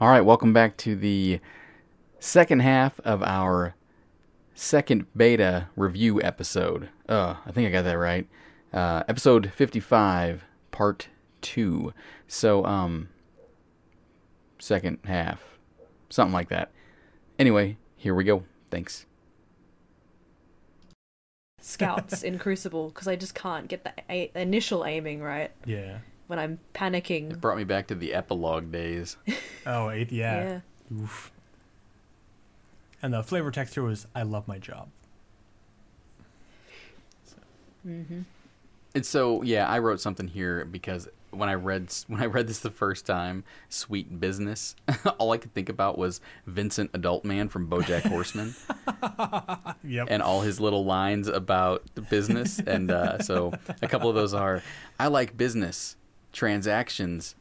[0.00, 1.40] All right, welcome back to the
[2.18, 3.74] second half of our
[4.54, 6.88] second beta review episode.
[7.08, 8.26] Uh, I think I got that right.
[8.72, 11.08] Uh, episode 55, part
[11.42, 11.92] 2.
[12.26, 13.08] So, um,
[14.58, 15.58] second half.
[16.08, 16.70] Something like that.
[17.38, 18.44] Anyway, here we go.
[18.70, 19.06] Thanks.
[21.60, 25.98] Scouts in Crucible because I just can't get the a- initial aiming right Yeah.
[26.30, 27.32] When I'm panicking.
[27.32, 29.16] It brought me back to the epilogue days.
[29.66, 30.60] Oh, eight, yeah.
[30.90, 31.02] Yeah.
[31.02, 31.32] Oof.
[33.02, 34.88] And the flavor text here was, I love my job.
[37.86, 38.20] Mm-hmm.
[38.94, 42.60] And so, yeah, I wrote something here because when I read when I read this
[42.60, 44.76] the first time, "Sweet Business,"
[45.18, 48.54] all I could think about was Vincent Adultman from BoJack Horseman
[49.84, 50.08] Yep.
[50.10, 52.60] and all his little lines about business.
[52.60, 54.62] And uh, so, a couple of those are,
[54.98, 55.96] "I like business
[56.32, 57.34] transactions,"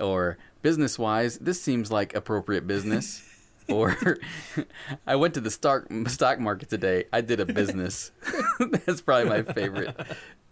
[0.00, 3.22] or "Business wise, this seems like appropriate business."
[3.68, 3.96] Or
[5.08, 7.06] I went to the stock stock market today.
[7.12, 8.12] I did a business.
[8.86, 9.96] That's probably my favorite.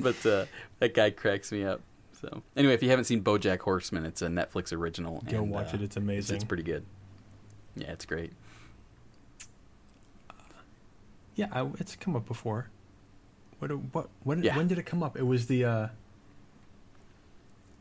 [0.00, 0.46] But uh,
[0.80, 1.80] that guy cracks me up.
[2.20, 5.22] So anyway, if you haven't seen BoJack Horseman, it's a Netflix original.
[5.28, 5.82] Go and, watch uh, it.
[5.82, 6.34] It's It's, amazing.
[6.36, 6.84] it's pretty good.
[7.76, 8.32] Yeah, it's great.
[11.36, 12.68] yeah, I, it's come up before.
[13.58, 13.70] What?
[13.92, 14.08] What?
[14.22, 14.42] When?
[14.42, 14.56] Yeah.
[14.56, 15.16] When did it come up?
[15.16, 15.90] It was the.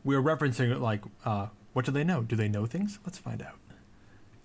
[0.04, 2.22] We were referencing it like, uh what do they know?
[2.22, 3.00] Do they know things?
[3.04, 3.56] Let's find out.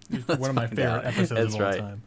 [0.27, 1.05] Let's one of my favorite out.
[1.05, 1.79] episodes That's of all right.
[1.79, 2.01] time.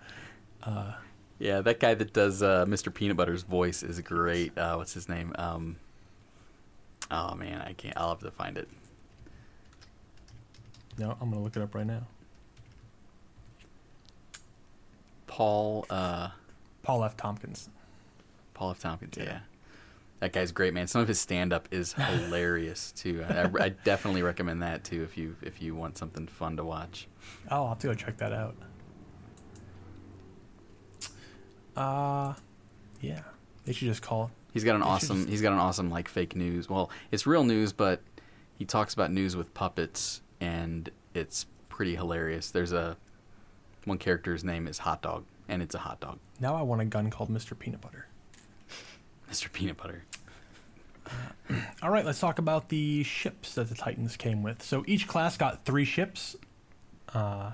[0.64, 0.92] Uh,
[1.38, 2.92] Yeah, that guy that does uh, Mr.
[2.92, 4.56] Peanut Butter's voice is great.
[4.58, 5.32] Uh, what's his name?
[5.38, 5.76] Um,
[7.10, 7.96] oh man, I can't.
[7.96, 8.68] I'll have to find it.
[10.98, 12.02] no, I'm gonna look it up right now.
[15.26, 15.86] Paul.
[15.88, 16.28] Uh,
[16.82, 17.16] Paul F.
[17.16, 17.68] Tompkins.
[18.54, 18.80] Paul F.
[18.80, 19.16] Tompkins.
[19.16, 19.24] Yeah.
[19.24, 19.38] Yeah.
[20.22, 20.86] That guy's great, man.
[20.86, 23.24] Some of his stand up is hilarious too.
[23.28, 27.08] I, I definitely recommend that too if you if you want something fun to watch.
[27.50, 28.54] Oh, I'll have to go check that out.
[31.76, 32.34] Uh,
[33.00, 33.22] yeah.
[33.64, 34.30] They should just call.
[34.52, 35.18] He's got an awesome.
[35.18, 36.68] just- He's got an awesome like fake news.
[36.70, 38.00] Well, it's real news, but
[38.56, 42.48] he talks about news with puppets, and it's pretty hilarious.
[42.52, 42.96] There's a
[43.86, 46.84] one character's name is Hot Dog, and it's a hot dog, Now I want a
[46.84, 47.58] gun called Mr.
[47.58, 48.06] Peanut Butter.
[49.28, 49.52] Mr.
[49.52, 50.04] Peanut Butter.
[51.82, 54.62] All right, let's talk about the ships that the Titans came with.
[54.62, 56.36] So each class got three ships.
[57.12, 57.52] Uh,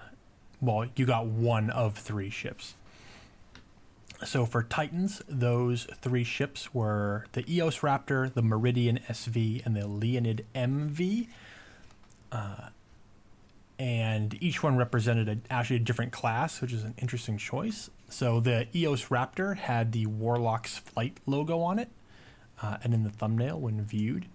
[0.60, 2.74] well, you got one of three ships.
[4.24, 9.86] So for Titans, those three ships were the EOS Raptor, the Meridian SV, and the
[9.86, 11.28] Leonid MV.
[12.32, 12.68] Uh,
[13.78, 17.90] and each one represented a, actually a different class, which is an interesting choice.
[18.08, 21.88] So the EOS Raptor had the Warlock's Flight logo on it
[22.62, 24.26] uh, and in the thumbnail when viewed.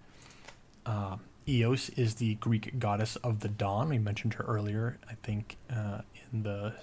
[0.86, 1.18] Uh,
[1.48, 3.90] Eos is the Greek goddess of the dawn.
[3.90, 6.02] We mentioned her earlier, I think, uh,
[6.32, 6.74] in the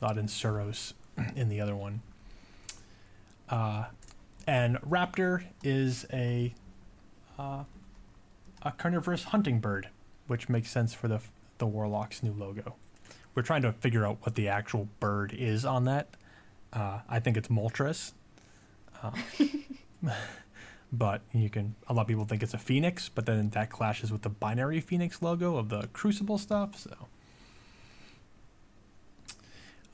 [0.00, 0.94] not in Suros,
[1.36, 2.02] in the other one.
[3.48, 3.84] Uh,
[4.46, 6.54] and Raptor is a
[7.38, 7.64] uh,
[8.62, 9.88] a carnivorous hunting bird,
[10.26, 11.20] which makes sense for the
[11.58, 12.76] the Warlock's new logo.
[13.34, 16.08] We're trying to figure out what the actual bird is on that.
[16.72, 18.12] Uh, I think it's Moltres.
[20.92, 24.12] But you can a lot of people think it's a phoenix but then that clashes
[24.12, 27.08] with the binary phoenix logo of the crucible stuff so.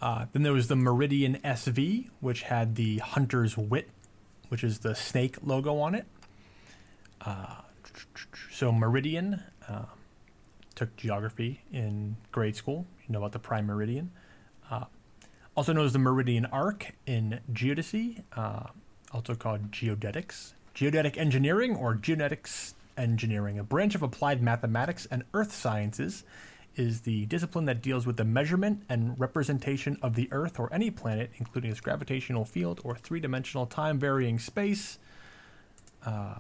[0.01, 3.89] Uh, then there was the meridian sv which had the hunter's wit
[4.53, 6.05] which is the snake logo on it.
[7.23, 7.63] Uh,
[8.53, 9.87] so meridian uh,
[10.75, 12.87] took geography in grade school.
[13.07, 14.11] You know about the prime meridian.
[14.71, 14.85] Uh,
[15.57, 18.25] also known as the meridian arc in geodesy.
[18.37, 18.69] Uh,
[19.13, 25.53] also called geodetics, geodetic engineering, or geonetics engineering, a branch of applied mathematics and earth
[25.53, 26.25] sciences,
[26.77, 30.91] is the discipline that deals with the measurement and representation of the Earth or any
[30.91, 34.99] planet, including its gravitational field or three dimensional time varying space.
[36.05, 36.37] Uh,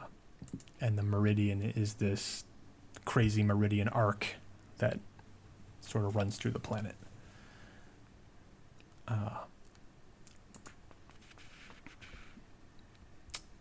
[0.80, 2.44] and the meridian is this
[3.04, 4.26] crazy meridian arc
[4.78, 4.98] that
[5.80, 6.94] sort of runs through the planet.
[9.06, 9.38] Uh,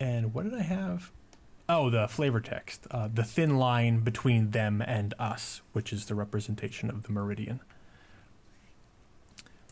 [0.01, 1.11] And what did I have?
[1.69, 2.87] Oh, the flavor text.
[2.89, 7.59] Uh, the thin line between them and us, which is the representation of the meridian.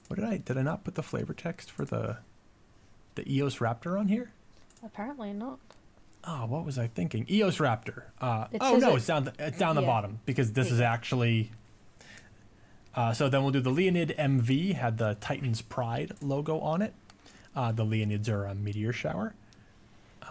[0.07, 2.17] What did I did I not put the flavor text for the
[3.15, 4.31] the EOS Raptor on here?
[4.85, 5.59] Apparently not.
[6.23, 7.25] Oh, what was I thinking?
[7.27, 8.03] EOS Raptor.
[8.21, 9.87] Uh, oh no, it's down the, it's down the yeah.
[9.87, 11.51] bottom because this is actually.
[12.93, 16.93] Uh, so then we'll do the Leonid MV had the Titan's Pride logo on it.
[17.55, 19.33] Uh, the Leonids are a meteor shower,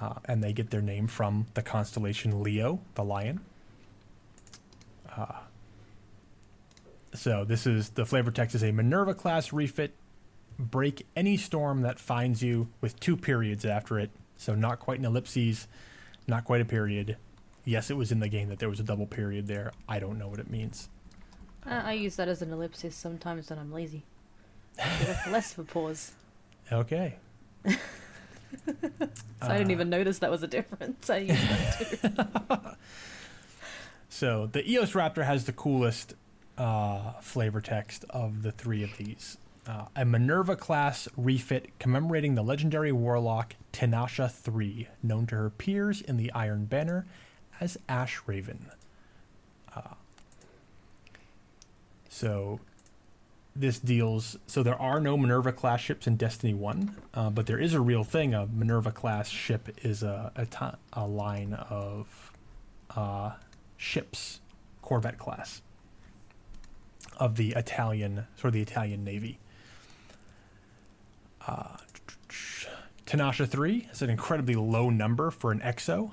[0.01, 3.41] uh, and they get their name from the constellation Leo, the lion.
[5.17, 5.41] Uh,
[7.15, 9.93] So this is the flavor text is a Minerva class refit.
[10.59, 14.11] Break any storm that finds you with two periods after it.
[14.37, 15.67] So not quite an ellipses,
[16.27, 17.17] not quite a period.
[17.65, 19.73] Yes, it was in the game that there was a double period there.
[19.89, 20.89] I don't know what it means.
[21.67, 24.05] Uh, I use that as an ellipsis sometimes when I'm lazy.
[25.31, 26.13] Less of a pause.
[26.71, 27.17] Okay.
[29.41, 31.09] So I didn't Uh, even notice that was a difference.
[31.09, 32.71] I used that too.
[34.09, 36.15] So the EOS Raptor has the coolest
[36.57, 39.37] uh, flavor text of the three of these.
[39.67, 46.01] Uh, a Minerva class refit commemorating the legendary warlock Tanasha III, known to her peers
[46.01, 47.07] in the Iron Banner
[47.61, 48.71] as Ash Raven.
[49.77, 49.95] Uh,
[52.09, 52.61] so
[53.59, 54.37] this deals.
[54.47, 57.81] So there are no Minerva class ships in Destiny One, uh, but there is a
[57.81, 58.35] real thing.
[58.35, 60.33] A Minerva class ship is a
[60.93, 62.33] a, line of
[62.95, 63.33] uh,
[63.77, 64.41] ships,
[64.83, 65.63] Corvette class
[67.19, 69.39] of the Italian, sort of the Italian Navy.
[71.47, 71.77] Uh,
[73.07, 76.13] Tanasha 3 is an incredibly low number for an EXO.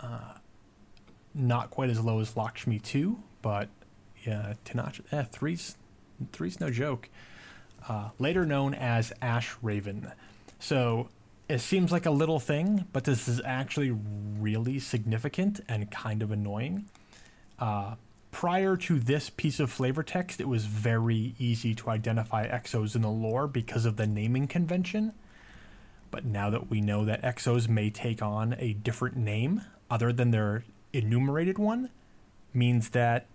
[0.00, 0.34] Uh,
[1.34, 3.68] not quite as low as Lakshmi 2, but
[4.24, 5.76] yeah, Tanasha, eh, 3's,
[6.32, 7.08] three's no joke.
[7.88, 10.10] Uh, later known as Ash Raven.
[10.58, 11.08] So
[11.48, 16.32] it seems like a little thing, but this is actually really significant and kind of
[16.32, 16.86] annoying.
[17.58, 17.94] Uh,
[18.32, 23.02] prior to this piece of flavor text, it was very easy to identify exos in
[23.02, 25.12] the lore because of the naming convention.
[26.10, 30.32] But now that we know that exos may take on a different name other than
[30.32, 31.90] their enumerated one,
[32.52, 33.26] means that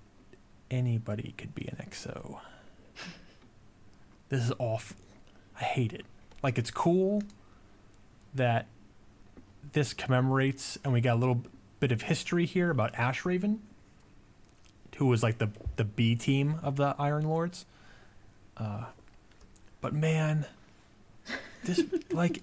[0.70, 2.40] anybody could be an exo.
[4.32, 4.96] This is awful.
[5.60, 6.06] I hate it.
[6.42, 7.22] Like, it's cool
[8.34, 8.66] that
[9.74, 11.44] this commemorates, and we got a little
[11.82, 13.62] bit of history here about Ash Raven,
[14.96, 17.66] who was like the the B team of the Iron Lords.
[18.56, 18.86] Uh,
[19.82, 20.46] but man,
[21.66, 22.42] this like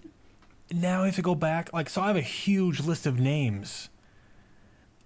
[0.71, 1.73] now I have to go back.
[1.73, 3.89] Like, so I have a huge list of names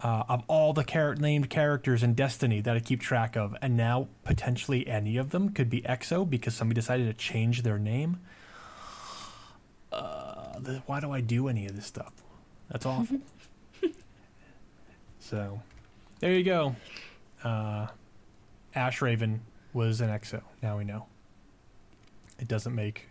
[0.02, 3.76] uh, of all the char- named characters in Destiny that I keep track of, and
[3.76, 8.18] now potentially any of them could be EXO because somebody decided to change their name.
[9.92, 12.12] Uh, the, why do I do any of this stuff?
[12.68, 13.18] That's awful.
[15.20, 15.62] so,
[16.20, 16.74] there you go.
[17.44, 17.86] Uh,
[18.74, 20.42] Ash Raven was an EXO.
[20.62, 21.06] Now we know.
[22.38, 23.08] It doesn't make.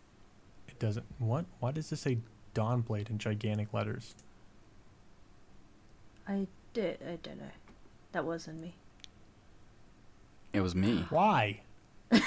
[0.68, 1.06] It doesn't.
[1.20, 1.46] What?
[1.60, 2.18] Why does this say
[2.54, 4.16] Dawnblade in gigantic letters?
[6.28, 7.00] I did.
[7.04, 7.46] I don't know.
[8.12, 8.76] That wasn't me.
[10.54, 11.06] It was me.
[11.10, 11.62] Why?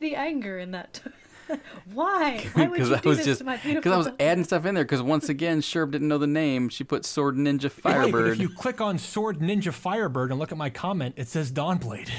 [0.00, 1.00] The anger in that.
[1.92, 2.46] Why?
[2.54, 3.92] Why would you I do was this just to my because?
[3.92, 4.84] I was adding stuff in there.
[4.84, 6.68] Because once again, Sherb didn't know the name.
[6.68, 10.52] She put Sword Ninja Right, but if you click on Sword Ninja Firebird and look
[10.52, 12.10] at my comment, it says Dawnblade.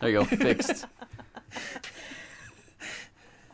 [0.00, 0.86] There you go, fixed.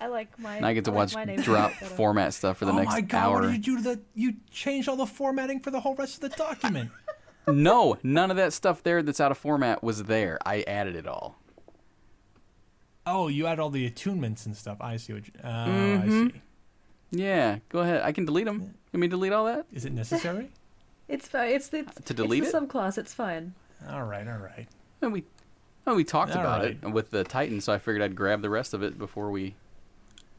[0.01, 0.61] I like my.
[0.61, 2.91] Now I get to like watch my name drop format stuff for the oh next
[2.93, 3.19] my god!
[3.19, 3.41] hour.
[3.41, 4.01] What did you do to the?
[4.15, 6.91] You changed all the formatting for the whole rest of the document.
[7.49, 10.39] No, none of that stuff there that's out of format was there.
[10.45, 11.39] I added it all.
[13.07, 14.79] oh, you added all the attunements and stuff.
[14.81, 15.27] I see what.
[15.27, 16.03] You, oh, Mhm.
[16.03, 16.43] I see.
[17.11, 18.03] Yeah, go ahead.
[18.03, 18.75] I can delete them.
[18.93, 19.65] You mean delete all that?
[19.73, 20.51] Is it necessary?
[21.09, 21.49] It's fine.
[21.53, 22.61] It's the To delete it's it?
[22.61, 22.99] the subclass.
[22.99, 23.55] It's fine.
[23.89, 24.69] all right, all right.
[25.01, 25.25] And we,
[25.87, 26.77] well, we talked All about right.
[26.83, 29.55] it with the Titan, so I figured I'd grab the rest of it before we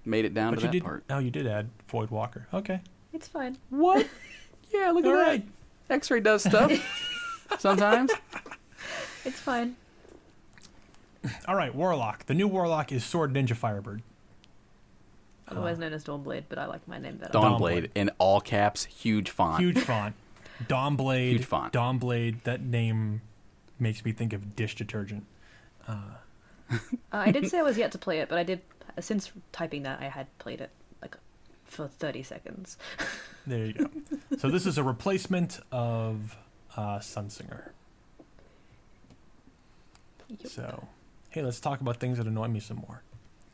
[0.09, 0.83] made it down but to you that did.
[0.83, 1.03] part.
[1.09, 2.47] Oh, you did add Void Walker.
[2.53, 2.81] Okay.
[3.13, 3.57] It's fine.
[3.69, 4.07] What?
[4.73, 5.27] yeah, look at All that.
[5.27, 5.47] right.
[5.89, 6.71] X-ray does stuff
[7.59, 8.11] sometimes.
[9.25, 9.75] It's fine.
[11.47, 11.73] All right.
[11.73, 12.25] Warlock.
[12.27, 14.01] The new Warlock is Sword Ninja Firebird.
[15.47, 17.31] Otherwise known as Dawnblade, but I like my name better.
[17.33, 19.59] Dawn- Dawnblade in all caps, huge font.
[19.59, 20.13] Huge font.
[20.67, 21.31] Dawnblade.
[21.31, 21.73] Huge font.
[21.73, 22.43] Dawnblade.
[22.43, 23.21] That name
[23.79, 25.25] makes me think of dish detergent.
[25.87, 25.95] Uh,
[27.11, 28.61] I did say I was yet to play it, but I did.
[28.99, 31.15] Since typing that, I had played it like
[31.65, 32.77] for thirty seconds.
[33.47, 33.89] There you go.
[34.37, 36.37] so this is a replacement of
[36.77, 37.69] uh, Sunsinger.
[40.29, 40.51] Yup.
[40.51, 40.87] So,
[41.31, 43.01] hey, let's talk about things that annoy me some more.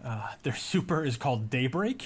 [0.03, 2.05] Uh, their super is called Daybreak,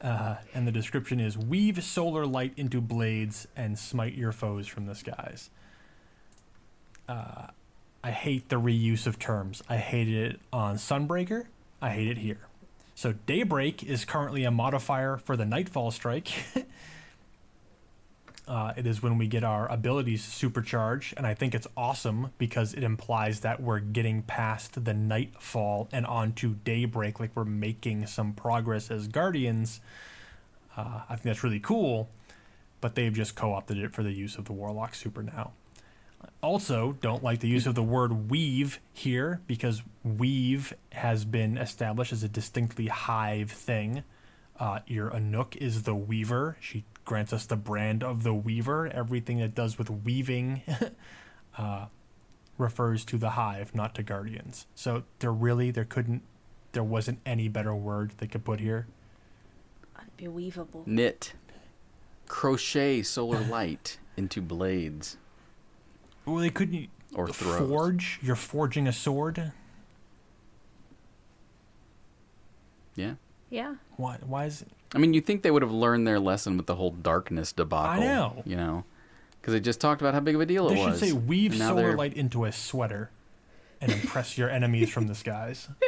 [0.00, 4.86] uh, and the description is weave solar light into blades and smite your foes from
[4.86, 5.50] the skies.
[7.08, 7.48] Uh,
[8.02, 9.62] I hate the reuse of terms.
[9.68, 11.46] I hated it on Sunbreaker.
[11.80, 12.40] I hate it here.
[12.94, 16.32] So Daybreak is currently a modifier for the Nightfall Strike.
[18.48, 22.74] Uh, it is when we get our abilities supercharged, and I think it's awesome because
[22.74, 28.32] it implies that we're getting past the nightfall and onto daybreak, like we're making some
[28.32, 29.80] progress as guardians.
[30.76, 32.08] Uh, I think that's really cool,
[32.80, 35.50] but they've just co-opted it for the use of the warlock super now.
[36.42, 42.12] Also, don't like the use of the word weave here because weave has been established
[42.12, 44.04] as a distinctly hive thing.
[44.58, 46.56] Uh, Ir Anûk is the weaver.
[46.60, 48.86] She grants us the brand of the weaver.
[48.86, 50.62] Everything that does with weaving
[51.58, 51.86] uh,
[52.58, 54.66] refers to the hive, not to guardians.
[54.74, 56.22] So there really there couldn't
[56.72, 58.86] there wasn't any better word they could put here.
[59.98, 60.82] Unbelievable.
[60.86, 61.32] Knit.
[62.28, 65.16] Crochet solar light into blades
[66.26, 67.68] Well, they couldn't or throws.
[67.68, 68.18] forge.
[68.22, 69.52] You're forging a sword.
[72.94, 73.14] Yeah.
[73.50, 73.76] Yeah.
[73.96, 74.18] Why?
[74.26, 74.62] Why is?
[74.62, 74.68] It?
[74.94, 78.02] I mean, you think they would have learned their lesson with the whole darkness debacle.
[78.02, 78.42] I know.
[78.44, 78.84] You know,
[79.40, 81.58] because they just talked about how big of a deal They it should say weave
[81.58, 83.10] now solar they're- light into a sweater
[83.80, 85.68] and impress your enemies from the skies.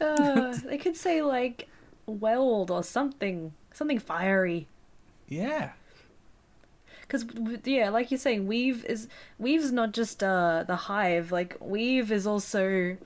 [0.00, 1.68] Uh, they could say like
[2.06, 4.66] weld or something, something fiery.
[5.28, 5.72] Yeah.
[7.10, 7.24] Because
[7.64, 11.32] yeah, like you're saying, weave is weave's not just uh the hive.
[11.32, 12.96] Like weave is also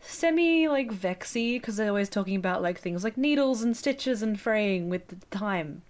[0.00, 4.40] semi like vexy because they're always talking about like things like needles and stitches and
[4.40, 5.82] fraying with the time.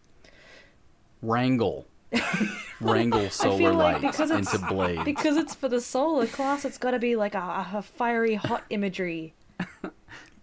[1.22, 1.86] Wrangle.
[2.80, 5.04] Wrangle solar like light because it's- into blades.
[5.04, 8.64] Because it's for the solar class, it's got to be like a, a fiery hot
[8.70, 9.34] imagery.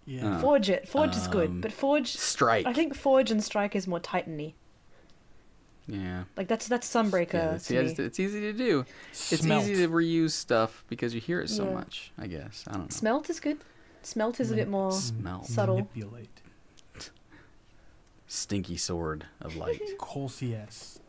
[0.06, 0.36] Yeah.
[0.36, 0.88] Uh, Forge it.
[0.88, 2.16] Forge is um, good, but forge.
[2.16, 2.66] Strike.
[2.66, 4.54] I think forge and strike is more titany.
[5.92, 6.24] Yeah.
[6.36, 7.90] Like that's that's Sunbreaker Yeah, it's, to yeah, me.
[7.90, 8.84] it's, it's easy to do.
[9.10, 9.62] It's Smelt.
[9.62, 11.74] easy to reuse stuff because you hear it so Yeah.
[11.74, 12.12] much.
[12.18, 12.86] I guess I don't know.
[12.88, 13.58] Smelt is good.
[14.02, 14.92] Smelt is a bit more.
[14.92, 15.44] Smell.
[15.44, 15.76] subtle.
[15.76, 16.28] Manipulate.
[18.26, 19.80] Stinky sword of light.
[19.98, 21.00] Coal CS.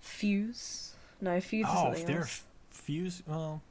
[0.00, 0.94] Fuse.
[1.20, 2.44] No, fuse is Oh, something if they're else.
[2.70, 3.22] f- fuse.
[3.26, 3.62] Well.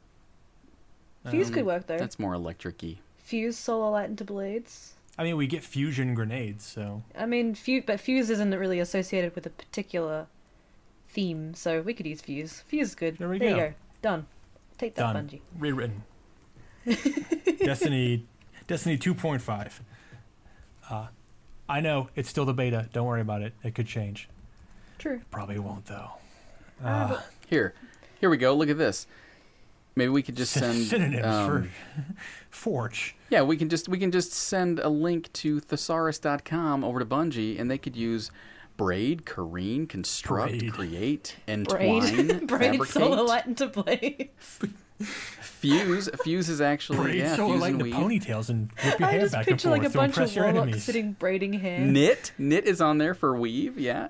[1.30, 1.98] Fuse um, could work though.
[1.98, 2.98] That's more electric-y.
[3.18, 4.95] Fuse solar light into blades.
[5.18, 9.34] I mean, we get fusion grenades, so I mean, fuse, but fuse isn't really associated
[9.36, 10.28] with a particular
[11.08, 12.62] theme, so we could use fuse.
[12.68, 13.18] Fuse is good.
[13.18, 13.56] There we you go.
[13.56, 13.74] go.
[14.02, 14.26] Done.
[14.78, 15.28] Take that, done.
[15.30, 15.40] Bungie.
[15.58, 16.04] Rewritten.
[17.60, 18.26] Destiny,
[18.68, 19.80] Destiny 2.5.
[20.90, 21.08] Uh,
[21.68, 22.90] I know it's still the beta.
[22.94, 23.54] Don't worry about it.
[23.64, 24.30] It could change.
[25.00, 25.22] True.
[25.32, 26.12] Probably won't though.
[26.84, 27.74] Ah, Uh, Here,
[28.20, 28.54] here we go.
[28.56, 29.08] Look at this.
[29.96, 31.70] Maybe we could just send synonyms um, for
[32.56, 33.16] forge.
[33.30, 37.60] Yeah, we can just we can just send a link to thesaurus.com over to Bungie,
[37.60, 38.32] and they could use
[38.78, 40.74] braid, careen, construct, Braid.
[40.74, 44.60] create, braid, entwine, braid solar fabricate, light into blades.
[45.42, 46.10] fuse.
[46.24, 48.22] Fuse is actually Braid yeah, solar fuse light and into weave.
[48.22, 50.34] ponytails and whip your I hair just back and picture forth like a bunch of
[50.34, 50.84] your warlocks enemies.
[50.84, 51.80] sitting braiding hair.
[51.82, 53.78] Knit, knit is on there for weave.
[53.78, 54.08] Yeah,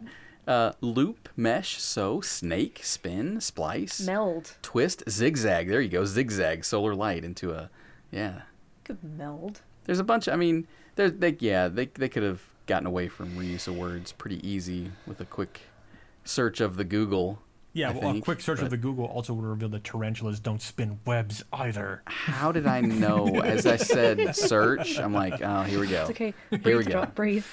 [0.47, 4.57] uh, loop, mesh, sew, snake, spin, splice, Meld.
[4.61, 5.67] twist, zigzag.
[5.69, 7.71] There you go, zigzag solar light into a
[8.11, 8.41] yeah.
[8.83, 9.61] Could meld.
[9.85, 10.27] There's a bunch.
[10.27, 14.11] I mean, there they yeah they they could have gotten away from reuse of words
[14.11, 15.61] pretty easy with a quick
[16.23, 17.39] search of the Google.
[17.73, 20.39] Yeah, I well, a quick search but- of the Google also would reveal that tarantulas
[20.39, 22.03] don't spin webs either.
[22.05, 23.27] How did I know?
[23.41, 24.97] As I said, search.
[24.97, 26.01] I'm like, oh, here we go.
[26.03, 26.33] It's okay.
[26.51, 26.91] Here Breathe, we go.
[26.91, 27.45] drop, breathe.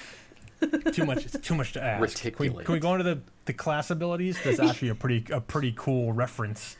[0.93, 1.25] Too much.
[1.25, 2.21] It's too much to ask.
[2.21, 4.41] Can we, can we go into the, the class abilities?
[4.41, 6.77] There's actually a pretty a pretty cool reference.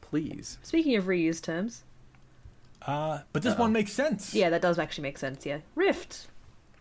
[0.00, 0.58] Please.
[0.62, 1.84] Speaking of reused terms,
[2.86, 3.62] Uh, but this Uh-oh.
[3.62, 4.34] one makes sense.
[4.34, 5.46] yeah, that does actually make sense.
[5.46, 6.26] Yeah, rift,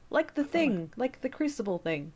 [0.09, 2.13] like the thing, like the crucible thing.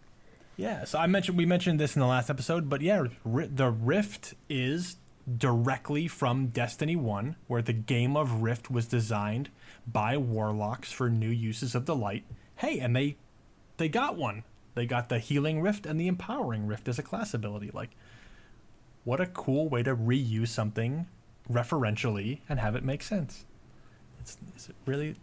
[0.58, 0.86] Yeah.
[0.86, 4.34] So I mentioned we mentioned this in the last episode, but yeah, ri- the Rift
[4.50, 4.96] is
[5.38, 9.50] directly from Destiny One, where the game of Rift was designed
[9.86, 12.24] by warlocks for new uses of the light.
[12.56, 13.18] Hey, and they
[13.77, 14.44] they got one.
[14.75, 17.72] They got the healing rift and the empowering rift as a class ability.
[17.74, 17.92] Like,
[19.04, 21.08] what a cool way to reuse something
[21.51, 23.46] referentially and have it make sense.
[24.25, 25.15] It's, is it really?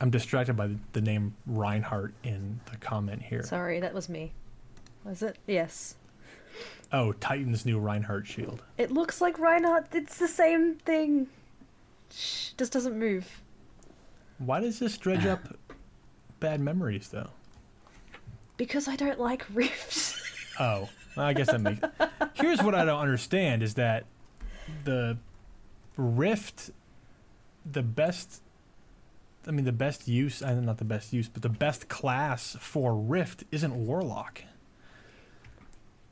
[0.00, 3.42] I'm distracted by the, name Reinhardt in the comment here.
[3.42, 4.32] Sorry, that was me.
[5.04, 5.36] Was it?
[5.46, 5.96] Yes.
[6.94, 8.62] Oh, Titan's new Reinhardt shield.
[8.78, 9.94] It looks like Reinhardt.
[9.94, 11.26] It's the same thing.
[12.10, 13.42] Shh, just doesn't move.
[14.38, 15.40] Why does this dredge up
[16.40, 17.28] bad memories, though?
[18.56, 20.22] Because I don't like rifts.
[20.58, 21.82] Oh, well, I guess that makes.
[22.32, 24.06] Here's what I don't understand: is that
[24.84, 25.18] the
[25.98, 26.70] Rift,
[27.70, 28.40] the best.
[29.46, 32.94] I mean, the best use, and not the best use, but the best class for
[32.94, 34.42] Rift isn't Warlock.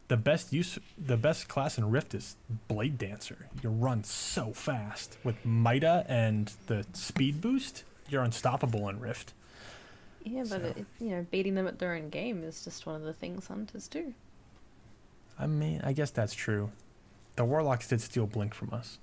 [0.09, 2.37] The best use, the best class in Rift is
[2.69, 3.49] Blade Dancer.
[3.63, 7.83] You run so fast with Mida and the speed boost.
[8.09, 9.33] You're unstoppable in Rift.
[10.23, 12.95] yeah, but So- it, you know, beating them at their own game is just one
[12.97, 14.15] of the things hunters do.
[15.39, 16.71] I mean, I guess that's true.
[17.35, 18.99] The Warlocks did steal Blink from us.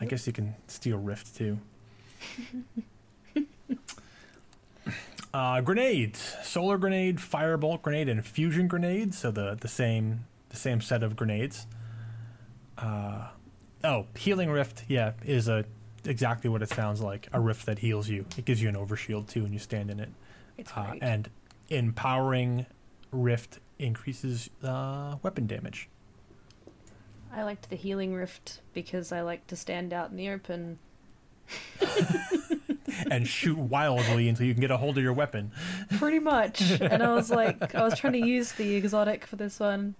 [0.00, 1.58] I guess you can steal Rift too.
[5.34, 9.14] uh, grenades: solar grenade, firebolt grenade, and fusion grenade.
[9.14, 11.66] So the the same the same set of grenades.
[12.76, 13.28] Uh,
[13.84, 14.84] oh, healing rift.
[14.88, 15.64] Yeah, is a
[16.04, 17.28] exactly what it sounds like.
[17.32, 18.24] A rift that heals you.
[18.36, 20.10] It gives you an overshield too when you stand in it.
[20.56, 21.28] It's Uh, and
[21.68, 22.66] empowering
[23.10, 25.88] rift increases uh, weapon damage.
[27.34, 30.78] I liked the healing rift because I like to stand out in the open.
[33.10, 35.52] and shoot wildly until you can get a hold of your weapon.
[35.98, 36.60] Pretty much.
[36.80, 39.94] and I was like, I was trying to use the exotic for this one,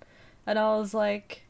[0.47, 1.42] and I was like,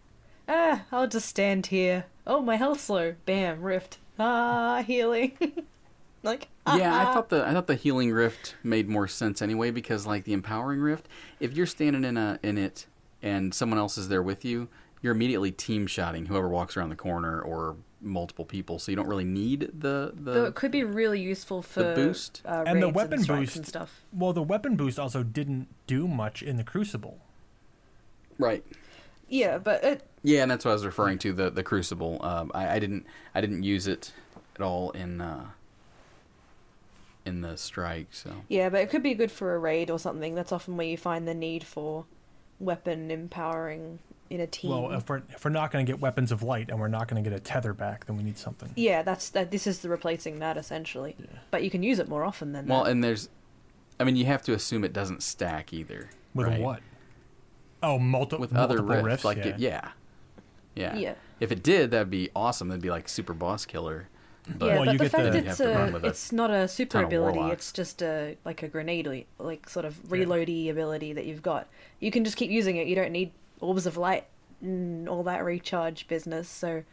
[0.49, 2.07] ah, I'll just stand here.
[2.27, 3.15] Oh, my health's low.
[3.27, 3.99] Bam, rift.
[4.19, 5.33] Ah, healing.
[6.23, 7.15] like, Yeah, I ah.
[7.15, 10.81] thought the I thought the healing rift made more sense anyway because like the empowering
[10.81, 11.09] rift,
[11.41, 12.87] if you're standing in a in it
[13.23, 14.69] and someone else is there with you,
[15.03, 19.09] you're immediately team shotting whoever walks around the corner or multiple people, so you don't
[19.09, 22.43] really need the Though the it could be really useful for boost.
[22.45, 24.03] uh, And the weapon strikes boost- and stuff.
[24.13, 27.19] Well, the weapon boost also didn't do much in the Crucible.
[28.39, 28.65] right.
[29.31, 32.19] Yeah, but it Yeah, and that's what I was referring to the the crucible.
[32.25, 34.13] Um, I, I didn't I didn't use it
[34.57, 35.49] at all in uh,
[37.27, 38.07] in the strike.
[38.13, 40.35] So yeah, but it could be good for a raid or something.
[40.35, 42.07] That's often where you find the need for
[42.61, 43.99] weapon empowering
[44.31, 44.71] in a team.
[44.71, 47.09] Well, if we're if we're not going to get weapons of light and we're not
[47.09, 48.71] going to get a tether back, then we need something.
[48.77, 49.51] yeah, that's that.
[49.51, 51.17] This is the replacing that essentially.
[51.51, 52.73] But you can use it more often than that.
[52.73, 52.91] well, that.
[52.91, 53.29] and there's,
[53.99, 56.11] I mean, you have to assume it doesn't stack either.
[56.35, 56.61] With right?
[56.61, 56.81] what?
[57.83, 59.25] Oh, multi- With multiple other rifts, rifts.
[59.25, 59.47] like yeah.
[59.47, 59.89] It, yeah,
[60.75, 61.15] yeah, Yeah.
[61.41, 62.69] If it did, that'd be awesome.
[62.69, 64.09] That'd be like super boss killer.
[64.57, 66.33] But yeah, Well, but the fact the- it's have to run a, with a it's
[66.33, 67.41] not a super ability.
[67.53, 71.67] It's just a like a grenade, like sort of reloady ability that you've got.
[72.01, 72.87] You can just keep using it.
[72.87, 74.27] You don't need orbs of light
[74.61, 76.49] and all that recharge business.
[76.49, 76.85] So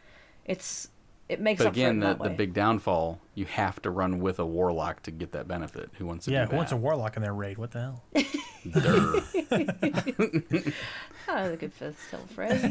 [0.44, 0.88] it's
[1.28, 3.90] it makes but up for it again, the, that the big downfall, you have to
[3.90, 5.90] run with a warlock to get that benefit.
[5.98, 7.58] Who wants to Yeah, do who wants a warlock in their raid?
[7.58, 8.02] What the hell?
[8.70, 9.22] Durr.
[11.28, 12.62] Oh, they're good for self res.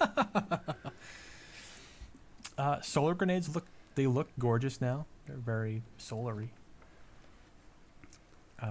[2.56, 5.06] Uh, solar grenades look they look gorgeous now.
[5.26, 6.48] They're very solary.
[8.60, 8.66] Uh,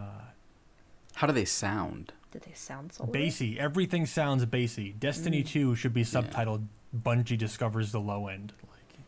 [1.16, 2.14] How do they sound?
[2.32, 3.60] Did they sound so bassy.
[3.60, 4.94] Everything sounds bassy.
[4.98, 5.48] Destiny Mm.
[5.48, 8.54] 2 should be subtitled Bungie discovers the low end.
[8.64, 9.00] Like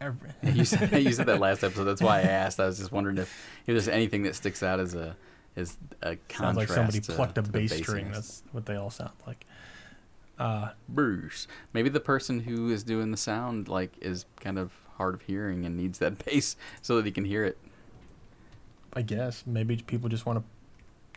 [0.00, 1.84] every, you said, you said that last episode.
[1.84, 2.60] That's why I asked.
[2.60, 3.28] I was just wondering if,
[3.62, 5.16] if there's anything that sticks out as a
[5.56, 6.36] as a contrast.
[6.38, 8.06] sounds like somebody to- plucked a to the bass string.
[8.06, 8.12] bassiness.
[8.14, 9.46] That's what they all sound like.
[10.38, 11.46] Uh, Bruce.
[11.72, 15.64] Maybe the person who is doing the sound like is kind of hard of hearing
[15.64, 17.58] and needs that bass so that he can hear it.
[18.92, 20.44] I guess maybe people just want to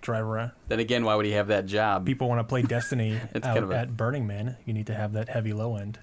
[0.02, 0.52] drive around.
[0.68, 2.06] Then again, why would he have that job?
[2.06, 4.58] People want to play Destiny out kind of a- at Burning Man.
[4.66, 6.00] You need to have that heavy low end.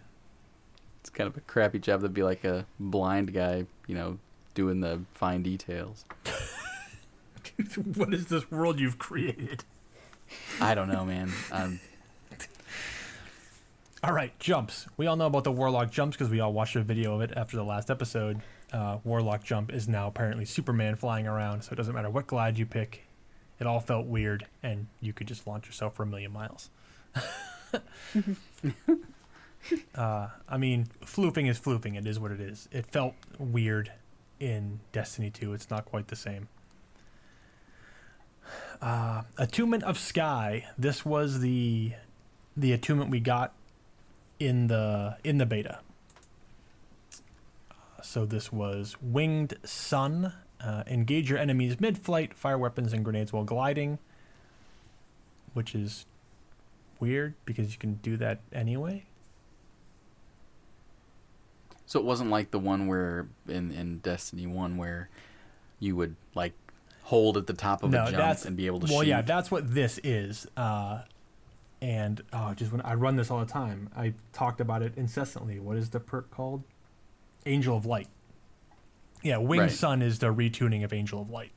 [1.01, 4.19] It's kind of a crappy job to be like a blind guy, you know,
[4.55, 6.05] doing the fine details.
[7.95, 9.65] what is this world you've created?
[10.61, 11.31] I don't know, man.
[11.53, 11.81] Um,
[14.05, 14.87] All right, jumps.
[14.99, 17.33] We all know about the Warlock jumps because we all watched a video of it
[17.39, 18.43] after the last episode.
[18.71, 22.59] Uh, Warlock jump is now apparently Superman flying around, so it doesn't matter what glide
[22.59, 23.07] you pick.
[23.59, 26.69] It all felt weird, and you could just launch yourself for a million miles.
[29.95, 31.97] uh, I mean, floofing is floofing.
[31.97, 32.69] It is what it is.
[32.71, 33.91] It felt weird
[34.39, 35.55] in Destiny 2.
[35.55, 36.49] It's not quite the same.
[38.83, 40.67] Uh, Attunement of Sky.
[40.77, 41.93] This was the
[42.55, 43.55] the attunement we got
[44.39, 45.81] in the in the beta.
[48.03, 50.33] So this was Winged Sun.
[50.63, 53.99] Uh, engage your enemies mid-flight, fire weapons and grenades while gliding,
[55.53, 56.07] which is
[57.01, 59.05] weird because you can do that anyway.
[61.87, 65.09] so it wasn't like the one where in in Destiny One where
[65.79, 66.53] you would like
[67.03, 68.97] hold at the top of a jump and be able to well, shoot.
[68.97, 70.47] Well, yeah, that's what this is.
[70.57, 71.03] Uh,
[71.85, 75.61] and oh, just when I run this all the time, I talked about it incessantly.
[75.61, 76.63] What is the perk called?
[77.45, 78.09] Angel of Light.
[79.23, 79.71] Yeah, Winged Right.
[79.71, 81.53] Sun is the retuning of Angel of Light.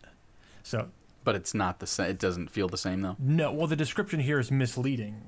[0.63, 0.89] So
[1.23, 2.09] but it's not the same.
[2.09, 3.15] It doesn't feel the same though.
[3.19, 5.23] no, well, the description here is misleading.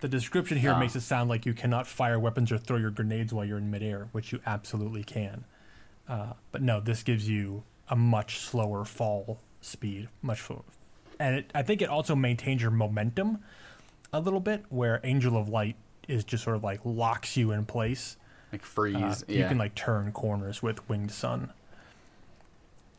[0.00, 0.78] The description here Ah.
[0.80, 3.70] makes it sound like you cannot fire weapons or throw your grenades while you're in
[3.70, 5.44] midair, which you absolutely can.
[6.08, 10.64] Uh, but no, this gives you a much slower fall speed, much slower.
[11.20, 13.38] And it, I think it also maintains your momentum
[14.12, 15.76] a little bit, where Angel of Light
[16.08, 18.16] is just sort of like locks you in place.
[18.52, 19.24] Like Uh, freeze.
[19.28, 21.52] You can like turn corners with Winged Sun.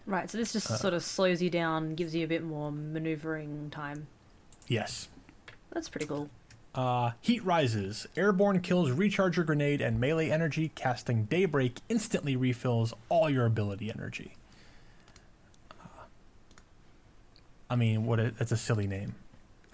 [0.06, 0.76] Right, so this just Uh.
[0.78, 4.08] sort of slows you down, gives you a bit more maneuvering time.
[4.68, 5.08] Yes.
[5.72, 6.30] That's pretty cool.
[6.76, 8.08] Uh, heat rises.
[8.18, 10.72] Airborne kills recharge your grenade and melee energy.
[10.76, 14.34] Casting Daybreak instantly refills all your ability energy.
[15.80, 16.06] Uh,
[17.70, 18.20] I mean, what?
[18.20, 19.14] A, it's a silly name.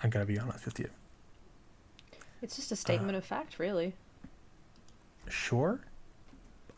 [0.04, 0.90] I'm gonna be honest with you.
[2.42, 3.20] It's just a statement Uh.
[3.20, 3.94] of fact, really.
[5.28, 5.82] Sure.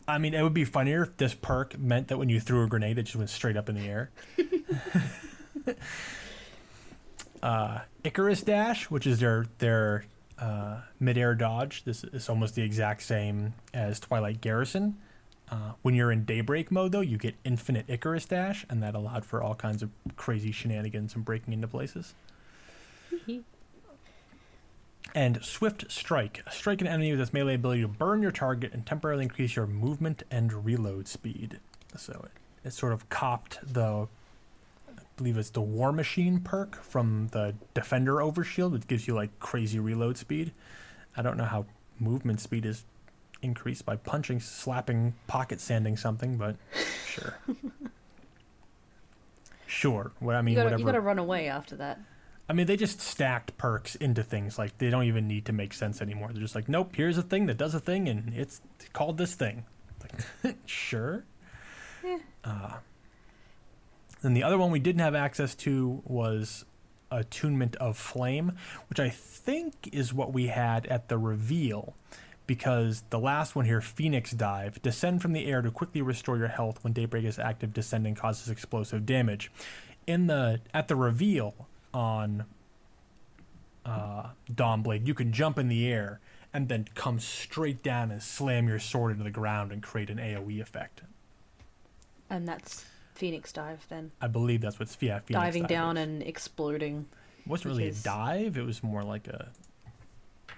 [0.08, 2.66] I mean, it would be funnier if this perk meant that when you threw a
[2.66, 4.10] grenade, it just went straight up in the air.
[7.42, 10.04] uh, Icarus Dash, which is their their
[10.38, 11.84] uh, midair dodge.
[11.84, 14.98] This is almost the exact same as Twilight Garrison.
[15.50, 19.24] Uh, when you're in Daybreak mode, though, you get infinite Icarus Dash, and that allowed
[19.24, 22.14] for all kinds of crazy shenanigans and breaking into places.
[25.14, 26.42] and Swift Strike.
[26.50, 29.66] Strike an enemy with its melee ability to burn your target and temporarily increase your
[29.66, 31.60] movement and reload speed.
[31.96, 34.08] So it, it sort of copped the,
[34.88, 39.38] I believe it's the War Machine perk from the Defender Overshield, which gives you like
[39.38, 40.52] crazy reload speed.
[41.16, 41.66] I don't know how
[41.98, 42.84] movement speed is
[43.42, 46.56] increased by punching, slapping, pocket sanding something, but
[47.06, 47.38] sure.
[49.66, 50.12] sure.
[50.20, 50.80] What I mean, you gotta, whatever.
[50.80, 52.00] you gotta run away after that.
[52.52, 54.58] I mean, they just stacked perks into things.
[54.58, 56.28] Like they don't even need to make sense anymore.
[56.32, 58.60] They're just like, nope, here's a thing that does a thing, and it's
[58.92, 59.64] called this thing.
[60.44, 61.24] Like, sure.
[62.04, 62.18] Yeah.
[62.44, 62.72] Uh,
[64.22, 66.66] and the other one we didn't have access to was
[67.10, 68.52] Attunement of Flame,
[68.90, 71.94] which I think is what we had at the reveal.
[72.46, 76.48] Because the last one here, Phoenix Dive, descend from the air to quickly restore your
[76.48, 77.72] health when Daybreak is active.
[77.72, 79.50] Descending causes explosive damage.
[80.06, 82.44] In the at the reveal on
[83.84, 86.20] uh, Dawnblade, you can jump in the air
[86.52, 90.18] and then come straight down and slam your sword into the ground and create an
[90.18, 91.02] AOE effect.
[92.28, 94.10] And that's Phoenix Dive then.
[94.20, 95.42] I believe that's what's yeah, Phoenix Dive.
[95.44, 96.02] Diving Dive down is.
[96.02, 97.06] and exploding.
[97.40, 98.56] It wasn't really a dive.
[98.56, 99.48] It was more like a.
[100.48, 100.54] It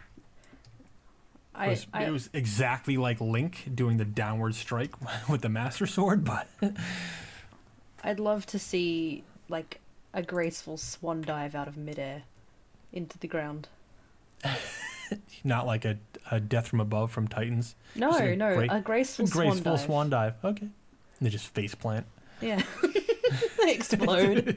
[1.55, 4.92] I, was, I it was exactly like Link doing the downward strike
[5.29, 6.49] with the Master Sword, but
[8.03, 9.81] I'd love to see like
[10.14, 12.22] a graceful swan dive out of midair
[12.92, 13.68] into the ground.
[15.44, 15.98] not like a,
[16.31, 17.74] a death from above from Titans.
[17.94, 19.81] No, a no, great- a graceful, Graceful swan dive.
[19.85, 20.35] swan dive.
[20.44, 20.62] Okay.
[20.66, 22.07] And they just face plant.
[22.40, 22.62] Yeah.
[23.64, 24.57] they explode.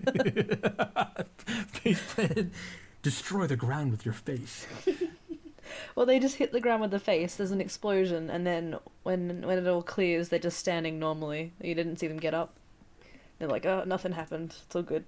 [1.71, 2.53] face plant.
[3.01, 4.67] Destroy the ground with your face.
[5.95, 7.35] well, they just hit the ground with the face.
[7.35, 11.53] There's an explosion, and then when when it all clears, they're just standing normally.
[11.61, 12.55] You didn't see them get up.
[13.39, 14.55] They're like, oh, nothing happened.
[14.65, 15.05] It's all good.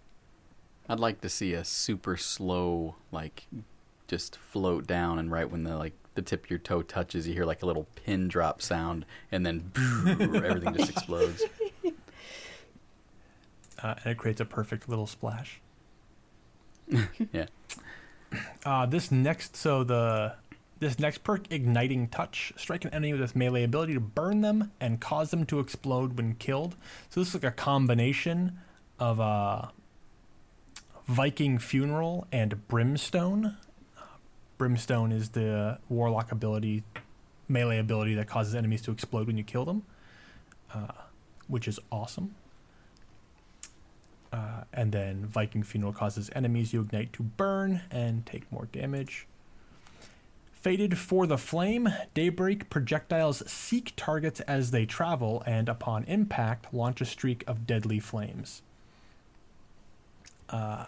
[0.89, 3.45] I'd like to see a super slow, like,
[4.07, 7.33] just float down, and right when the like the tip of your toe touches, you
[7.33, 9.71] hear like a little pin drop sound, and then
[10.07, 11.43] everything just explodes.
[13.81, 15.61] Uh, and it creates a perfect little splash.
[17.31, 17.45] Yeah.
[18.65, 20.35] Uh, this next, so the
[20.79, 24.71] this next perk, igniting touch, strike an enemy with its melee ability to burn them
[24.79, 26.75] and cause them to explode when killed.
[27.09, 28.59] So this is like a combination
[28.99, 29.67] of uh,
[31.09, 33.57] Viking funeral and brimstone.
[33.97, 34.01] Uh,
[34.59, 36.83] brimstone is the warlock ability,
[37.47, 39.81] melee ability that causes enemies to explode when you kill them,
[40.71, 40.91] uh,
[41.47, 42.35] which is awesome.
[44.31, 49.25] Uh, and then Viking Funeral causes enemies you ignite to burn and take more damage.
[50.53, 57.01] Fated for the Flame, Daybreak projectiles seek targets as they travel and upon impact launch
[57.01, 58.61] a streak of deadly flames.
[60.49, 60.85] Uh,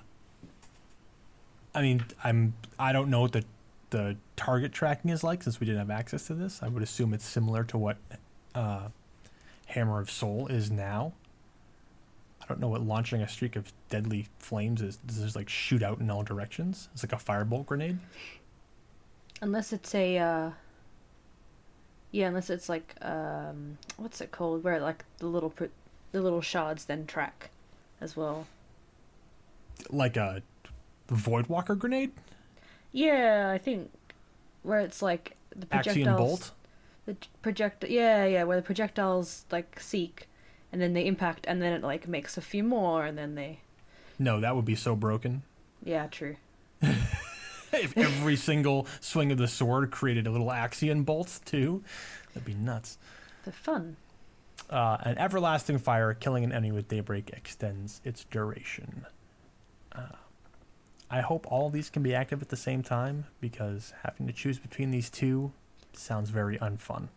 [1.73, 3.45] I mean, I'm I don't know what the
[3.91, 6.61] the target tracking is like since we didn't have access to this.
[6.63, 7.97] I would assume it's similar to what
[8.55, 8.87] uh,
[9.67, 11.13] Hammer of Sol is now.
[12.41, 14.97] I don't know what launching a streak of deadly flames is.
[15.05, 16.89] Does just like shoot out in all directions?
[16.93, 17.99] It's like a firebolt grenade.
[19.41, 20.51] Unless it's a, uh,
[22.11, 24.63] yeah, unless it's like, um, what's it called?
[24.63, 25.65] Where like the little pr-
[26.11, 27.49] the little shards then track,
[28.01, 28.47] as well.
[29.89, 30.41] Like a
[31.11, 32.11] Voidwalker grenade?
[32.91, 33.91] Yeah, I think
[34.63, 36.07] where it's like the projectiles.
[36.07, 36.51] Axion bolt?
[37.05, 37.85] The project.
[37.87, 40.27] Yeah, yeah, where the projectiles like seek,
[40.71, 43.59] and then they impact, and then it like makes a few more, and then they.
[44.19, 45.43] No, that would be so broken.
[45.83, 46.35] Yeah, true.
[46.83, 51.83] if every single swing of the sword created a little Axion bolt too,
[52.35, 52.99] that'd be nuts.
[53.43, 53.95] They're fun.
[54.69, 59.07] Uh, an everlasting fire, killing an enemy with daybreak extends its duration.
[59.91, 60.03] Uh,
[61.11, 64.57] I hope all these can be active at the same time because having to choose
[64.57, 65.51] between these two
[65.93, 67.09] sounds very unfun.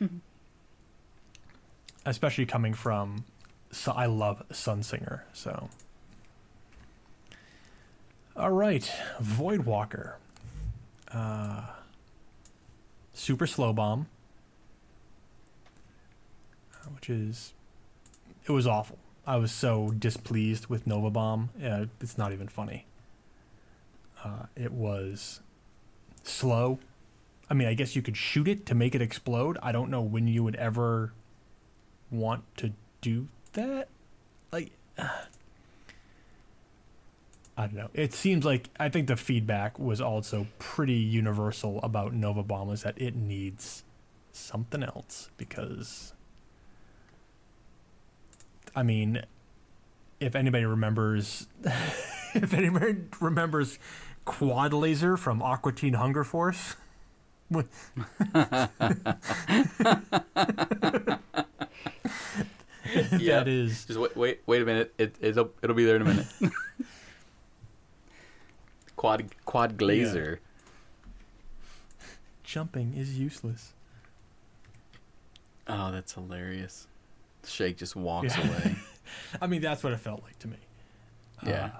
[2.06, 3.24] Especially coming from,
[3.72, 5.68] so I love Sunsinger, so.
[8.36, 10.14] All right, Voidwalker.
[11.12, 11.62] Uh,
[13.12, 14.06] super slow bomb
[16.94, 17.52] which is
[18.44, 18.98] it was awful.
[19.26, 21.50] I was so displeased with Nova Bomb.
[21.62, 22.86] Uh, it's not even funny.
[24.26, 25.40] Uh, it was
[26.24, 26.80] slow,
[27.48, 29.56] I mean, I guess you could shoot it to make it explode.
[29.62, 31.12] I don't know when you would ever
[32.10, 33.88] want to do that.
[34.50, 35.12] Like, I
[37.56, 37.90] don't know.
[37.94, 43.00] It seems like I think the feedback was also pretty universal about Nova Bomb that
[43.00, 43.84] it needs
[44.32, 46.12] something else because
[48.74, 49.22] I mean,
[50.20, 51.46] if anybody remembers
[52.34, 53.78] if anybody remembers
[54.26, 56.76] Quad Laser from Aqua Teen Hunger Force,
[57.50, 57.68] Yeah.
[63.40, 64.94] that is Just wait, wait, wait a minute.
[64.98, 66.26] It, it'll, it'll be there in a minute.
[68.96, 70.38] quad, quad glazer.
[72.44, 73.72] jumping is useless.
[75.66, 76.86] Oh, that's hilarious.
[77.44, 78.46] Shake just walks Yeah.
[78.48, 78.76] away.
[79.42, 80.56] I mean, that's what it felt like to me.
[81.44, 81.64] Yeah.
[81.64, 81.70] Uh,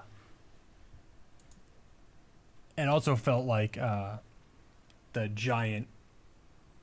[2.77, 4.17] and also felt like uh,
[5.13, 5.87] the giant.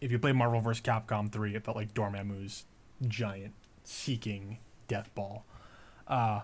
[0.01, 0.83] If you play Marvel vs.
[0.83, 2.65] Capcom 3, it felt like Dormammu's
[3.07, 3.55] giant
[3.85, 5.45] seeking death ball.
[6.07, 6.41] Uh,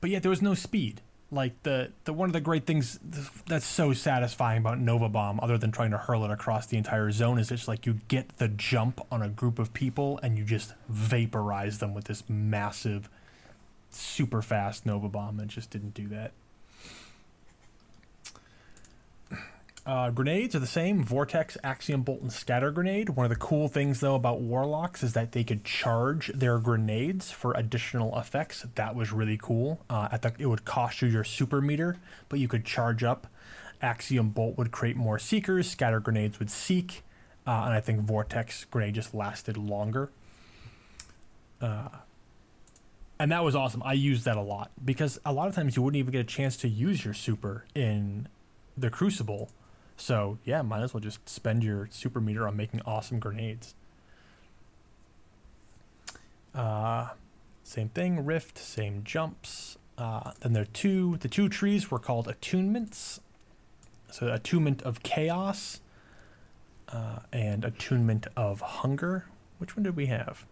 [0.00, 1.02] but yet there was no speed.
[1.30, 3.00] Like the, the one of the great things
[3.46, 7.10] that's so satisfying about Nova Bomb, other than trying to hurl it across the entire
[7.10, 10.44] zone, is it's like you get the jump on a group of people and you
[10.44, 13.10] just vaporize them with this massive
[13.90, 16.30] super fast Nova Bomb and just didn't do that.
[19.86, 23.10] Uh, grenades are the same Vortex, Axion Bolt, and Scatter Grenade.
[23.10, 27.30] One of the cool things, though, about Warlocks is that they could charge their grenades
[27.30, 28.66] for additional effects.
[28.74, 29.80] That was really cool.
[29.88, 33.28] Uh, at the, it would cost you your super meter, but you could charge up.
[33.80, 37.04] Axion Bolt would create more Seekers, Scatter Grenades would seek,
[37.46, 40.10] uh, and I think Vortex Grenade just lasted longer
[43.18, 43.82] and that was awesome.
[43.84, 46.24] I used that a lot because a lot of times you wouldn't even get a
[46.24, 48.28] chance to use your super in
[48.76, 49.50] the Crucible.
[49.96, 53.74] So yeah, might as well just spend your super meter on making awesome grenades.
[56.54, 57.08] Uh,
[57.62, 59.76] same thing, Rift, same jumps.
[59.98, 61.16] Uh, then there are two.
[61.18, 63.20] The two trees were called attunements.
[64.10, 65.80] So attunement of chaos
[66.88, 69.26] uh, and attunement of hunger.
[69.58, 70.46] Which one did we have?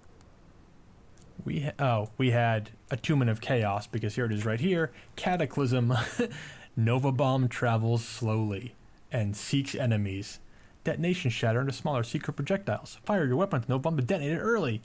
[1.45, 4.91] We ha- oh we had attunement of chaos because here it is right here.
[5.17, 5.95] Cataclysm,
[6.77, 8.75] Nova bomb travels slowly
[9.15, 10.41] and seeks enemies.
[10.83, 12.99] Detonation shatter into smaller secret projectiles.
[13.05, 14.83] Fire your weapon with Nova bomb to detonate it early.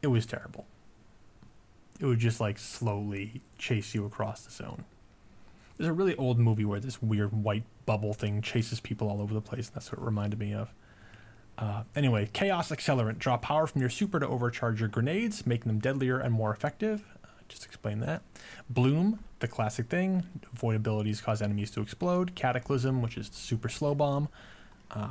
[0.00, 0.66] It was terrible.
[2.00, 4.84] It would just like slowly chase you across the zone.
[5.76, 9.34] There's a really old movie where this weird white bubble thing chases people all over
[9.34, 10.72] the place, and that's what it reminded me of.
[11.58, 13.18] Uh, anyway, Chaos Accelerant.
[13.18, 17.04] Draw power from your super to overcharge your grenades, making them deadlier and more effective.
[17.48, 18.22] Just explain that.
[18.68, 20.24] Bloom, the classic thing.
[20.52, 22.34] Void abilities cause enemies to explode.
[22.34, 24.28] Cataclysm, which is super slow bomb.
[24.90, 25.10] Uh,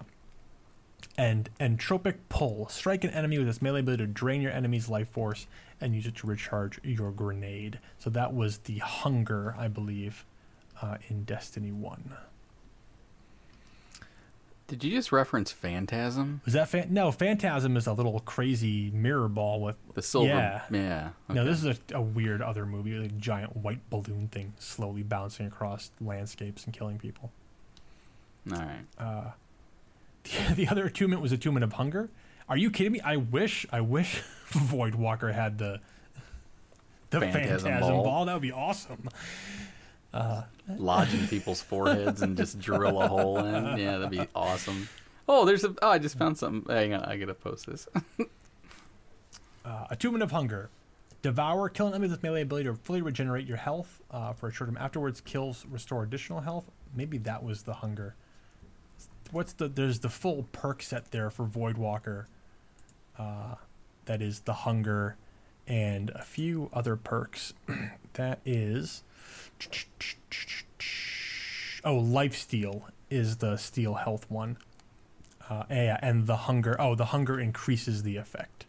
[1.18, 2.70] and Entropic Pull.
[2.70, 5.48] Strike an enemy with its melee ability to drain your enemy's life force
[5.82, 7.80] and use it to recharge your grenade.
[8.00, 10.26] So that was the Hunger, I believe,
[10.82, 12.16] uh, in Destiny 1.
[14.68, 16.42] Did you just reference Phantasm?
[16.44, 17.10] Was that fan- no?
[17.12, 20.28] Phantasm is a little crazy mirror ball with The silver.
[20.28, 20.62] Yeah.
[20.70, 21.10] Yeah.
[21.30, 21.46] no.
[21.46, 25.92] This is a, a weird other movie, a giant white balloon thing slowly bouncing across
[26.02, 27.32] landscapes and killing people.
[28.52, 28.86] All right.
[29.00, 29.32] Uh,
[30.50, 32.10] the, the other attunement was attunement of hunger.
[32.50, 33.00] Are you kidding me?
[33.02, 35.80] I wish, I wish Void Walker had the
[37.10, 38.04] the Phantasm phantasm, ball.
[38.04, 38.26] ball.
[38.26, 39.08] That would be awesome.
[40.78, 43.78] Lodge in people's foreheads and just drill a hole in.
[43.78, 44.90] Yeah, that'd be awesome.
[45.30, 45.74] Oh, there's a.
[45.82, 46.74] Oh, I just found something.
[46.74, 47.88] Hang on, I gotta post this.
[49.66, 50.70] Uh, attunement of hunger.
[51.22, 54.52] Devour, kill an enemy with melee ability to fully regenerate your health uh, for a
[54.54, 55.20] short time afterwards.
[55.20, 56.72] Kills restore additional health.
[56.96, 58.16] Maybe that was the hunger.
[59.32, 59.68] What's the?
[59.68, 62.28] There's the full perk set there for Voidwalker.
[63.20, 63.56] Uh,
[64.06, 65.18] that is the hunger,
[65.68, 67.54] and a few other perks.
[68.14, 69.04] that is.
[71.84, 74.58] Oh, life steal is the steal health one.
[75.50, 76.76] Uh, yeah, and the hunger.
[76.80, 78.66] Oh, the hunger increases the effect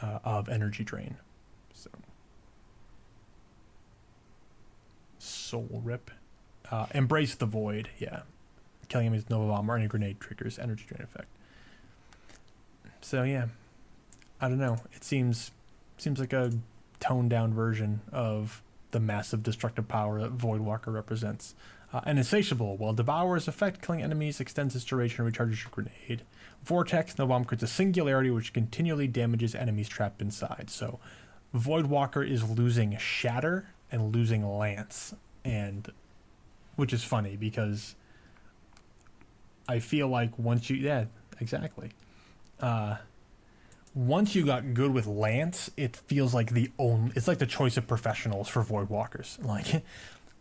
[0.00, 1.16] uh, of energy drain.
[1.74, 1.90] So,
[5.18, 6.10] soul rip,
[6.70, 7.90] uh, embrace the void.
[7.98, 8.20] Yeah,
[8.88, 11.28] killing enemies with nova bomb or any grenade triggers energy drain effect.
[13.00, 13.46] So yeah,
[14.40, 14.78] I don't know.
[14.94, 15.50] It seems
[15.98, 16.52] seems like a
[17.06, 21.54] toned down version of the massive destructive power that Voidwalker represents.
[21.92, 26.22] Uh, and insatiable, while devours effect killing enemies, extends its duration and recharges your grenade.
[26.64, 30.68] Vortex, Nova Bomb creates a singularity which continually damages enemies trapped inside.
[30.68, 30.98] So,
[31.54, 35.14] Voidwalker is losing Shatter and losing Lance,
[35.44, 35.92] and
[36.74, 37.94] which is funny because
[39.68, 41.04] I feel like once you yeah
[41.40, 41.90] exactly.
[42.60, 42.96] Uh,
[43.96, 47.12] once you got good with Lance, it feels like the only.
[47.16, 49.38] It's like the choice of professionals for Void Walkers.
[49.46, 49.82] Like,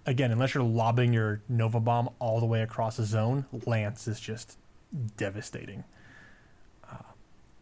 [0.06, 4.20] again, unless you're lobbing your Nova Bomb all the way across the zone, Lance is
[4.20, 4.58] just
[5.16, 5.86] devastating.
[6.92, 7.14] Uh,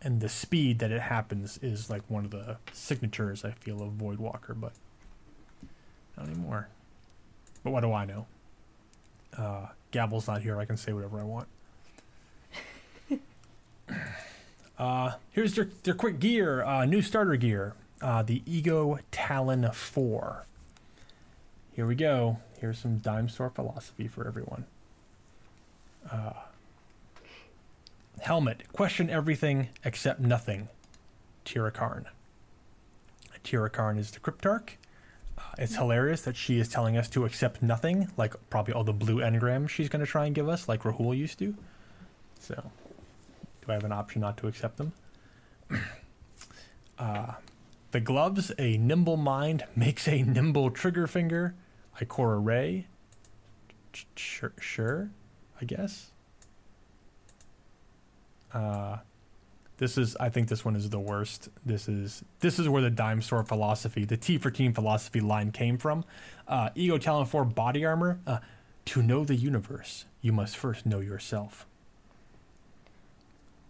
[0.02, 3.92] and the speed that it happens is like one of the signatures I feel of
[3.92, 4.74] Void Walker, but
[6.18, 6.70] not anymore.
[7.64, 8.26] But what do I know?
[9.38, 10.60] Uh, Gavel's not here.
[10.60, 11.48] I can say whatever I want.
[14.78, 17.74] uh, here's their, their quick gear, uh, new starter gear.
[18.02, 20.46] Uh, the Ego Talon 4.
[21.72, 22.40] Here we go.
[22.60, 24.66] Here's some Dime Store philosophy for everyone.
[26.12, 26.34] Uh,
[28.22, 28.64] helmet.
[28.74, 30.68] Question everything except nothing.
[31.46, 32.08] Tyra Karn.
[33.44, 34.76] Tirakarn is the Cryptarch.
[35.38, 38.94] Uh, it's hilarious that she is telling us to accept nothing, like probably all the
[38.94, 41.56] blue engrams she's going to try and give us, like Rahool used to.
[42.40, 42.72] So,
[43.64, 44.94] do I have an option not to accept them?
[47.00, 47.34] uh,
[47.92, 51.56] the gloves, a nimble mind makes a nimble trigger finger.
[52.00, 52.88] Ikora Rey.
[54.16, 55.12] Sure, sure,
[55.62, 56.12] I guess.
[58.52, 58.98] Uh,
[59.78, 61.50] this is, I think, this one is the worst.
[61.66, 65.52] This is this is where the dime store philosophy, the T for team philosophy line
[65.52, 66.04] came from.
[66.48, 68.20] Uh, Ego Talon Four body armor.
[68.26, 68.40] Uh,
[68.86, 71.66] to know the universe, you must first know yourself.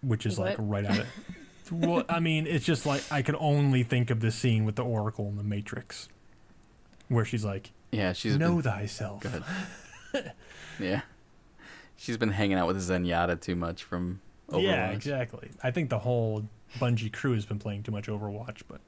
[0.04, 1.06] Which is like right at it.
[1.72, 4.84] well, I mean, it's just like I can only think of this scene with the
[4.84, 6.10] Oracle in the Matrix,
[7.08, 9.30] where she's like, Yeah, she's "Know been, thyself." Go
[10.13, 10.34] ahead.
[10.80, 11.02] yeah,
[11.96, 14.63] she's been hanging out with Zenyatta too much from Overwatch.
[14.63, 15.50] Yeah, exactly.
[15.63, 16.44] I think the whole
[16.80, 18.82] Bungie crew has been playing too much Overwatch, but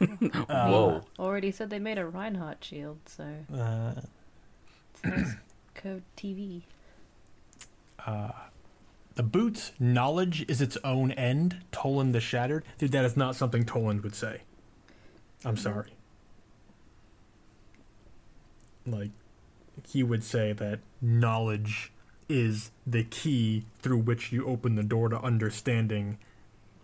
[0.00, 0.06] uh,
[0.68, 1.02] Whoa.
[1.18, 3.92] Already said they made a Reinhardt shield, so uh,
[4.92, 5.34] it's nice
[5.74, 6.62] code TV.
[8.04, 8.30] uh,
[9.18, 9.72] the boots.
[9.80, 11.56] Knowledge is its own end.
[11.72, 12.92] Toland the Shattered, dude.
[12.92, 14.42] That is not something Toland would say.
[15.44, 15.90] I'm sorry.
[18.86, 19.10] Like,
[19.88, 21.90] he would say that knowledge
[22.28, 26.18] is the key through which you open the door to understanding,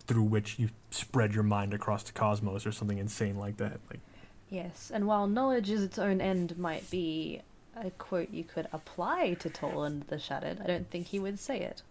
[0.05, 3.79] through which you spread your mind across the cosmos, or something insane like that.
[3.89, 4.01] Like.
[4.49, 7.43] Yes, and while knowledge is its own end might be
[7.81, 11.61] a quote you could apply to Toland the Shattered, I don't think he would say
[11.61, 11.81] it.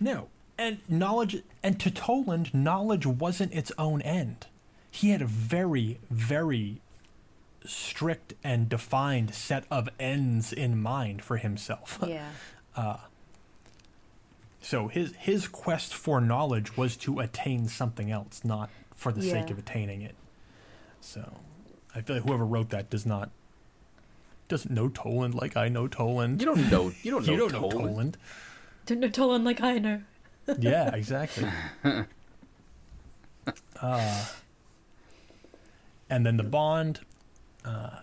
[0.00, 0.28] No.
[0.56, 4.46] And knowledge, and to Toland, knowledge wasn't its own end.
[4.90, 6.80] He had a very, very
[7.64, 11.98] strict and defined set of ends in mind for himself.
[12.08, 12.30] Yeah.
[12.76, 12.96] Uh,
[14.60, 19.50] so his his quest for knowledge was to attain something else, not for the sake
[19.50, 20.14] of attaining it.
[21.00, 21.38] So
[21.94, 23.30] I feel like whoever wrote that does not
[24.48, 26.40] doesn't know Toland like I know Toland.
[26.40, 26.92] You don't know.
[27.02, 27.32] You don't know.
[27.32, 28.16] You don't know Toland.
[28.88, 29.00] Toland.
[29.00, 30.02] Don't know Toland like I know.
[30.58, 31.48] yeah, exactly.
[33.80, 34.26] uh,
[36.10, 37.00] and then the bond.
[37.64, 38.00] Uh,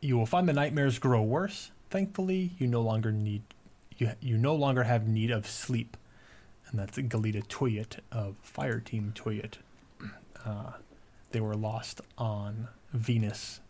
[0.00, 1.70] you will find the nightmares grow worse.
[1.90, 3.42] Thankfully, you no longer need
[3.98, 5.96] you you no longer have need of sleep,
[6.68, 9.54] and that's Galita Tuyet of Fire Team Tuyet.
[10.44, 10.72] Uh,
[11.30, 13.60] they were lost on Venus,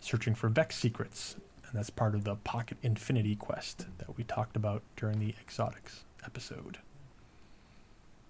[0.00, 1.36] searching for Vex secrets,
[1.74, 6.04] and that's part of the Pocket Infinity quest that we talked about during the Exotics
[6.24, 6.78] episode.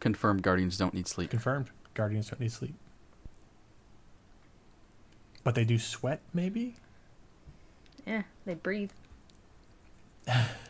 [0.00, 0.42] Confirmed.
[0.42, 1.28] Guardians don't need sleep.
[1.28, 1.68] Confirmed.
[1.92, 2.74] Guardians don't need sleep.
[5.42, 6.76] But they do sweat, maybe?
[8.06, 8.92] Yeah, they breathe.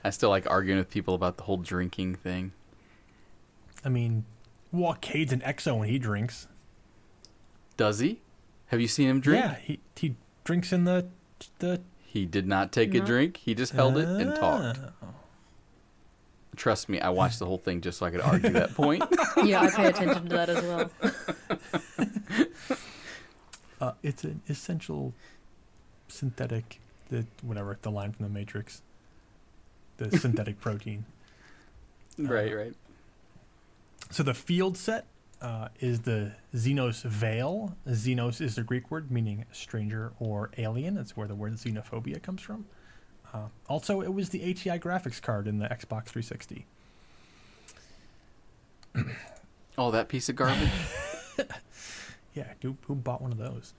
[0.05, 2.51] I still like arguing with people about the whole drinking thing.
[3.85, 4.25] I mean,
[4.73, 6.49] well, Cayde's an exo when he drinks.
[7.77, 8.21] Does he?
[8.67, 9.45] Have you seen him drink?
[9.45, 11.07] Yeah, he he drinks in the
[11.61, 11.81] the
[12.15, 13.39] He did not take a drink.
[13.39, 14.79] He just held it and talked.
[15.03, 15.07] Ah.
[16.55, 19.03] Trust me, I watched the whole thing just so I could argue that point.
[19.45, 20.91] Yeah, I pay attention to that as well.
[23.81, 25.13] Uh, it's an essential
[26.09, 26.79] synthetic,
[27.11, 28.81] the whatever the line from the Matrix,
[29.99, 31.05] the synthetic protein.
[32.17, 32.75] right, right.
[34.11, 35.05] So the field set
[35.45, 37.77] uh, is the Xenos Vale.
[37.87, 40.95] Xenos is the Greek word meaning stranger or alien.
[40.95, 42.65] That's where the word xenophobia comes from.
[43.33, 46.67] Uh, also, it was the ATI graphics card in the Xbox 360.
[49.77, 50.71] Oh, that piece of garbage.
[52.35, 53.75] Yeah, who, who bought one of those?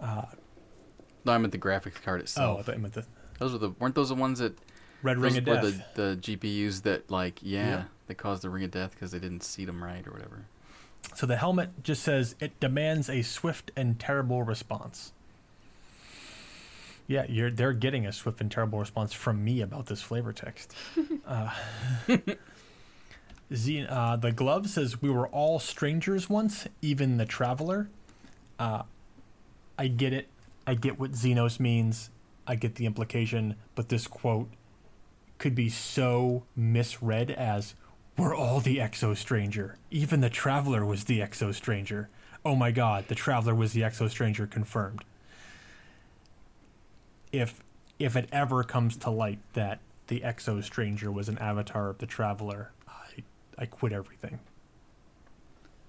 [0.00, 0.22] Uh,
[1.24, 2.44] no, I meant the graphics card itself.
[2.44, 2.66] oh, I itself.
[2.66, 3.06] thought you meant the
[3.40, 4.56] those were the weren't those the ones that
[5.02, 5.94] Red those Ring of were Death.
[5.94, 7.82] the the GPUs that like yeah, Yeah.
[8.06, 10.44] they caused the ring of death because they didn't seat them right or whatever.
[11.14, 15.12] So the helmet just says it demands a swift and terrible response.
[17.06, 20.74] Yeah, you're they're getting a swift and terrible response from me about this flavor text.
[21.26, 21.50] uh,
[23.52, 27.88] Z, uh, the glove says we were all strangers once, even the traveler.
[28.60, 28.82] Uh,
[29.76, 30.28] I get it.
[30.68, 32.10] I get what Xenos means.
[32.46, 34.48] I get the implication, but this quote
[35.40, 37.74] could be so misread as
[38.16, 39.76] "We're all the exo stranger.
[39.90, 42.08] Even the traveler was the exo stranger."
[42.44, 45.02] Oh my God, the traveler was the exo stranger confirmed
[47.32, 47.62] if
[47.98, 49.78] if it ever comes to light that
[50.08, 53.22] the Exo Stranger was an avatar of the Traveler, I
[53.58, 54.40] I quit everything.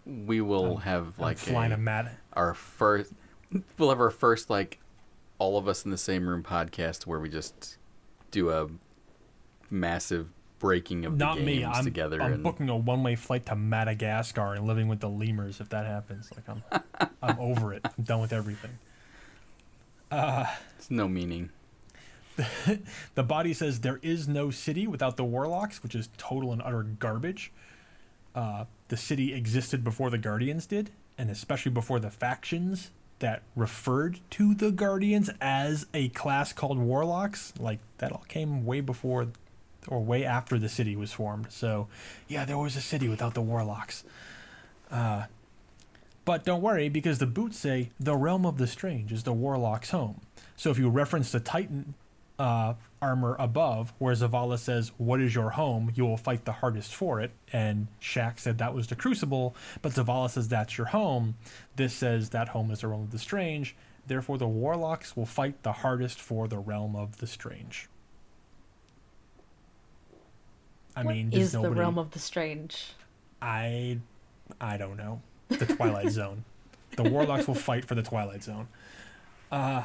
[0.06, 2.12] We will I'm- have I'm like flying a, a mat.
[2.34, 3.14] our first.
[3.78, 4.80] We'll have our first like
[5.39, 7.78] all of us in the same room podcast where we just
[8.30, 8.68] do a
[9.72, 10.28] massive
[10.60, 11.66] breaking of Not the games me.
[11.66, 12.22] I'm, together.
[12.22, 15.86] I'm and booking a one-way flight to Madagascar and living with the lemurs if that
[15.86, 16.30] happens.
[16.36, 17.82] Like I'm I'm over it.
[17.86, 18.78] I'm done with everything.
[20.12, 20.46] Uh,
[20.78, 21.50] it's no meaning.
[23.16, 26.84] the body says there is no city without the warlocks, which is total and utter
[26.84, 27.52] garbage.
[28.34, 34.20] Uh, the city existed before the Guardians did, and especially before the factions that referred
[34.32, 37.54] to the Guardians as a class called warlocks.
[37.60, 39.28] Like that all came way before
[39.88, 41.52] or way after the city was formed.
[41.52, 41.88] So,
[42.28, 44.04] yeah, there was a city without the warlocks.
[44.92, 45.24] Uh,
[46.24, 49.90] but don't worry, because the boots say the realm of the strange is the warlock's
[49.90, 50.22] home.
[50.56, 51.96] So if you reference the Titan
[52.38, 55.92] uh, armor above, where Zavala says, What is your home?
[55.96, 57.32] You will fight the hardest for it.
[57.52, 61.36] And Shaq said that was the Crucible, but Zavala says that's your home.
[61.76, 63.76] This says that home is the realm of the strange.
[64.06, 67.88] Therefore, the warlocks will fight the hardest for the realm of the strange.
[70.96, 72.94] I What mean, is does the realm of the strange?
[73.42, 74.00] I,
[74.60, 75.22] I don't know.
[75.50, 76.44] The Twilight Zone.
[76.98, 78.68] The warlocks will fight for the Twilight Zone.
[79.52, 79.84] Uh,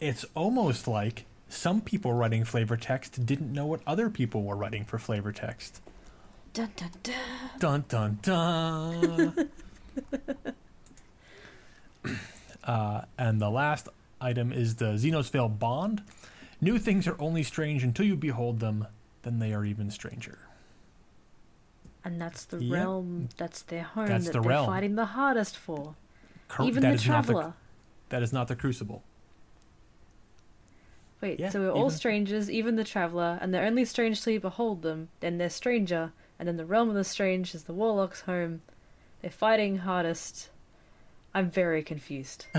[0.00, 4.84] it's almost like some people writing flavor text didn't know what other people were writing
[4.84, 5.80] for flavor text.
[6.52, 7.14] Dun dun dun.
[7.58, 9.50] Dun dun dun.
[12.64, 13.88] uh, and the last
[14.20, 16.02] item is the Xeno's Xenos Vale Bond.
[16.60, 18.86] New things are only strange until you behold them,
[19.26, 20.38] then they are even stranger.
[22.04, 22.72] And that's the Yep.
[22.72, 23.28] realm.
[23.36, 24.66] That's their home That's that the they're realm.
[24.66, 25.96] fighting the hardest for.
[26.46, 27.54] Cor- Even the traveler.
[28.10, 29.02] that is not the Crucible.
[31.20, 34.38] Wait, Yeah, so we're all strangers, even the traveler, and they're only strange till you
[34.40, 35.08] behold them.
[35.20, 38.60] Then they're stranger, and then the realm of the strange is the warlock's home.
[39.22, 40.50] They're fighting hardest.
[41.34, 42.46] I'm very confused.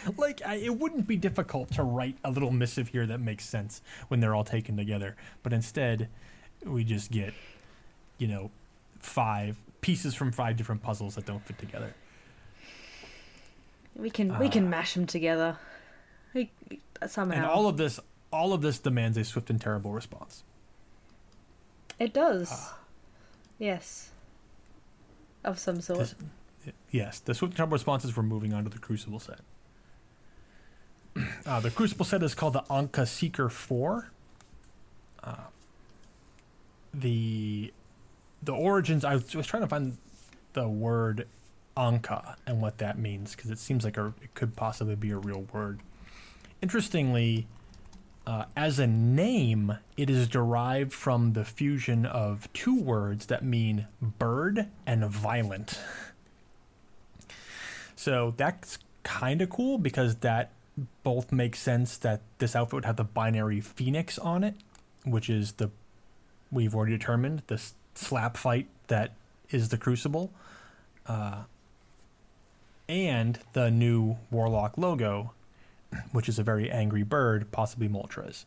[0.16, 3.82] like I, it wouldn't be difficult to write a little missive here that makes sense
[4.08, 6.08] when they're all taken together but instead
[6.64, 7.34] we just get
[8.18, 8.50] you know
[8.98, 11.94] five pieces from five different puzzles that don't fit together
[13.96, 14.68] We can we can Ah.
[14.70, 15.56] mash them together.
[16.34, 16.50] We,
[17.06, 17.36] somehow.
[17.36, 17.98] and all of this
[18.32, 20.44] all of this demands a swift and terrible response
[21.98, 22.48] it does.
[22.52, 22.78] Ah.
[23.58, 24.10] Yes.
[25.44, 25.98] Of some sort.
[26.00, 26.14] This-
[26.90, 29.40] yes the swift and terrible response is we're moving on to the crucible set
[31.46, 34.10] uh, the crucible set is called the Ankaa Seeker 4
[35.24, 35.34] uh,
[36.94, 37.72] the
[38.42, 39.96] the origins I was, trying to find
[40.52, 41.26] the word
[41.76, 45.18] anka and what that means because it seems like a, it could possibly be a
[45.18, 45.80] real word.
[46.62, 47.46] Interestingly
[48.26, 53.86] uh, as a name it is derived from the fusion of two words that mean
[54.00, 55.78] bird and violent.
[57.96, 60.52] So that's kind of cool because that
[61.02, 64.54] both make sense that this outfit would have the binary phoenix on it
[65.04, 65.70] which is the
[66.50, 67.60] we've already determined the
[67.94, 69.14] slap fight that
[69.50, 70.30] is the crucible
[71.06, 71.42] uh,
[72.88, 75.32] and the new warlock logo
[76.12, 78.44] which is a very angry bird possibly moltres.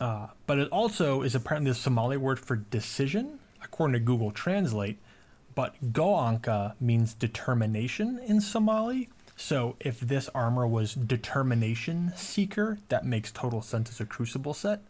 [0.00, 4.98] Uh, but it also is apparently the somali word for decision according to google translate
[5.54, 13.32] but goanka means determination in somali so if this armor was determination seeker that makes
[13.32, 14.80] total sense as a crucible set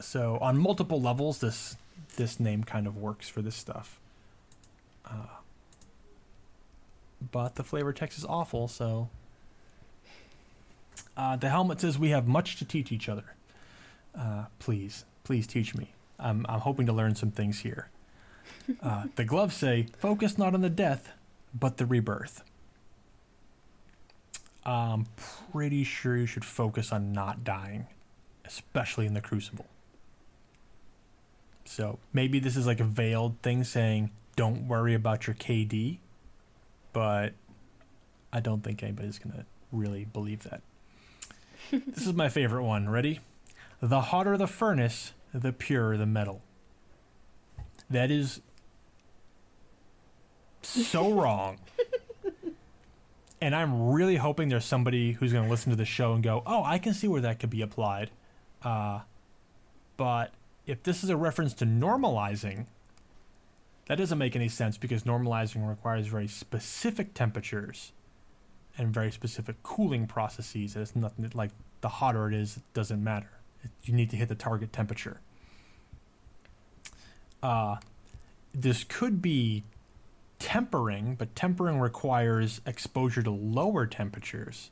[0.00, 1.76] so on multiple levels, this
[2.16, 3.98] this name kind of works for this stuff.
[5.04, 5.40] Uh,
[7.32, 9.08] but the flavor text is awful, so.
[11.16, 13.34] Uh, the helmet says we have much to teach each other.
[14.18, 15.92] Uh, please, please teach me.
[16.18, 17.88] I'm I'm hoping to learn some things here.
[18.82, 21.12] Uh, the gloves say focus not on the death,
[21.58, 22.42] but the rebirth.
[24.64, 25.06] I'm
[25.52, 27.86] pretty sure you should focus on not dying,
[28.44, 29.66] especially in the crucible.
[31.64, 35.98] So maybe this is like a veiled thing saying, don't worry about your KD,
[36.92, 37.32] but
[38.32, 40.62] I don't think anybody's gonna really believe that.
[41.70, 42.88] this is my favorite one.
[42.88, 43.20] Ready?
[43.80, 46.42] The hotter the furnace, the purer the metal.
[47.88, 48.40] That is
[50.66, 51.58] so wrong.
[53.40, 56.42] And I'm really hoping there's somebody who's going to listen to the show and go,
[56.46, 58.10] "Oh, I can see where that could be applied."
[58.62, 59.00] Uh,
[59.96, 60.32] but
[60.66, 62.66] if this is a reference to normalizing,
[63.86, 67.92] that doesn't make any sense because normalizing requires very specific temperatures
[68.76, 70.74] and very specific cooling processes.
[70.74, 71.50] And it's nothing like
[71.80, 73.30] the hotter it is, it doesn't matter.
[73.62, 75.20] It, you need to hit the target temperature.
[77.42, 77.76] Uh,
[78.52, 79.62] this could be
[80.38, 84.70] tempering, but tempering requires exposure to lower temperatures.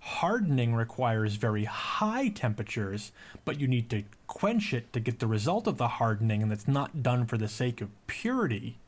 [0.00, 3.12] Hardening requires very high temperatures,
[3.44, 6.68] but you need to quench it to get the result of the hardening, and that's
[6.68, 8.78] not done for the sake of purity.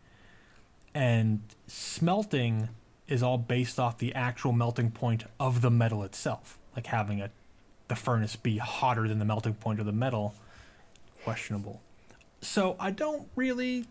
[0.94, 2.68] And smelting
[3.08, 7.30] is all based off the actual melting point of the metal itself, like having a
[7.88, 10.34] the furnace be hotter than the melting point of the metal,
[11.24, 11.80] questionable.
[12.40, 13.86] So I don't really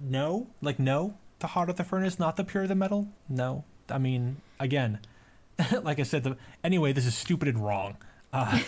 [0.00, 3.08] know, like no, the hotter the furnace, not the purer the metal.
[3.28, 5.00] No, I mean again,
[5.82, 7.96] like I said, the anyway, this is stupid and wrong.
[8.32, 8.60] Uh,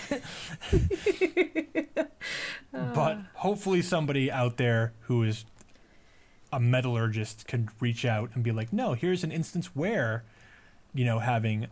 [2.73, 5.45] but hopefully somebody out there who is
[6.53, 10.25] a metallurgist can reach out and be like, no, here's an instance where,
[10.95, 11.67] you know, having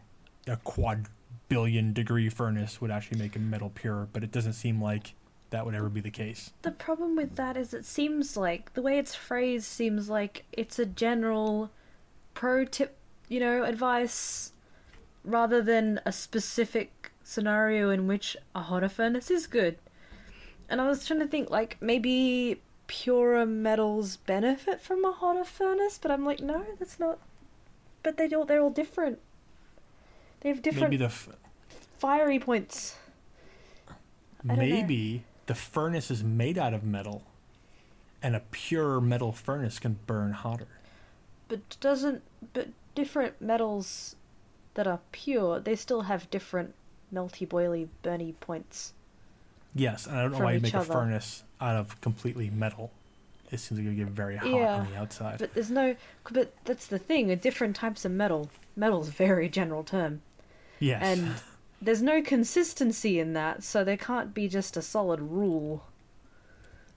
[0.46, 1.06] a quad
[1.48, 5.14] billion degree furnace would actually make a metal pure, but it doesn't seem like
[5.50, 6.52] that would ever be the case.
[6.62, 10.78] The problem with that is it seems like the way it's phrased seems like it's
[10.78, 11.70] a general
[12.34, 12.96] pro tip,
[13.28, 14.52] you know, advice
[15.24, 19.78] rather than a specific scenario in which a hotter furnace is good.
[20.68, 25.98] And I was trying to think like maybe purer metals benefit from a hotter furnace,
[26.00, 27.18] but I'm like no, that's not
[28.02, 29.18] but they all they're all different.
[30.40, 31.28] They have different maybe the f-
[31.98, 32.96] fiery points.
[34.46, 35.24] Don't know.
[35.48, 37.22] The furnace is made out of metal,
[38.22, 40.68] and a pure metal furnace can burn hotter.
[41.48, 42.22] But doesn't
[42.52, 44.14] but different metals
[44.74, 46.74] that are pure, they still have different
[47.12, 48.92] melty boily burny points.
[49.74, 52.90] Yes, and I don't know why you make a furnace out of completely metal.
[53.50, 55.38] It seems like it would get very hot Yeah, on the outside.
[55.38, 55.96] But there's no
[56.30, 58.50] but that's the thing, with different types of metal.
[58.76, 60.20] Metal's a very general term.
[60.78, 61.34] yes, And
[61.80, 65.84] there's no consistency in that, so there can't be just a solid rule.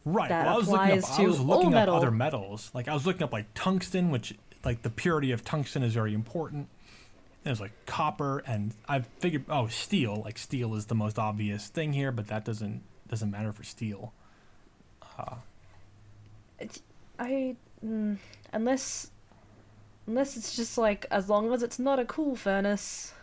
[0.05, 0.29] right.
[0.29, 1.19] that Well, I was looking applies up.
[1.19, 1.95] I was to looking all up metal.
[1.95, 2.71] other metals.
[2.73, 6.13] Like I was looking up like tungsten, which like the purity of tungsten is very
[6.13, 6.67] important.
[7.43, 10.21] There's like copper, and I figured oh steel.
[10.23, 14.13] Like steel is the most obvious thing here, but that doesn't doesn't matter for steel.
[16.59, 16.81] It's,
[17.19, 17.55] I
[17.85, 18.17] mm,
[18.53, 19.11] unless
[20.07, 23.13] unless it's just like as long as it's not a cool furnace,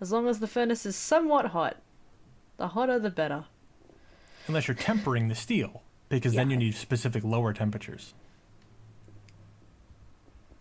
[0.00, 1.76] as long as the furnace is somewhat hot,
[2.56, 3.44] the hotter the better.
[4.46, 8.14] Unless you're tempering the steel, because then you need specific lower temperatures.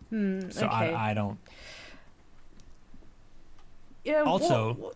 [0.09, 0.49] Hmm.
[0.49, 0.93] So okay.
[0.93, 1.37] I, I don't.
[4.03, 4.23] yeah.
[4.23, 4.91] also- wha-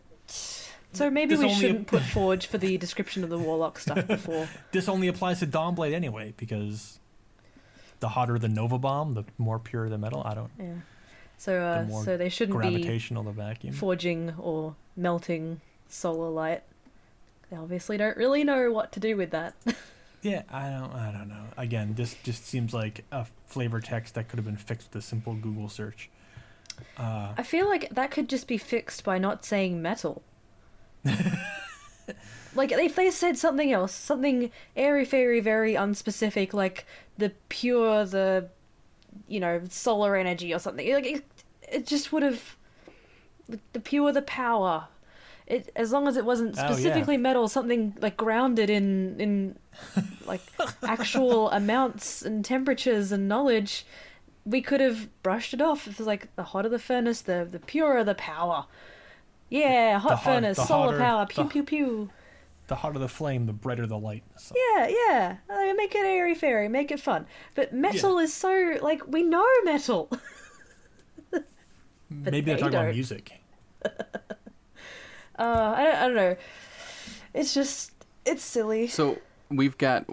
[0.94, 4.50] so maybe we shouldn't put forge for the description of the warlock stuff before.
[4.74, 7.00] This only applies to Dawnblade anyway, because
[8.02, 10.22] the hotter the Nova Bomb, the more pure the metal.
[10.26, 10.52] I don't.
[10.60, 10.74] Yeah.
[11.42, 13.74] So uh, more so they shouldn't be Gravitational the vacuum.
[13.74, 16.62] forging or melting solar light.
[17.50, 19.56] They obviously don't really know what to do with that.
[20.24, 20.94] Yeah, I don't.
[20.94, 21.46] I don't know.
[21.58, 25.04] Again, this just seems like a flavor text that could have been fixed with a
[25.04, 26.12] simple Google search.
[26.96, 30.22] Uh, I feel like that could just be fixed by not saying metal.
[32.54, 36.86] like if they said something else, something airy fairy, very unspecific, like
[37.18, 38.48] the pure, the
[39.28, 40.94] you know solar energy or something.
[40.94, 41.26] Like it,
[41.72, 42.56] it just would have
[43.74, 44.88] the pure, the power.
[45.48, 46.72] It as long as it wasn't Oh, yeah.
[46.72, 49.58] specifically metal, something like grounded in in
[50.26, 50.42] like
[50.84, 53.86] actual amounts and temperatures and knowledge.
[54.46, 55.88] We could have brushed it off.
[55.88, 58.66] If was like the hotter the furnace, the the purer the power.
[59.50, 62.10] Yeah, hot The furnace, the solar hotter- power, pew the- pew pew.
[62.68, 64.24] the hotter the flame, the brighter the light.
[64.38, 65.74] So, Yeah, yeah.
[65.76, 67.26] Make it airy fairy, make it fun.
[67.56, 70.10] But metal is so like we know metal.
[72.12, 72.94] maybe they're talking about don't.
[72.96, 73.42] music.
[75.40, 76.36] Uh, I don't, I don't know.
[77.34, 77.92] It's just
[78.26, 78.88] it's silly.
[78.88, 79.18] So
[79.50, 80.06] we've got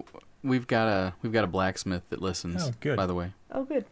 [0.43, 2.63] we've got a we've got a blacksmith that listens.
[2.65, 2.97] Oh, good.
[2.97, 3.85] By the way, Oh, good.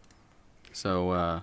[0.73, 1.41] so uh,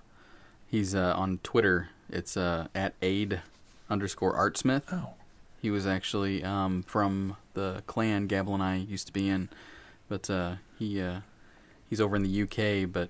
[0.66, 1.90] he's uh, on Twitter.
[2.10, 3.42] It's uh, at aid
[3.90, 4.84] underscore artsmith.
[4.92, 5.10] Oh,
[5.62, 9.50] He was actually um, from the clan Gabble and I used to be in,
[10.10, 11.20] but uh, he uh,
[11.88, 13.10] he's over in the UK, but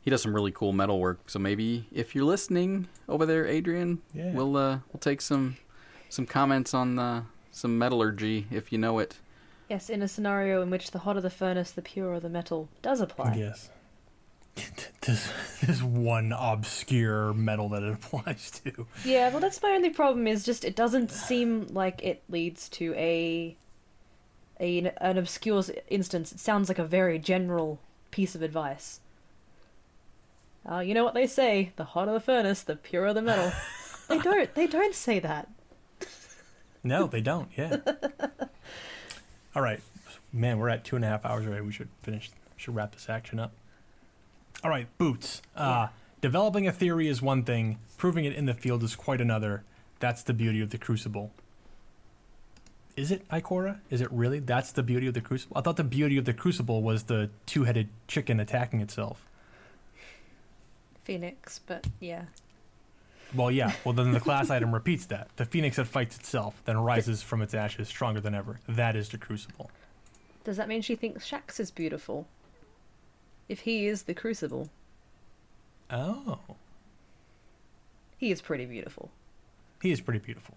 [0.00, 1.20] he does some really cool metal work.
[1.28, 4.32] So maybe if you're listening over there, Adrian, Yeah.
[4.32, 5.56] we'll uh, we'll take some
[6.08, 9.18] some comments on uh, some metallurgy if you know it.
[9.68, 13.00] Yes, in a scenario in which the hotter the furnace, the purer the metal does
[13.00, 13.34] apply.
[13.36, 13.70] Yes.
[15.02, 15.30] This,
[15.64, 18.86] this one obscure metal that it applies to.
[19.04, 20.26] Yeah, well, that's my only problem.
[20.26, 23.56] Is just it doesn't seem like it leads to a,
[24.60, 26.32] a an obscure instance.
[26.32, 27.78] It sounds like a very general
[28.10, 29.00] piece of advice.
[30.70, 33.52] Uh, you know what they say: the hotter the furnace, the purer the metal.
[34.08, 34.54] they don't.
[34.54, 35.48] They don't say that.
[36.84, 37.48] No, they don't.
[37.56, 37.78] Yeah.
[39.56, 39.80] All right,
[40.32, 41.62] man, we're at two and a half hours already.
[41.62, 42.30] We should finish.
[42.56, 43.52] Should wrap this action up.
[44.64, 45.42] All right, boots.
[45.56, 45.88] Uh,
[46.20, 47.78] developing a theory is one thing.
[47.96, 49.62] Proving it in the field is quite another.
[50.00, 51.30] That's the beauty of the crucible.
[52.96, 53.78] Is it, Ikora?
[53.90, 54.40] Is it really?
[54.40, 55.56] That's the beauty of the crucible.
[55.56, 59.27] I thought the beauty of the crucible was the two-headed chicken attacking itself.
[61.18, 62.24] Phoenix, but yeah.
[63.34, 63.72] Well, yeah.
[63.82, 65.28] Well, then the class item repeats that.
[65.36, 68.60] The phoenix that fights itself, then rises from its ashes stronger than ever.
[68.68, 69.70] That is the crucible.
[70.44, 72.26] Does that mean she thinks Shax is beautiful?
[73.48, 74.68] If he is the Crucible,
[75.90, 76.38] Oh.
[78.18, 79.10] he is pretty beautiful.
[79.80, 80.56] He is pretty beautiful.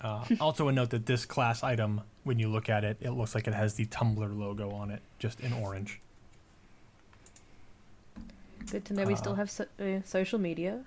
[0.00, 3.34] Uh, also, a note that this class item, when you look at it, it looks
[3.34, 6.00] like it has the Tumblr logo on it, just in orange.
[8.70, 10.84] Good to know we still Uh, have so- uh, social media.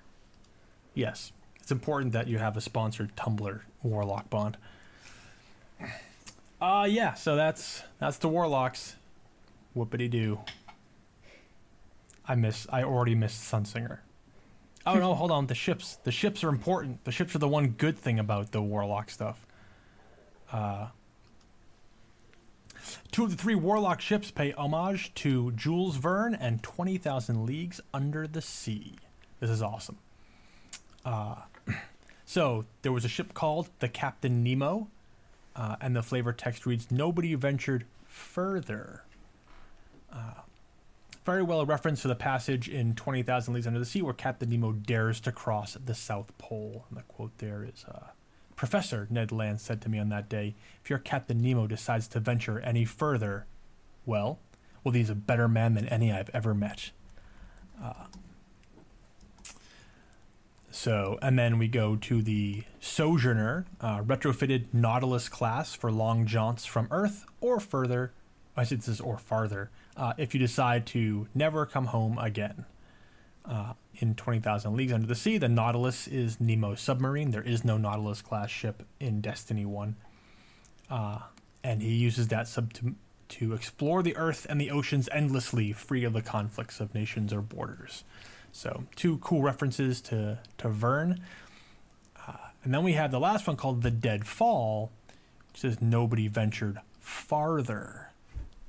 [0.93, 4.57] Yes, it's important that you have a sponsored Tumblr Warlock bond.
[6.61, 8.95] Uh yeah, so that's that's the Warlocks.
[9.75, 10.39] Whoopity doo.
[12.25, 12.67] I miss.
[12.71, 13.97] I already missed Sunsinger.
[14.86, 15.47] Oh no, hold on.
[15.47, 15.97] The ships.
[16.03, 17.03] The ships are important.
[17.03, 19.45] The ships are the one good thing about the Warlock stuff.
[20.51, 20.88] Uh,
[23.11, 27.81] two of the three Warlock ships pay homage to Jules Verne and Twenty Thousand Leagues
[27.93, 28.95] Under the Sea.
[29.39, 29.97] This is awesome.
[31.05, 31.36] Uh,
[32.25, 34.88] so there was a ship called the Captain Nemo,
[35.55, 39.03] uh, and the flavor text reads, "Nobody ventured further."
[40.11, 40.41] Uh,
[41.25, 44.49] very well a reference to the passage in 20,000 Leagues Under the Sea where Captain
[44.49, 46.86] Nemo dares to cross the South Pole.
[46.89, 48.07] And the quote there is uh,
[48.56, 52.20] Professor, Ned Land said to me on that day, if your Captain Nemo decides to
[52.20, 53.45] venture any further,
[54.06, 54.39] well,
[54.84, 56.91] well, he's a better man than any I've ever met.
[57.82, 58.06] Uh,
[60.70, 66.66] so, and then we go to the Sojourner, uh, retrofitted Nautilus class for long jaunts
[66.66, 68.12] from Earth or further.
[68.58, 69.70] I said this is or farther.
[69.95, 72.66] Uh, if you decide to never come home again.
[73.46, 77.32] Uh, in 20,000 Leagues Under the Sea, the Nautilus is Nemo's submarine.
[77.32, 79.96] There is no Nautilus class ship in Destiny 1.
[80.89, 81.20] Uh,
[81.64, 82.96] and he uses that sub to,
[83.30, 87.41] to explore the Earth and the oceans endlessly, free of the conflicts of nations or
[87.41, 88.04] borders.
[88.52, 91.22] So, two cool references to, to Verne.
[92.28, 92.34] Uh,
[92.64, 94.91] and then we have the last one called The Dead Fall,
[95.52, 98.12] which says, Nobody ventured farther.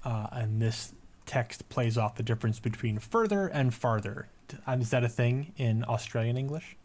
[0.04, 0.92] Uh, and this
[1.26, 4.28] text plays off the difference between further and farther.
[4.66, 6.76] Um, is that a thing in Australian English?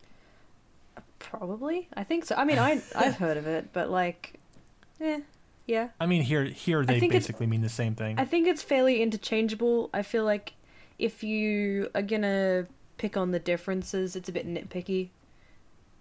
[1.20, 2.36] Probably, I think so.
[2.36, 4.40] I mean, I I've heard of it, but like,
[5.02, 5.22] eh,
[5.66, 5.90] yeah.
[6.00, 8.18] I mean, here here they basically mean the same thing.
[8.20, 9.90] I think it's fairly interchangeable.
[9.94, 10.54] I feel like
[10.98, 12.68] if you are gonna
[12.98, 15.10] pick on the differences, it's a bit nitpicky.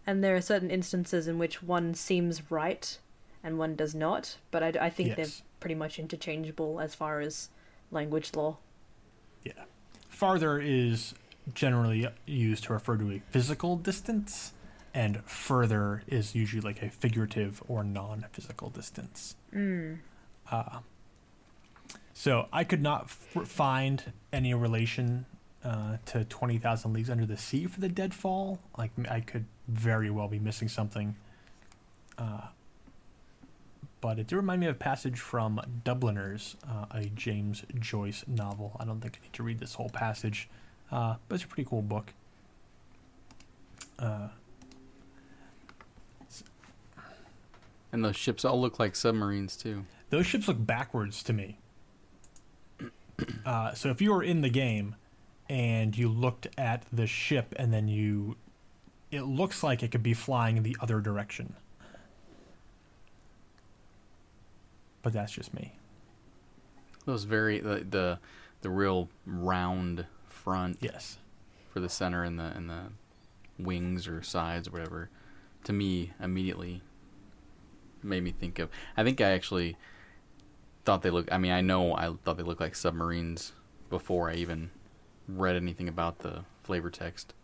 [0.07, 2.99] And there are certain instances in which one seems right
[3.45, 5.17] and one does not, but I, I think Yes.
[5.17, 7.51] they're pretty much interchangeable as far as
[7.91, 8.57] language law.
[9.45, 9.53] Yeah.
[10.09, 11.15] Farther is
[11.55, 14.53] generally used to refer to a physical distance,
[14.95, 19.37] and further is usually like a figurative or non physical distance.
[19.55, 19.99] Mm.
[20.51, 20.81] Uh,
[22.13, 25.27] so I could not f- find any relation
[25.65, 28.59] uh, to 20,000 Leagues Under the Sea for the Deadfall.
[28.77, 31.17] Like, I could very well be missing something.
[32.17, 32.49] Uh,
[34.01, 38.77] but it did remind me of a passage from Dubliners, uh, a James Joyce novel.
[38.79, 40.49] I don't think I need to read this whole passage,
[40.93, 42.13] uh, but it's a pretty cool book.
[43.99, 44.29] Uh,
[47.91, 49.87] And those ships all look like submarines too.
[50.11, 51.57] those ships look backwards to me.
[53.47, 54.95] Uh, so if you were in the game
[55.49, 58.37] and you looked at the ship and then you,
[59.11, 61.55] it looks like it could be flying in the other direction.
[65.03, 65.75] But that's just me.
[67.05, 68.19] Those very the the,
[68.63, 71.19] the real round front Yes.
[71.73, 72.83] for the center and the and the
[73.59, 75.11] wings or sides or whatever.
[75.65, 76.83] To me, immediately
[78.03, 78.69] made me think of.
[78.97, 79.77] I think I actually
[80.85, 81.31] thought they look.
[81.33, 83.53] I mean, I know I thought they looked like submarines
[83.91, 84.71] before I even
[85.27, 87.35] read anything about the flavor text.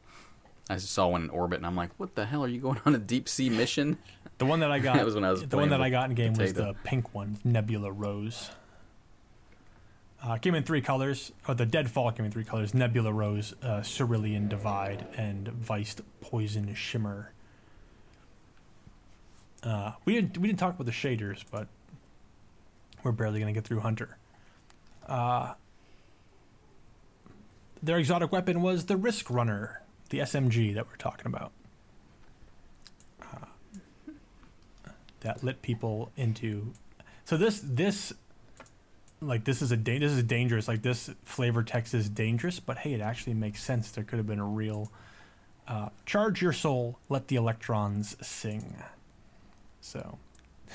[0.70, 2.44] I just saw one in orbit, and I'm like, "What the hell?
[2.44, 3.98] Are you going on a deep sea mission?"
[4.38, 6.08] The one that I got, That was when I was the one that I got
[6.10, 8.50] in game was the pink one, Nebula Rose.
[10.22, 13.82] Uh, came in three colors, or the Deadfall came in three colors: Nebula Rose, uh,
[13.82, 17.32] Cerulean Divide, and Viced Poison Shimmer.
[19.62, 21.68] Uh, we didn't we didn't talk about the shaders, but
[23.02, 24.16] we're barely gonna get through Hunter.
[25.06, 25.54] Uh,
[27.82, 31.52] their exotic weapon was the Risk Runner, the SMG that we're talking about.
[35.24, 36.72] That lit people into
[37.24, 38.12] so this this
[39.20, 40.68] like this is a da- this is dangerous.
[40.68, 43.90] Like this flavor text is dangerous but hey it actually makes sense.
[43.90, 44.92] There could have been a real
[45.66, 48.76] uh, charge your soul let the electrons sing.
[49.80, 50.18] So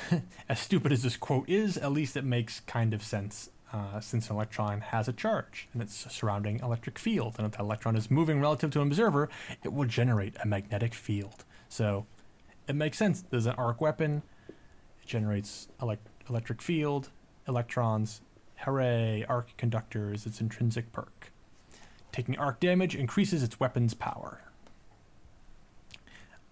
[0.49, 4.31] as stupid as this quote is at least it makes kind of sense uh, since
[4.31, 7.35] an electron has a charge and its surrounding electric field.
[7.37, 9.29] And if that electron is moving relative to an observer
[9.63, 11.45] it will generate a magnetic field.
[11.67, 12.07] So
[12.67, 13.23] it makes sense.
[13.29, 14.23] There's an arc weapon
[15.09, 15.97] generates elec-
[16.29, 17.09] electric field,
[17.47, 18.21] electrons.
[18.59, 19.25] Hooray!
[19.27, 21.31] Arc conductor is its intrinsic perk.
[22.11, 24.41] Taking arc damage increases its weapon's power.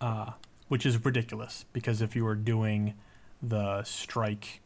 [0.01, 0.31] Uh,
[0.67, 2.93] which is ridiculous because if you were doing
[3.41, 4.61] the strike,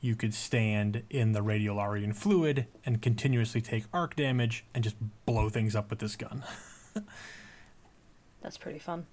[0.00, 4.96] you could stand in the radiolarian fluid and continuously take arc damage and just
[5.26, 6.44] blow things up with this gun.
[8.42, 9.06] That's pretty fun.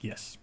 [0.00, 0.38] Yes.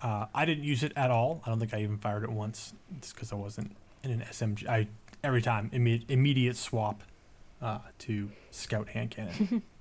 [0.00, 1.40] Uh, I didn't use it at all.
[1.46, 2.74] I don't think I even fired it once.
[2.96, 4.68] It's because I wasn't in an SMG.
[4.68, 4.88] I
[5.22, 7.02] every time imme- immediate swap
[7.62, 9.62] uh, to scout hand cannon.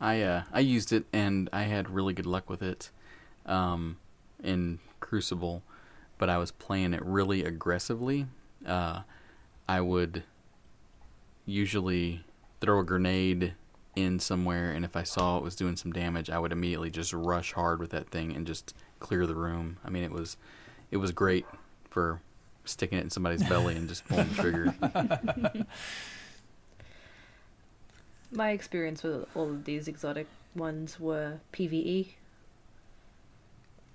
[0.00, 2.90] I uh, I used it and I had really good luck with it
[3.46, 3.96] um,
[4.42, 5.62] in Crucible,
[6.18, 8.26] but I was playing it really aggressively.
[8.66, 9.00] Uh,
[9.66, 10.24] I would
[11.46, 12.24] usually
[12.60, 13.54] throw a grenade
[13.96, 17.12] in somewhere, and if I saw it was doing some damage, I would immediately just
[17.12, 19.78] rush hard with that thing and just clear the room.
[19.84, 20.36] I mean, it was
[20.90, 21.46] it was great
[21.90, 22.20] for
[22.64, 25.66] sticking it in somebody's belly and just pulling the trigger.
[28.32, 30.26] My experience with all of these exotic
[30.56, 32.08] ones were PVE.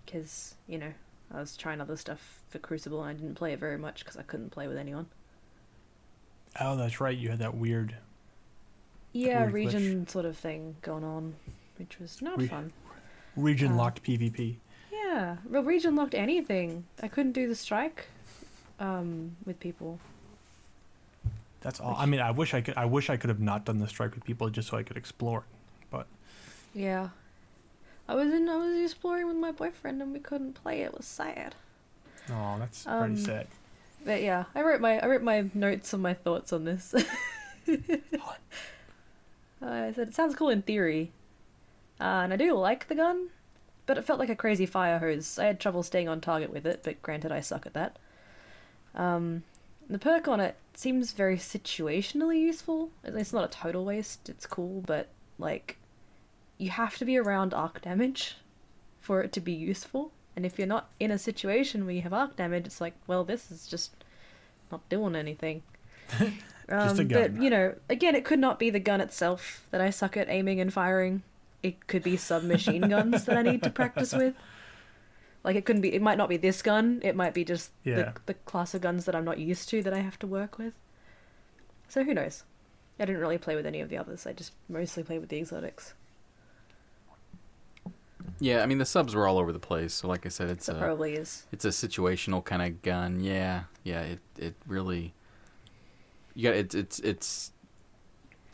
[0.06, 0.94] Because, you know,
[1.34, 4.18] I was trying other stuff for Crucible and I didn't play it very much because
[4.18, 5.08] I couldn't play with anyone.
[6.60, 7.18] oh, that's right.
[7.18, 7.96] You had that weird.
[9.12, 9.54] Yeah, Weird glitch.
[9.54, 11.36] region sort of thing going on,
[11.78, 12.72] which was not Re- fun.
[13.36, 14.56] region Uh, locked PvP.
[14.92, 16.86] Yeah, well, region locked anything.
[17.02, 18.08] I couldn't do the strike
[18.80, 20.00] um, with people.
[21.62, 21.96] That's all.
[21.98, 22.78] I mean, I wish I could.
[22.78, 24.96] I wish I could have not done the strike with people just so I could
[24.98, 25.44] explore.
[25.92, 26.06] But.
[26.74, 27.10] Yeah.
[28.08, 30.82] I was in I was exploring with my boyfriend and we couldn't play.
[30.82, 31.56] It was sad.
[32.32, 33.48] Oh, that's Um, pretty sad.
[34.06, 36.94] But yeah, I wrote my I wrote my notes and my thoughts on this.
[39.62, 41.12] I said it sounds cool in theory,
[42.00, 43.30] uh, and I do like the gun,
[43.86, 45.38] but it felt like a crazy fire hose.
[45.38, 47.98] I had trouble staying on target with it, but granted, I suck at that.
[48.96, 49.44] Um,
[49.90, 52.92] the perk on it seems very situationally useful.
[53.04, 54.30] It's not a total waste.
[54.30, 55.78] It's cool, but like,
[56.58, 58.38] you have to be around arc damage
[59.00, 60.12] for it to be useful.
[60.36, 63.24] And if you're not in a situation where you have arc damage, it's like, well,
[63.24, 63.92] this is just
[64.72, 65.64] not doing anything.
[66.70, 67.34] Just a Um, gun.
[67.34, 70.30] But you know, again, it could not be the gun itself that I suck at
[70.30, 71.24] aiming and firing.
[71.64, 74.36] It could be submachine guns that I need to practice with.
[75.44, 75.94] Like it couldn't be.
[75.94, 77.00] It might not be this gun.
[77.04, 77.96] It might be just Yeah.
[77.96, 80.58] the the class of guns that I'm not used to that I have to work
[80.58, 80.74] with.
[81.88, 82.44] So who knows?
[83.00, 84.28] I didn't really play with any of the others.
[84.28, 85.94] I just mostly played with the exotics.
[88.40, 89.94] yeah, I mean the subs were all over the place.
[89.94, 91.46] So like I said, it's So a probably is.
[91.52, 93.20] it's a situational kind of gun.
[93.22, 94.02] Yeah, yeah.
[94.02, 95.14] It it really.
[96.40, 97.52] You got it's it's it's.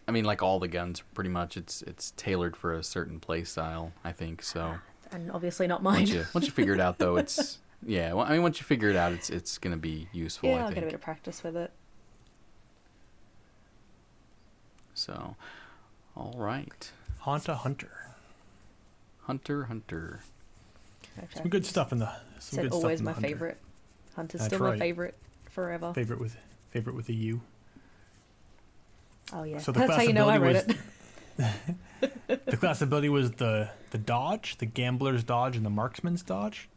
[0.08, 1.56] I mean, like all the guns, pretty much.
[1.56, 3.92] It's it's tailored for a certain play style.
[4.04, 4.76] I think so.
[5.12, 5.98] And obviously not mine.
[6.00, 8.12] Once you once you figure it out, though, it's yeah.
[8.14, 10.50] Well, I mean, once you figure it out, it's it's gonna be useful.
[10.50, 11.72] yeah, I I'll get a bit of practice with it.
[14.96, 15.36] so.
[16.18, 16.92] All right,
[17.24, 18.16] Hanta Hunter.
[19.22, 20.22] Hunter, Hunter.
[21.20, 21.28] Okay.
[21.36, 22.10] Some good stuff in the.
[22.40, 23.28] Some Said good always stuff in my the Hunter.
[23.28, 23.58] favorite.
[24.16, 25.16] Hunter's That's still my favorite
[25.52, 25.94] forever.
[25.94, 26.36] Favorite with
[26.72, 27.42] favorite with a U.
[29.34, 30.80] Oh yeah, So the that's how you know I wrote ability
[31.38, 31.76] it.
[32.46, 36.70] The class ability was the the dodge, the gambler's dodge, and the marksman's dodge.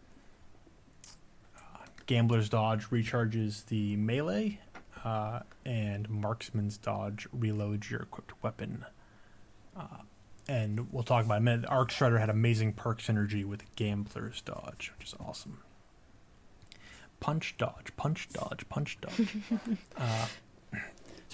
[1.56, 4.60] Uh, gambler's dodge recharges the melee,
[5.04, 8.84] uh, and marksman's dodge reloads your equipped weapon.
[9.76, 9.98] Uh,
[10.48, 11.66] and we'll talk about it in a minute.
[11.68, 15.62] Arc Strider had amazing perk synergy with gambler's dodge, which is awesome.
[17.20, 19.36] punch, dodge, punch, dodge, punch, dodge.
[19.96, 20.26] uh,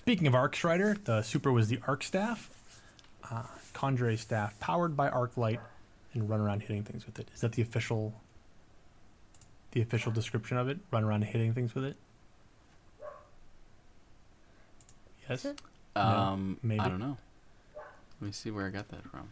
[0.05, 2.51] speaking of Arc Strider, the super was the Arc Staff.
[3.31, 5.61] Uh, Conjure staff powered by Arc Light
[6.13, 7.27] and run around hitting things with it.
[7.35, 8.13] Is that the official
[9.71, 10.77] the official description of it?
[10.91, 11.97] Run around hitting things with it?
[15.27, 15.47] Yes.
[15.47, 15.59] it?
[15.97, 16.81] No, Um, maybe.
[16.81, 17.17] I don't know.
[18.21, 19.31] Let me see where I got that from.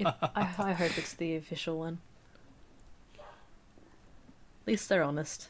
[0.00, 1.98] It, I, I hope it's the official one.
[3.14, 5.48] At least they're honest.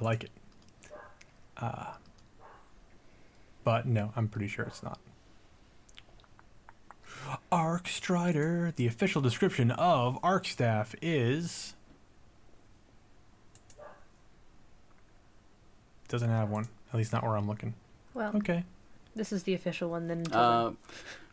[0.00, 0.30] I like it.
[1.56, 1.94] Uh,
[3.62, 4.98] but no, I'm pretty sure it's not.
[7.50, 8.72] Arc Strider.
[8.76, 11.74] The official description of Arc Staff is.
[16.08, 16.68] Doesn't have one.
[16.92, 17.74] At least not where I'm looking.
[18.12, 18.64] Well, Okay.
[19.16, 20.24] this is the official one then.
[20.24, 20.72] tell Uh,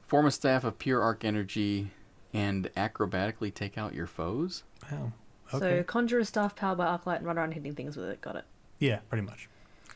[0.08, 1.92] form a staff of pure arc energy
[2.34, 4.64] and acrobatically take out your foes.
[4.92, 5.12] Oh.
[5.52, 5.84] So Okay.
[5.84, 8.22] conjure a staff powered by arc light and run around hitting things with it.
[8.22, 8.46] Got it.
[8.80, 9.48] yeah, pretty much.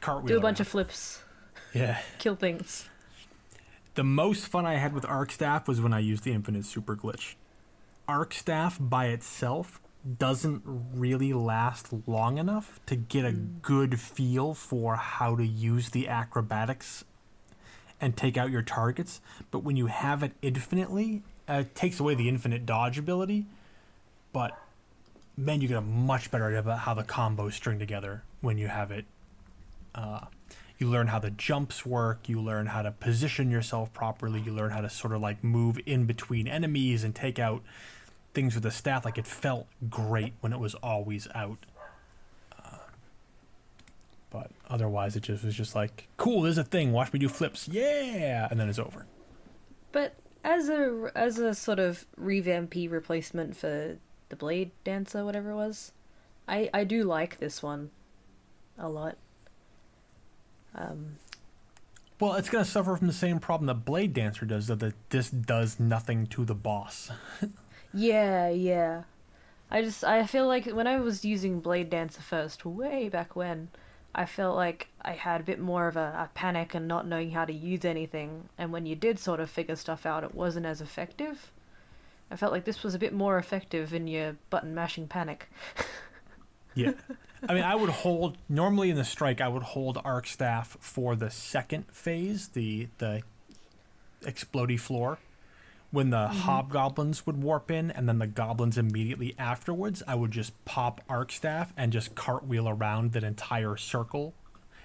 [0.05, 0.27] Cartwheel.
[0.27, 0.61] Do a bunch around.
[0.61, 1.21] of flips.
[1.73, 1.99] Yeah.
[2.19, 2.87] Kill things.
[3.95, 6.95] The most fun I had with Arc Staff was when I used the Infinite Super
[6.95, 7.35] Glitch.
[8.07, 9.81] Arc Staff by itself
[10.19, 16.07] doesn't really last long enough to get a good feel for how to use the
[16.07, 17.03] acrobatics
[17.99, 19.19] and take out your targets.
[19.51, 23.47] But when you have it infinitely, uh, it takes away the infinite dodge ability.
[24.31, 24.57] But
[25.35, 28.67] man, you get a much better idea about how the combos string together when you
[28.67, 29.05] have it
[29.95, 30.25] uh,
[30.77, 34.71] you learn how the jumps work you learn how to position yourself properly you learn
[34.71, 37.63] how to sort of like move in between enemies and take out
[38.35, 39.05] things with the staff.
[39.05, 41.65] Like it felt great when it was always out.
[42.55, 42.77] Uh,
[44.29, 46.91] but otherwise it just was just like cool there's a thing.
[46.91, 47.67] Watch me do flips.
[47.67, 48.47] Yeah!
[48.51, 49.07] And then it's over.
[49.91, 53.97] But as a as a sort of revampy replacement for
[54.29, 55.93] the Blade Dancer, whatever it was,
[56.47, 57.89] I I do like this one
[58.77, 59.17] a lot.
[60.75, 61.17] Um,
[62.19, 65.29] well it's going to suffer from the same problem that blade dancer does that this
[65.29, 67.11] does nothing to the boss
[67.95, 69.03] yeah, yeah.
[69.71, 73.69] I just I feel like when I was using Blade Dancer first, way back when,
[74.13, 77.31] I felt like I had a bit more of a, a panic and not knowing
[77.31, 78.49] how to use anything.
[78.57, 81.51] And when you did sort of figure stuff out, it wasn't as effective.
[82.29, 85.49] I felt like this was a bit more effective in your button mashing panic.
[86.77, 86.91] Yeah.
[87.47, 89.41] I mean, I would hold normally in the strike.
[89.41, 93.21] I would hold arc staff for the second phase, the the
[94.23, 95.19] explody floor,
[95.91, 100.01] when the hobgoblins would warp in, and then the goblins immediately afterwards.
[100.07, 104.33] I would just pop arc staff and just cartwheel around that entire circle,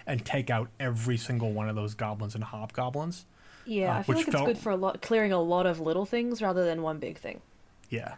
[0.07, 3.25] and take out every single one of those goblins and hobgoblins.
[3.65, 5.67] Yeah, Uh, I feel which like it's felt- good for a lot clearing a lot
[5.67, 7.41] of little things rather than one big thing.
[7.89, 8.17] Yeah.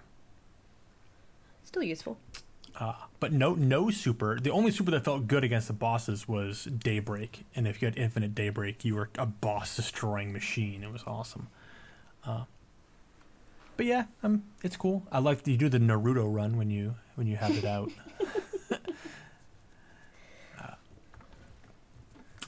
[1.64, 2.18] Still useful.
[2.78, 4.40] Uh, but no, no super.
[4.40, 7.96] The only super that felt good against the bosses was Daybreak, and if you had
[7.96, 10.82] Infinite Daybreak, you were a boss-destroying machine.
[10.82, 11.48] It was awesome.
[12.24, 12.44] Uh,
[13.76, 15.02] but yeah, um, it's cool.
[15.12, 17.90] I like you do the Naruto run when you when you have it out.
[20.58, 20.74] Uh,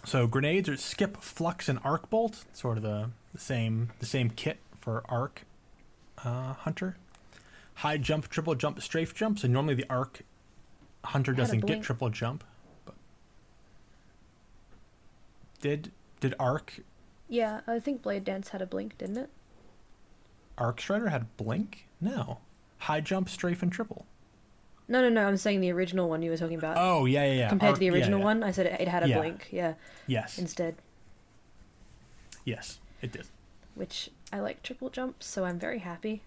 [0.04, 2.44] so grenades are skip, flux, and arc bolt.
[2.52, 5.42] Sort of the, the same the same kit for arc
[6.24, 6.96] uh, hunter
[7.76, 9.38] high jump, triple jump, strafe jump.
[9.38, 10.22] So normally the arc
[11.04, 12.44] hunter doesn't get triple jump.
[12.84, 12.94] But
[15.60, 16.80] did did arc
[17.28, 19.30] Yeah, I think Blade Dance had a blink, didn't it?
[20.56, 21.88] arc strider had blink?
[22.00, 22.38] No,
[22.78, 24.06] high jump, strafe, and triple.
[24.86, 25.26] No, no, no.
[25.26, 26.76] I'm saying the original one you were talking about.
[26.78, 27.48] Oh yeah, yeah, yeah.
[27.48, 28.24] Compared Arc- to the yeah, original yeah.
[28.24, 29.18] one, I said it, it had a Yeah.
[29.18, 29.48] blink.
[29.50, 29.74] Yeah,
[30.06, 30.76] Yes, instead,
[32.44, 33.26] yes, it did.
[33.74, 36.22] which I like triple jumps, so I'm very happy.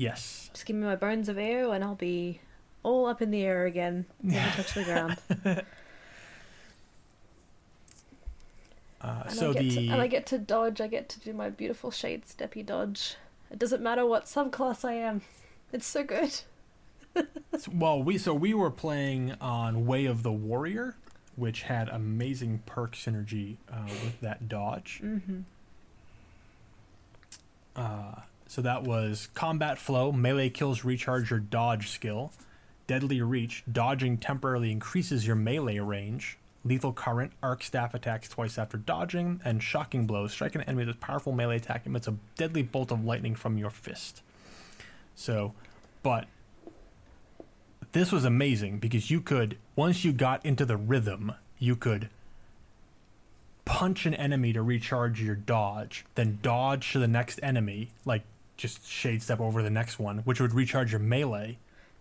[0.00, 0.48] Yes.
[0.54, 2.40] Just give me my Bones of Eao, and I'll be
[2.82, 4.06] all up in the air again.
[4.22, 5.18] Never touch the ground.
[9.02, 10.78] Uh, And so I get the to, and I get to dodge.
[10.82, 13.16] I get to do my beautiful shade steppy dodge.
[13.50, 15.22] It doesn't matter what subclass I am.
[15.72, 16.40] It's so good.
[17.72, 20.96] well we so we were playing on Way of the Warrior,
[21.34, 25.00] which had amazing perk synergy uh, with that dodge.
[25.02, 25.40] Mm-hmm.
[27.74, 28.16] Uh,
[28.50, 32.32] so that was combat flow, melee kills recharge your dodge skill,
[32.88, 38.76] deadly reach, dodging temporarily increases your melee range, lethal current, arc staff attacks twice after
[38.76, 40.32] dodging, and shocking blows.
[40.32, 43.56] Strike an enemy with a powerful melee attack emits a deadly bolt of lightning from
[43.56, 44.20] your fist.
[45.14, 45.54] So,
[46.02, 46.26] but
[47.92, 52.08] this was amazing because you could once you got into the rhythm, you could
[53.64, 58.24] punch an enemy to recharge your dodge, then dodge to the next enemy, like
[58.60, 61.58] just shade step over the next one, which would recharge your melee,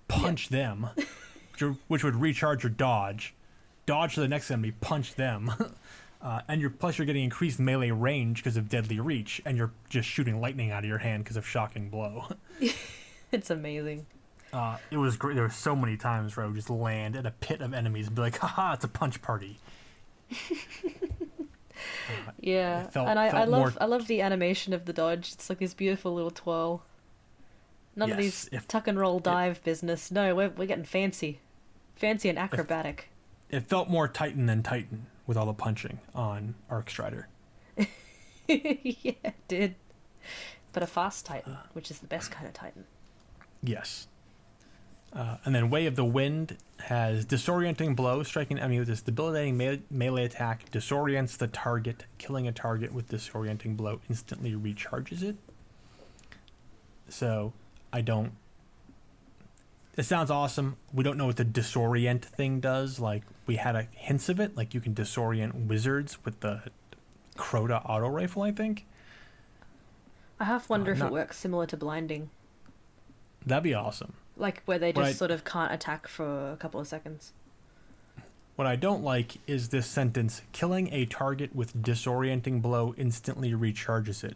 [0.07, 0.89] punch them,
[1.53, 3.33] which would- which would recharge your dodge,
[3.85, 5.51] dodge to the next enemy, punch them,
[6.21, 9.71] uh, and you're plus you're getting increased melee range because of deadly reach, and you're
[9.89, 12.25] just shooting lightning out of your hand because of shocking blow.
[13.31, 14.07] It's amazing.
[14.51, 15.35] Uh, it was great.
[15.35, 18.07] There were so many times where I would just land in a pit of enemies
[18.07, 19.59] and be like, haha, it's a punch party.
[22.39, 25.33] Yeah, felt- and I, I love more- I love the animation of the dodge.
[25.33, 26.83] It's like this beautiful little twirl.
[27.95, 30.11] None of these if- tuck and roll dive business.
[30.11, 31.39] No, we're we're getting fancy,
[31.95, 33.09] fancy and acrobatic.
[33.49, 37.27] It felt more Titan than Titan with all the punching on Arc Strider.
[37.77, 37.85] yeah,
[38.47, 39.75] it did.
[40.71, 41.63] But a fast Titan, uh.
[41.73, 42.85] which is the best kind of Titan.
[43.63, 44.07] Yes.
[45.11, 49.57] Uh, and then Way of the Wind has disorienting blow, striking enemy with this debilitating
[49.57, 55.35] me- melee attack, disorients the target, killing a target with disorienting blow instantly recharges it.
[57.07, 57.53] So,
[57.91, 58.33] I don't.
[59.97, 60.77] It sounds awesome.
[60.93, 62.99] We don't know what the disorient thing does.
[62.99, 64.55] Like, we had a hints of it.
[64.55, 66.61] Like, you can disorient wizards with the
[67.35, 68.85] Crota auto rifle, I think.
[70.39, 72.29] I half wonder Uh, if not- it works similar to blinding,
[73.45, 74.13] That'd be awesome.
[74.39, 75.15] Like where they just Right.
[75.15, 77.33] sort of can't attack for a couple of seconds.
[78.55, 84.23] What I don't like is this sentence killing a target with disorienting blow instantly recharges
[84.23, 84.35] it,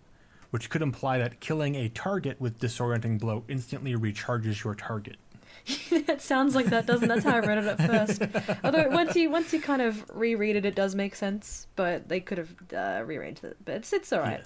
[0.50, 5.18] which could imply that killing a target with disorienting blow instantly recharges your target.
[5.92, 7.10] it sounds like that, doesn't?
[7.10, 7.14] it?
[7.14, 8.60] That's how I read it at first.
[8.64, 11.68] Although once you once you kind of reread it, it does make sense.
[11.76, 13.58] But they could have uh, rearranged it.
[13.64, 14.44] But it's it's all right.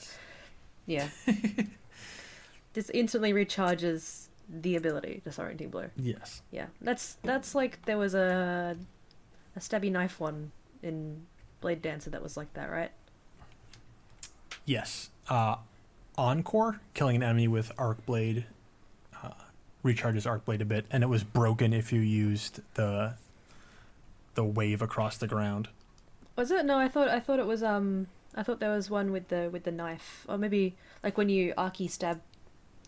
[0.86, 1.14] Yes.
[1.28, 1.34] Yeah.
[2.74, 5.90] this instantly recharges the ability disorienting blow.
[5.96, 6.42] Yes.
[6.52, 8.78] Yeah, that's that's like there was a
[9.56, 10.52] a stabby knife one
[10.84, 11.26] in
[11.62, 12.92] Blade Dancer that was like that, right?
[14.66, 15.10] Yes.
[15.30, 15.56] Uh,
[16.18, 18.46] Encore, killing an enemy with Arc Blade,
[19.24, 19.30] uh,
[19.84, 23.16] recharges Arc Blade a bit, and it was broken if you used the
[24.36, 25.70] the wave across the ground.
[26.36, 26.66] Was it?
[26.66, 29.50] No, I thought I thought it was um I thought there was one with the
[29.52, 32.22] with the knife, or maybe like when you arky stab,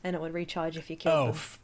[0.04, 1.36] and it would recharge if you killed Oh, them.
[1.36, 1.60] f-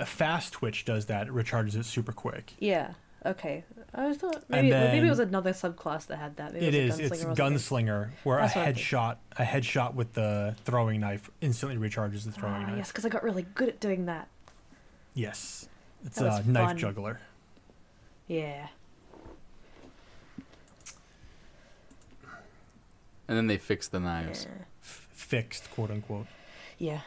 [0.00, 1.28] n- Fast Twitch does that.
[1.28, 2.54] It recharges it super quick.
[2.58, 2.94] Yeah.
[3.26, 3.64] Okay.
[3.94, 6.52] I thought And maybe maybe it was another subclass that had that.
[6.52, 7.00] Maybe It it is.
[7.00, 7.86] was It's gunslinger or something.
[7.86, 12.24] gunslinger, where a That's what I'm headshot, a headshot with the throwing knife instantly recharges
[12.24, 12.76] the throwing Ah, knife.
[12.78, 14.28] yes, because I got really good at doing that.
[15.14, 15.68] Yes,
[16.04, 16.78] it's That a knife fun.
[16.78, 17.20] juggler.
[18.28, 18.68] Yeah.
[23.26, 24.44] And then they fix the knives.
[24.48, 24.64] Yeah.
[24.82, 26.26] F- fixed, quote unquote.
[26.78, 27.00] Yeah.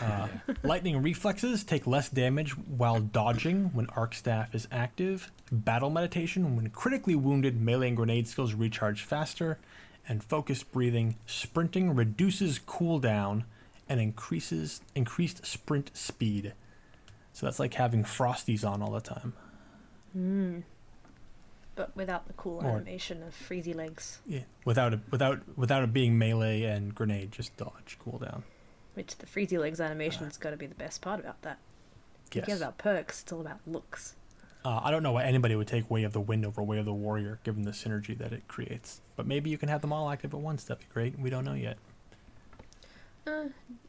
[0.00, 0.28] Uh,
[0.62, 5.32] lightning reflexes take less damage while dodging when arc staff is active.
[5.50, 9.58] Battle meditation when critically wounded, melee and grenade skills recharge faster.
[10.08, 13.44] And focused breathing, sprinting reduces cooldown
[13.88, 16.54] and increases increased sprint speed.
[17.32, 19.32] So that's like having frosties on all the time.
[20.16, 20.62] Mm.
[21.74, 25.92] But without the cool Or- animation of freezy legs, Yeah, without it, without without it
[25.92, 28.42] being melee and grenade, just dodge cooldown.
[28.98, 31.58] Which the freezy legs animation's got to be the best part about that.
[32.32, 32.56] Yes.
[32.56, 33.22] about perks?
[33.22, 34.16] It's all about looks.
[34.64, 36.84] Uh, I don't know why anybody would take Way of the Wind over Way of
[36.84, 39.00] the Warrior, given the synergy that it creates.
[39.14, 40.64] But maybe you can have them all active at once.
[40.64, 41.16] That'd be great.
[41.16, 41.78] We don't know yet.
[43.24, 43.44] Uh,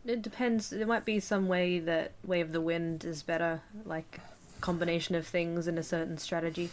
[0.05, 0.69] it depends.
[0.69, 4.19] There might be some way that Way of the Wind is better, like
[4.61, 6.69] combination of things in a certain strategy.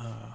[0.00, 0.32] Uh,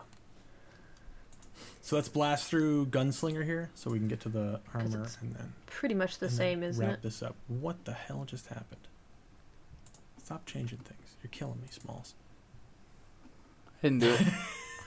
[1.92, 5.36] so let's blast through Gunslinger here, so we can get to the armor it's and
[5.36, 7.02] then Pretty much the and then same, isn't wrap it?
[7.02, 7.36] this up.
[7.50, 8.88] What the hell just happened?
[10.24, 11.18] Stop changing things.
[11.22, 12.14] You're killing me, Smalls.
[13.84, 14.18] I Didn't do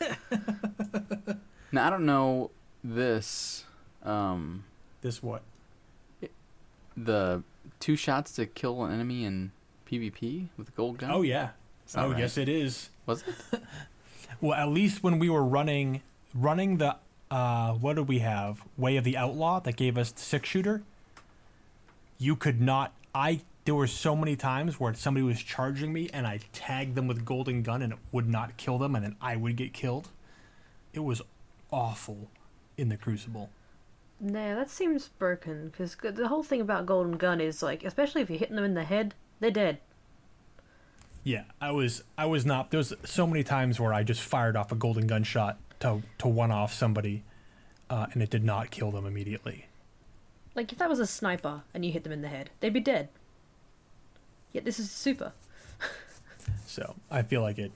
[0.01, 1.37] it.
[1.73, 2.51] now I don't know
[2.83, 3.65] this.
[4.03, 4.65] Um,
[5.03, 5.43] This what?
[6.97, 7.43] the
[7.81, 9.53] two shots to kill an enemy in
[9.87, 11.11] PvP with a gold gun.
[11.11, 11.51] Oh yeah.
[11.95, 12.21] Oh right.
[12.21, 12.89] yes, it is.
[13.05, 13.61] Was it?
[14.41, 16.01] Well, at least when we were running
[16.35, 16.97] running the
[17.31, 18.65] uh what did we have?
[18.77, 20.83] Way of the Outlaw that gave us six shooter.
[22.19, 26.27] You could not I there were so many times where somebody was charging me and
[26.27, 29.37] I tagged them with golden gun and it would not kill them and then I
[29.37, 30.09] would get killed.
[30.93, 31.23] It was
[31.71, 32.29] awful
[32.77, 33.51] in the Crucible.
[34.21, 38.31] Nah, that seems broken because the whole thing about Golden Gun is like, especially if
[38.31, 39.79] you're hitting them in the head, they're dead.
[41.25, 44.57] Yeah, I was I was not there was so many times where I just fired
[44.57, 47.23] off a golden gun shot to to one off somebody
[47.91, 49.67] uh, and it did not kill them immediately.
[50.55, 52.81] Like if that was a sniper and you hit them in the head, they'd be
[52.81, 53.09] dead.
[54.53, 55.33] Yet this is super.
[56.67, 57.73] So I feel like it.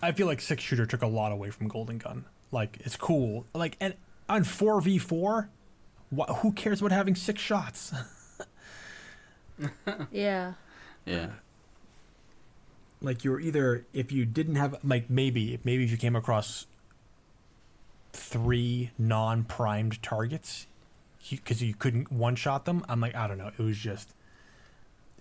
[0.00, 2.24] I feel like six shooter took a lot away from Golden Gun.
[2.52, 3.44] Like it's cool.
[3.52, 3.94] Like and
[4.28, 5.50] on four v four,
[6.38, 7.92] who cares about having six shots?
[10.10, 10.54] Yeah.
[11.04, 11.30] Yeah.
[13.02, 16.66] like you're either if you didn't have like maybe maybe if you came across
[18.12, 20.66] three non-primed targets.
[21.28, 22.84] Because you, couldn't one-shot them.
[22.88, 23.50] I'm like i don't know.
[23.58, 24.14] It was just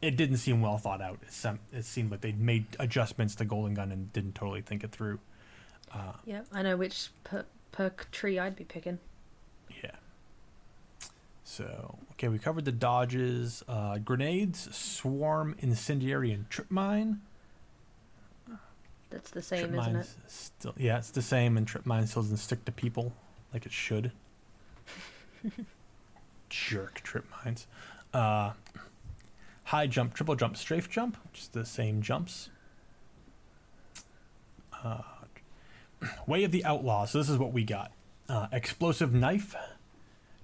[0.02, 1.20] it didn't seem well thought out.
[1.24, 4.84] It, sem- it seemed like they'd made adjustments to golden gun and didn't totally think
[4.84, 5.20] it through.
[5.94, 9.00] Uh, Yep, I know which per- perk tree I'd be picking.
[9.84, 9.92] yeah.
[11.44, 13.64] So okay we covered the dodges.
[13.68, 17.22] Uh, grenades swarm incendiary and trip mine
[19.10, 20.08] That's the same, trip isn't it?
[20.28, 23.14] Still, yeah, it's the same, and trip mine still doesn't stick to people
[23.54, 24.12] like it should.
[26.50, 27.66] Jerk trip mines.
[28.14, 28.54] Uh,
[29.66, 32.50] high jump, triple jump, strafe jump, which is the same jumps.
[34.84, 35.02] Uh,
[36.28, 37.06] way of the outlaw.
[37.06, 37.92] So this is what we got.
[38.28, 39.56] Uh, explosive knife.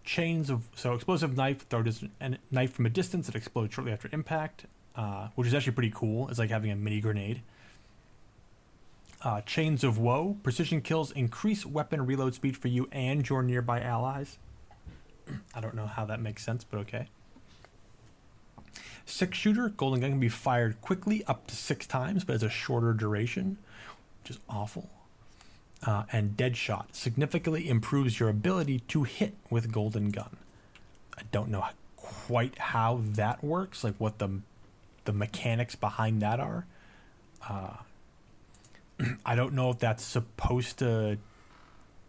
[0.03, 3.91] Chains of so explosive knife throw dis- a knife from a distance that explodes shortly
[3.91, 6.29] after impact, uh, which is actually pretty cool.
[6.29, 7.41] It's like having a mini grenade.
[9.25, 10.37] Uh, Chains of Woe.
[10.43, 14.37] Precision kills increase weapon reload speed for you and your nearby allies.
[15.55, 17.07] I don't know how that makes sense, but okay.
[19.03, 19.69] Six shooter.
[19.69, 23.57] Golden gun can be fired quickly up to six times, but has a shorter duration,
[24.21, 24.91] which is awful.
[25.83, 30.37] Uh, and Deadshot significantly improves your ability to hit with Golden Gun.
[31.17, 31.65] I don't know
[31.95, 34.41] quite how that works, like what the
[35.05, 36.67] the mechanics behind that are.
[37.47, 37.77] Uh,
[39.25, 41.17] I don't know if that's supposed to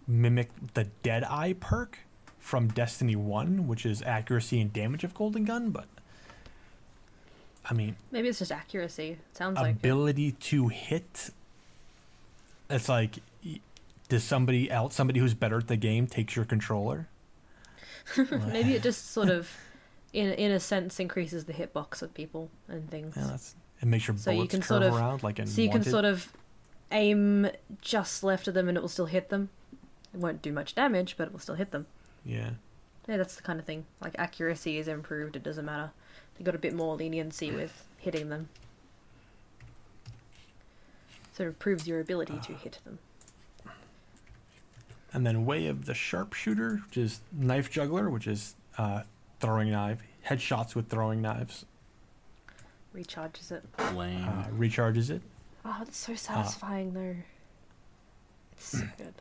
[0.07, 1.99] mimic the Dead Eye perk
[2.39, 5.87] from Destiny 1, which is accuracy and damage of Golden Gun, but
[7.68, 9.18] I mean, Maybe it's just accuracy.
[9.32, 11.30] Sounds like ability to hit.
[12.70, 13.16] It's like,
[14.09, 17.09] does somebody else, somebody who's better at the game, takes your controller?
[18.16, 19.51] Maybe it just sort of,
[20.12, 23.14] in in a sense, increases the hitbox of people and things.
[23.16, 25.61] Yeah, that's it makes your So you can curve sort of- around like in so
[25.61, 26.32] you can sort of
[26.93, 27.49] aim
[27.80, 29.51] just left of them and it will still hit them.
[30.14, 31.87] It won't do much damage, but it will still hit them.
[32.24, 32.51] yeah.
[33.09, 33.87] Yeah, that's the kind of thing.
[34.01, 35.37] Like accuracy is improved.
[35.37, 35.93] It doesn't matter.
[36.37, 38.49] They got a bit more leniency with hitting them.
[41.32, 42.99] So it improves your ability to hit them.
[45.12, 49.03] And then Way of the Sharpshooter, which is Knife Juggler, which is uh,
[49.39, 51.64] throwing knife, headshots with throwing knives,
[52.95, 53.62] Recharges it.
[53.95, 54.24] Lame.
[54.26, 55.22] uh, recharges it.
[55.68, 57.16] Oh, it's so satisfying though.
[58.52, 59.14] It's so good.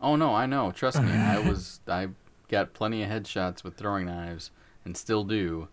[0.00, 0.72] oh no, I know.
[0.72, 1.12] Trust me.
[1.12, 2.08] I was I
[2.48, 4.50] got plenty of headshots with throwing knives
[4.84, 5.68] and still do,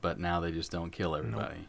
[0.00, 1.68] but now they just don't kill everybody.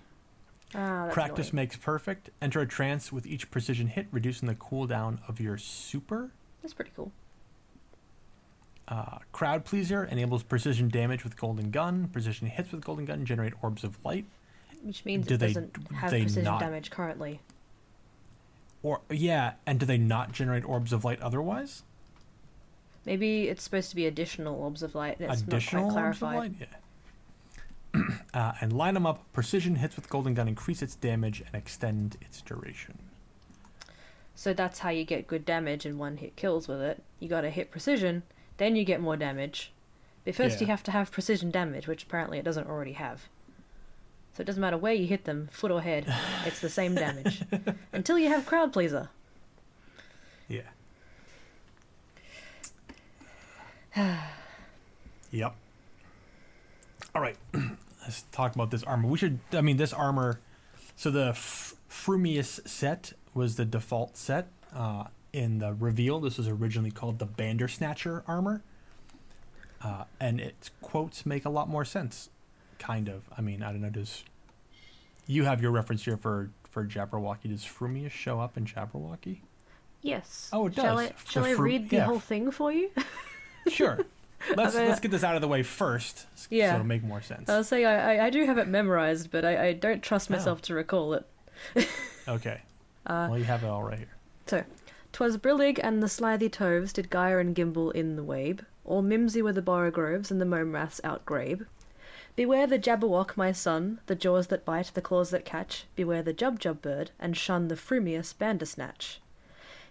[0.74, 1.64] Ah, that's Practice annoying.
[1.64, 2.30] makes perfect.
[2.42, 6.32] Enter a trance with each precision hit, reducing the cooldown of your super.
[6.62, 7.12] That's pretty cool.
[8.88, 12.08] Uh, crowd pleaser enables precision damage with golden gun.
[12.12, 14.26] Precision hits with golden gun generate orbs of light.
[14.84, 17.40] Which means Do it they- doesn't have they precision not- damage currently.
[18.84, 21.84] Or yeah, and do they not generate orbs of light otherwise?
[23.06, 25.18] Maybe it's supposed to be additional orbs of light.
[25.20, 26.60] It's Additional not quite orbs of clarified.
[26.60, 26.70] light.
[27.94, 28.02] Yeah.
[28.34, 29.24] uh, and line them up.
[29.34, 32.98] Precision hits with golden gun increase its damage and extend its duration.
[34.36, 37.04] So that's how you get good damage and one hit kills with it.
[37.20, 38.24] You gotta hit precision,
[38.58, 39.72] then you get more damage.
[40.24, 43.28] But first you have to have precision damage, which apparently it doesn't already have.
[44.34, 46.06] So it doesn't matter where you hit them, foot or head,
[46.46, 47.44] it's the same damage.
[47.94, 49.10] Until you have crowd pleaser.
[50.48, 50.62] Yeah.
[55.32, 55.56] yep.
[57.14, 57.36] All right.
[58.02, 59.08] Let's talk about this armor.
[59.08, 59.40] We should.
[59.52, 60.40] I mean, this armor.
[60.96, 66.20] So the F- Frumious set was the default set uh, in the reveal.
[66.20, 68.64] This was originally called the Bandersnatcher armor,
[69.84, 72.30] uh, and its quotes make a lot more sense.
[72.82, 73.24] Kind of.
[73.38, 73.90] I mean, I don't know.
[73.90, 74.24] Does
[75.28, 77.50] you have your reference here for for Jabberwocky?
[77.50, 79.42] Does Frumious show up in Jabberwocky?
[80.02, 80.50] Yes.
[80.52, 81.10] Oh, it Shall does.
[81.10, 82.06] I, shall I fru- read the yeah.
[82.06, 82.90] whole thing for you?
[83.68, 84.00] Sure.
[84.56, 84.88] Let's Okay.
[84.88, 86.72] let's get this out of the way first, Yeah.
[86.72, 87.48] so it'll make more sense.
[87.48, 90.34] I'll say I, I, I do have it memorized, but I, I don't trust Oh.
[90.34, 91.28] myself to recall it.
[92.28, 92.62] Okay.
[93.06, 94.16] Uh, well, you have it all right here.
[94.48, 94.64] So,
[95.14, 99.44] 'twas Brillig and the slithy toves did gyre and gimble in the wabe, all mimsy
[99.44, 101.68] were the borogroves and the mome raths outgrabe.
[102.38, 106.34] Beware the jabberwock, my son, the jaws that bite, the claws that catch, beware the
[106.34, 109.20] jubjub bird, and shun the frumious bandersnatch.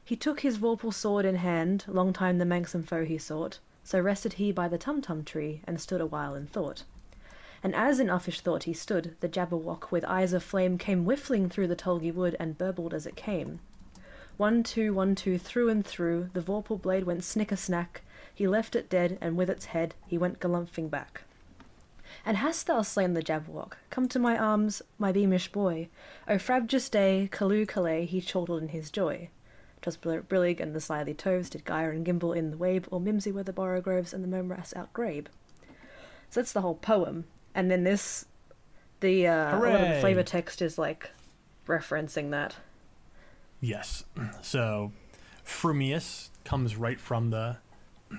[0.02, 4.00] He took his vorpal sword in hand, long time the manxome foe he sought, so
[4.00, 6.84] rested he by the tumtum tree, and stood a while in thought.
[7.62, 11.50] And as in uffish thought he stood, the jabberwock with eyes of flame came whiffling
[11.50, 13.60] through the tulgey wood, and burbled as it came.
[14.38, 18.00] One, two, one, two, through and through, the vorpal blade went snicker snack.
[18.34, 21.24] He left it dead, and with its head he went galumphing back.
[22.24, 23.74] And hast thou slain the Jabberwock?
[23.88, 25.88] Come to my arms, my beamish boy.
[26.28, 29.30] O frabjous day, Callooh Callay, he chortled in his joy.
[29.80, 33.01] 'Twas Br- Brillig and the slithy toves did gyre and gimble in the wabe, or
[33.01, 35.26] Mimsy were the borogroves and the morass outgrabe.
[36.28, 37.24] So that's the whole poem.
[37.55, 38.26] And then this,
[39.01, 41.10] the, uh, a lot of the flavor text is like
[41.66, 42.56] referencing that.
[43.60, 44.05] Yes.
[44.42, 44.92] So
[45.44, 47.59] Frumious comes right from the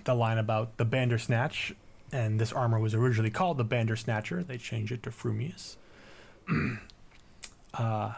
[0.06, 1.74] the line about the Bandersnatch,
[2.12, 4.44] and this armor was originally called the Bandersnatcher.
[4.44, 5.78] They changed it to Frumious.
[7.74, 8.14] uh,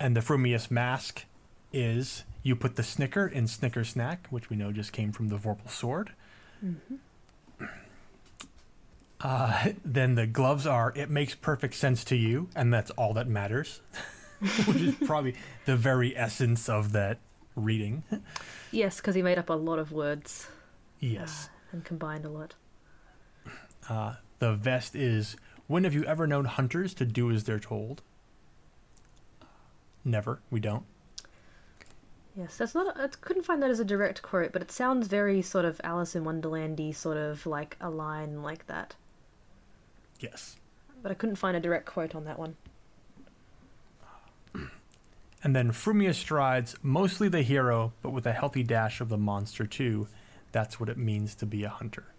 [0.00, 1.24] and the Frumious mask
[1.72, 5.36] is you put the Snicker in Snicker Snack, which we know just came from the
[5.36, 6.12] Vorpal sword.
[9.20, 13.28] Uh, then the gloves are it makes perfect sense to you, and that's all that
[13.28, 13.80] matters.
[14.66, 15.34] which is probably
[15.64, 17.18] the very essence of that
[17.56, 18.02] reading.
[18.72, 20.48] Yes, because he made up a lot of words
[21.00, 21.48] Yes.
[21.72, 22.54] and combined a lot.
[23.88, 25.36] Uh, the vest is
[25.66, 28.02] when have you ever known hunters to do as they're told?
[30.04, 30.40] Never.
[30.50, 30.84] We don't.
[32.36, 32.98] Yes, that's not.
[32.98, 36.16] I couldn't find that as a direct quote, but it sounds very sort of Alice
[36.16, 38.96] in Wonderlandy, sort of like a line like that.
[40.18, 40.56] Yes.
[41.02, 42.56] But I couldn't find a direct quote on that one.
[45.44, 49.66] And then Frumia strides, mostly the hero, but with a healthy dash of the monster
[49.66, 50.08] too.
[50.52, 52.13] That's what it means to be a hunter.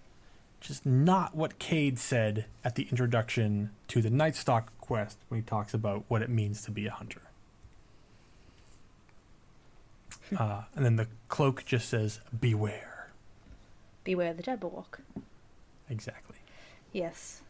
[0.62, 5.74] Just not what Cade said at the introduction to the Nightstalk quest when he talks
[5.74, 7.22] about what it means to be a hunter.
[10.38, 13.10] uh, and then the cloak just says, Beware.
[14.04, 15.00] Beware the Jabberwock.
[15.90, 16.38] Exactly.
[16.92, 17.42] Yes.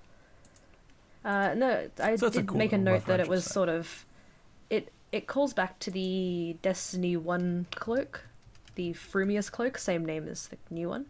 [1.24, 3.54] Uh, no, I So it's a did cool make a note that it was set.
[3.54, 4.06] sort of,
[4.70, 8.26] it it calls back to the Destiny One cloak,
[8.76, 11.06] the Frumious cloak, same name as the new one,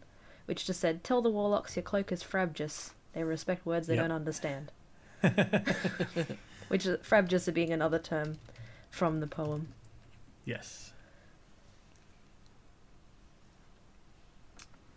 [0.46, 2.92] which just said, "Tell the warlocks your cloak is frabjous.
[3.14, 4.04] They respect words they Yep.
[4.04, 4.72] don't understand."
[6.68, 8.38] which is frabjous being another term
[8.90, 9.70] from the poem.
[10.46, 10.94] Yes.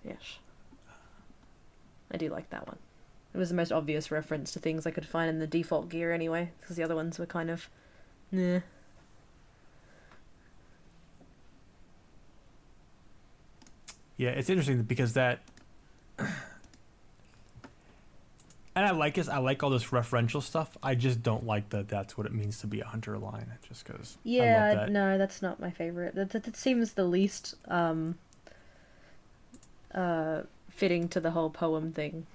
[0.05, 0.39] Yes.
[2.11, 2.79] I do like that one.
[3.35, 6.12] It was the most obvious reference to things I could find in the default gear
[6.12, 7.69] anyway, because the other ones were kind of,
[8.33, 8.61] nah.
[14.19, 15.39] Yeah, it's interesting because that,
[16.19, 16.28] and
[18.74, 19.28] I like this.
[19.28, 20.77] I like all this referential stuff.
[20.82, 21.89] I just don't like that.
[21.89, 23.53] That's what it means to be a hunter line.
[23.66, 24.19] Just because.
[24.19, 24.90] I Yeah, that.
[24.90, 26.16] no, that's not my favorite.
[26.16, 28.19] That, that, that seems the least um,
[29.95, 32.27] uh, fitting to the whole poem thing.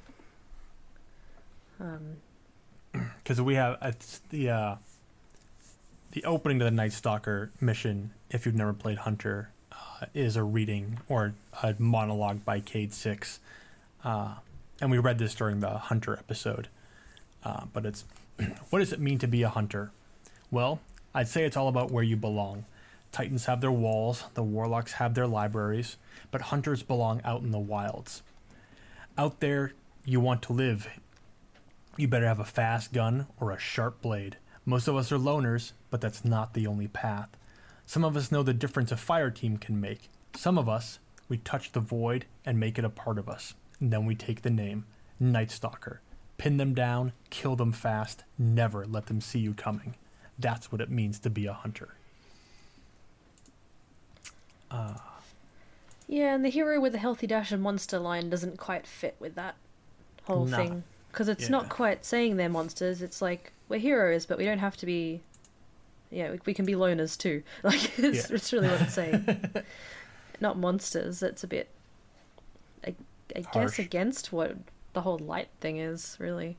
[1.81, 2.17] Um,
[3.23, 4.75] because we have it's the uh,
[6.11, 8.11] the opening to the Night Stalker mission.
[8.29, 9.49] If you've never played Hunter,
[10.13, 13.39] is a reading or a monologue by Cade Six,
[14.03, 14.35] uh,
[14.81, 16.67] and we read this during the Hunter episode.
[17.43, 18.05] Uh, but it's
[18.69, 19.91] what does it mean to be a hunter?
[20.49, 20.79] Well,
[21.13, 22.65] I'd say it's all about where you belong.
[23.11, 25.97] Titans have their walls, the warlocks have their libraries,
[26.31, 28.23] but hunters belong out in the wilds.
[29.17, 29.73] Out there,
[30.05, 30.87] you want to live
[31.97, 34.37] you better have a fast gun or a sharp blade.
[34.65, 37.29] Most of us are loners, but that's not the only path.
[37.85, 40.09] Some of us know the difference a fire team can make.
[40.35, 40.99] Some of us,
[41.29, 43.53] we touch the void and make it a part of us.
[43.79, 44.85] And then we take the name
[45.19, 46.01] Night Stalker.
[46.37, 49.95] Pin them down, kill them fast, never let them see you coming.
[50.39, 51.95] That's what it means to be a hunter.
[54.71, 54.95] Uh,
[56.07, 59.35] yeah, and the hero with the healthy dash and monster line doesn't quite fit with
[59.35, 59.55] that
[60.23, 60.57] whole Nah.
[60.57, 60.83] thing.
[61.11, 61.49] Because it's Yeah.
[61.49, 65.21] not quite saying they're monsters, it's like, we're heroes, but we don't have to be.
[66.13, 67.43] Yeah, we, we can be loners too.
[67.63, 68.35] Like, it's, Yeah.
[68.35, 69.25] it's really what it's saying.
[70.39, 71.69] not monsters, it's a bit.
[72.85, 72.93] I,
[73.35, 74.55] I guess against what
[74.93, 76.57] the whole light thing is, really.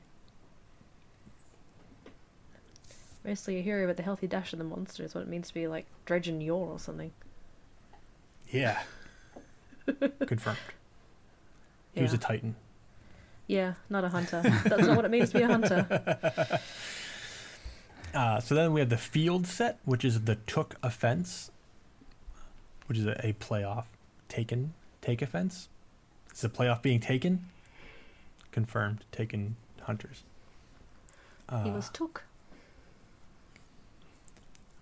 [3.23, 5.53] Mostly a hero with the healthy dash of the monster is what it means to
[5.53, 7.11] be like Dredgen Yor or something.
[8.49, 8.81] yeah.
[10.25, 10.57] Confirmed.
[11.93, 12.55] He was a Titan.
[13.47, 14.41] Yeah, not a hunter.
[14.65, 16.59] That's not what it means to be a hunter.
[18.15, 21.51] Uh, so then we have the field set, which is the took offense,
[22.87, 23.85] which is a, a playoff
[24.29, 25.67] taken take offense.
[26.33, 27.45] Is the playoff being taken?
[28.51, 29.03] Confirmed.
[29.11, 30.23] Taken hunters.
[31.47, 32.23] Uh, he was took.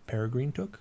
[0.08, 0.80] Peregrin Took.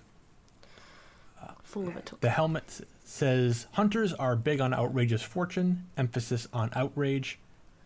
[1.63, 2.21] Full of a took.
[2.21, 7.39] The helmet s- says hunters are big on outrageous fortune, emphasis on outrage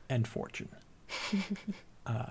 [0.10, 0.68] and fortune.
[2.06, 2.26] uh,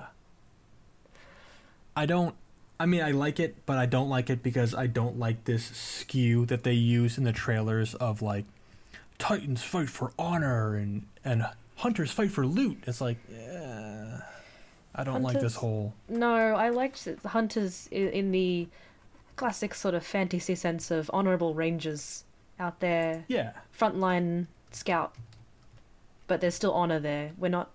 [1.96, 2.34] I don't.
[2.78, 5.64] I mean, I like it, but I don't like it because I don't like this
[5.64, 8.44] skew that they use in the trailers of like
[9.18, 11.46] Titans fight for honor and and
[11.76, 12.84] hunters fight for loot.
[12.86, 14.20] It's like, yeah,
[14.94, 15.94] I don't like this whole.
[16.08, 18.68] No, I liked the hunters in the
[19.36, 22.24] classic sort of fantasy sense of honorable rangers
[22.58, 25.14] out there, Yeah, frontline scout.
[26.26, 27.32] But there's still honor there.
[27.38, 27.70] We're not.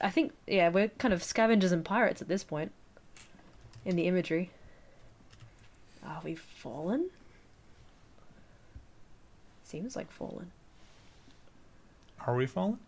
[0.00, 2.70] I think yeah, we're kind of scavengers and pirates at this point.
[3.88, 4.50] In the imagery.
[6.06, 7.08] Are we fallen?
[9.64, 10.50] Seems like fallen.
[12.26, 12.78] are we falling?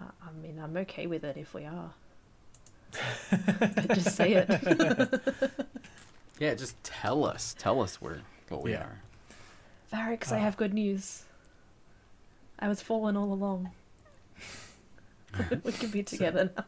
[0.00, 1.90] I, I mean, I'm okay with it if we are.
[3.94, 4.48] Just say it.
[6.38, 7.54] Yeah, just tell us.
[7.58, 8.84] Tell us where what we Yeah.
[8.84, 9.00] are.
[9.92, 10.40] Variks, I Uh.
[10.40, 11.22] have good news.
[12.58, 13.70] I was fallen all along.
[15.64, 16.64] we can be together now.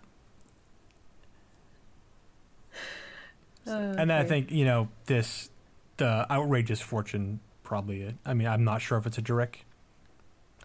[3.66, 5.50] Uh, And then I think you know this,
[5.96, 8.14] the outrageous fortune probably.
[8.24, 9.58] I mean, I'm not sure if it's a direct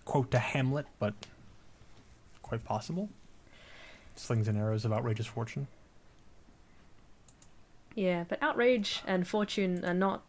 [0.06, 1.14] quote to Hamlet, but
[2.42, 3.10] quite possible.
[4.16, 5.68] Slings and arrows of outrageous fortune.
[7.96, 10.24] Yeah, but outrage and fortune are not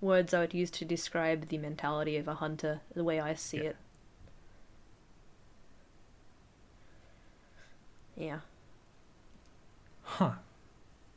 [0.00, 3.58] words I would use to describe the mentality of a hunter, the way I see
[3.58, 3.62] Yeah.
[3.64, 3.76] it.
[8.16, 8.40] Yeah.
[10.02, 10.32] Huh.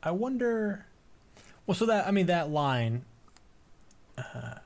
[0.02, 0.86] I wonder.
[1.66, 3.04] Well, so that I mean that line.
[4.18, 4.56] Uh,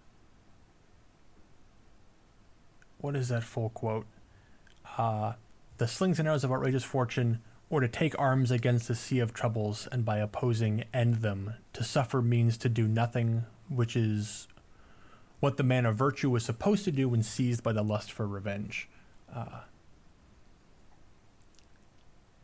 [2.98, 4.06] what is that full quote?
[4.96, 5.34] Uh,
[5.78, 9.32] the slings and arrows of outrageous fortune, or to take arms against the sea of
[9.32, 11.54] troubles, and by opposing end them.
[11.74, 14.48] To suffer means to do nothing, which is
[15.40, 18.26] what the man of virtue was supposed to do when seized by the lust for
[18.26, 18.88] revenge.
[19.32, 19.60] Uh,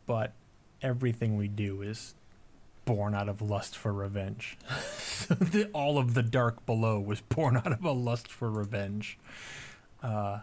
[0.05, 0.33] but
[0.81, 2.13] everything we do is
[2.85, 4.57] born out of lust for revenge.
[5.27, 9.17] the, all of the dark below was born out of a lust for revenge.
[10.01, 10.39] Uh,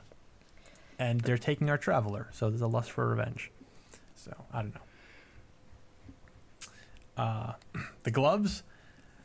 [0.99, 3.51] and they're taking our traveler, so there's a lust for revenge.
[4.15, 4.81] So I don't know.
[7.17, 7.53] Uh,
[8.03, 8.63] the gloves.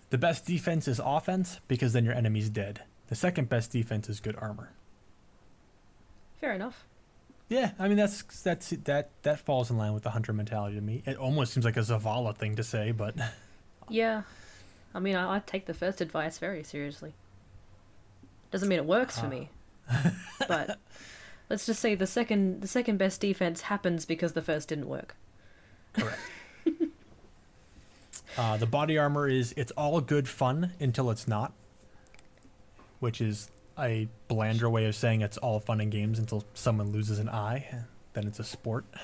[0.09, 2.81] The best defense is offense because then your enemy's dead.
[3.07, 4.71] The second best defense is good armor.
[6.39, 6.85] Fair enough.
[7.49, 10.81] Yeah, I mean that's that's that that falls in line with the hunter mentality to
[10.81, 11.01] me.
[11.05, 13.15] It almost seems like a Zavala thing to say, but
[13.89, 14.23] Yeah.
[14.93, 17.13] I mean, I, I take the first advice very seriously.
[18.51, 19.29] Doesn't mean it works for Ah.
[19.29, 19.49] me,
[20.47, 20.77] but
[21.49, 25.15] let's just say the second the second best defense happens because the first didn't work.
[25.93, 26.19] correct.
[28.37, 31.53] uh, the body armor is it's all good fun until it's not,
[32.99, 33.49] which is
[33.79, 37.83] a blander way of saying it's all fun and games until someone loses an eye,
[38.13, 38.85] then it's a sport.
[38.91, 39.03] Does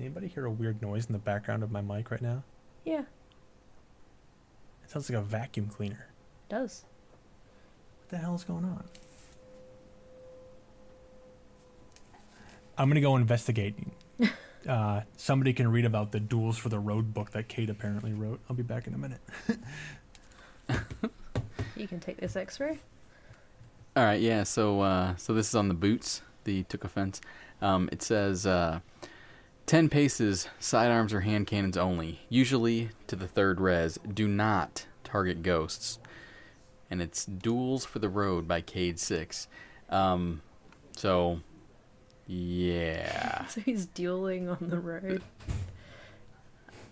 [0.00, 2.42] anybody hear a weird noise in the background of my mic right now?
[2.84, 3.04] Yeah,
[4.82, 6.08] It sounds like a vacuum cleaner.
[6.48, 6.84] it does.
[8.00, 8.84] What the hell is going on?
[12.76, 13.76] I'm gonna go investigate.
[14.68, 18.40] uh, somebody can read about the Duels for the Road book that Cade apparently wrote.
[18.50, 19.20] I'll be back in a minute.
[21.76, 22.78] You can take this X-ray.
[23.96, 24.42] All right, yeah.
[24.42, 26.22] So, uh, so this is on the boots.
[26.44, 27.20] The took offense.
[27.62, 28.80] Um, it says uh,
[29.66, 32.20] ten paces, sidearms or hand cannons only.
[32.28, 33.98] Usually to the third res.
[34.12, 35.98] Do not target ghosts.
[36.90, 39.48] And it's Duels for the Road by Cade Six.
[39.90, 40.42] Um,
[40.96, 41.40] so,
[42.26, 43.46] yeah.
[43.48, 45.22] So he's dueling on the road.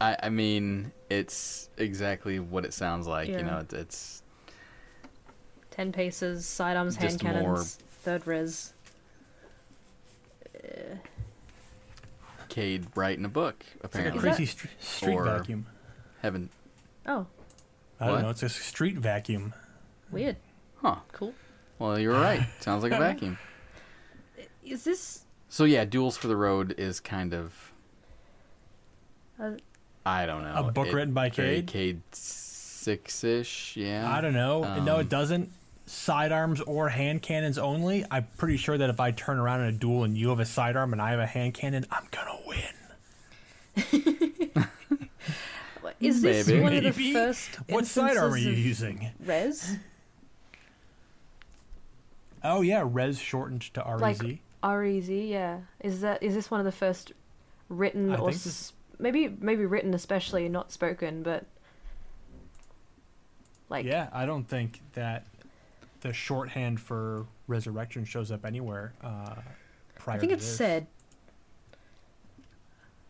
[0.00, 3.28] I, I mean, it's exactly what it sounds like.
[3.28, 4.21] You know, it, it's
[5.72, 8.72] Ten paces, sidearms, hand Just more- cannons, third res.
[12.48, 13.64] Cade writing a book.
[13.82, 15.66] It's like a Apparently, Is that- crazy str- street Or- vacuum.
[16.20, 16.50] haven't.
[17.06, 17.26] Oh,
[17.98, 18.22] I don't What?
[18.22, 18.30] know.
[18.30, 19.54] It's a street vacuum.
[20.10, 20.36] weird.
[20.82, 20.96] Huh.
[21.12, 21.32] Cool.
[21.78, 22.46] Well, you're right.
[22.60, 23.38] Sounds like a vacuum.
[24.62, 25.24] Is this?
[25.48, 27.72] So yeah, Duels for the Road is kind of
[29.40, 29.52] Uh,
[30.04, 30.52] I don't know.
[30.54, 31.66] A book It- written by very Cade?
[31.68, 34.12] Cade six ish, yeah.
[34.12, 34.62] I don't know.
[34.84, 35.50] no, Um, it doesn't.
[35.84, 38.04] Sidearms or hand cannons only.
[38.10, 40.44] I'm pretty sure that if I turn around in a duel and you have a
[40.46, 42.62] sidearm and I have a hand cannon, I'm gonna win.
[46.00, 46.60] Is this Maybe.
[46.60, 47.12] one of the Maybe.
[47.12, 47.50] first?
[47.68, 49.10] What sidearm are you using?
[49.24, 49.76] Res,
[52.44, 54.00] Oh yeah, res shortened to REZ.
[54.22, 55.08] like REZ.
[55.08, 55.60] Yeah.
[55.80, 56.22] Is that?
[56.22, 57.12] Is this one of the first
[57.68, 61.44] written I or think this- s- maybe maybe written especially, not spoken, but
[63.68, 65.26] like yeah, I don't think that
[66.02, 68.92] the shorthand for resurrection shows up anywhere.
[69.02, 69.34] Uh,
[69.96, 70.56] prior I think to it's this.
[70.56, 70.86] said.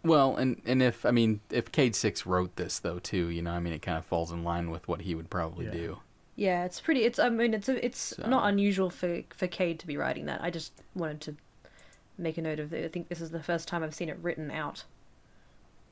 [0.05, 3.53] Well, and and if I mean if Cade six wrote this though too, you know,
[3.53, 5.73] I mean it kind of falls in line with what he would probably Yeah.
[5.73, 5.99] do.
[6.35, 7.05] Yeah, it's pretty.
[7.05, 7.19] It's.
[7.19, 7.69] I mean, it's.
[7.69, 10.43] A, it's So- not unusual for for Cade to be writing that.
[10.43, 11.37] I just wanted to
[12.19, 12.85] make a note of it.
[12.85, 14.85] I think this is the first time I've seen it written out.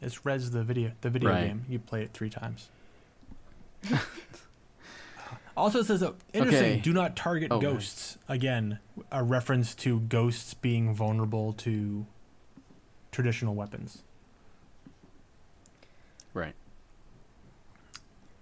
[0.00, 1.46] It's Res the video, the video Right.
[1.48, 1.66] game.
[1.68, 2.68] You play it three times.
[5.60, 6.80] also says, uh, interesting, Okay.
[6.80, 7.62] do not target Oh, right.
[7.62, 8.18] ghosts.
[8.28, 8.78] Again,
[9.12, 12.06] a reference to ghosts being vulnerable to
[13.12, 14.02] traditional weapons.
[16.34, 16.54] Right.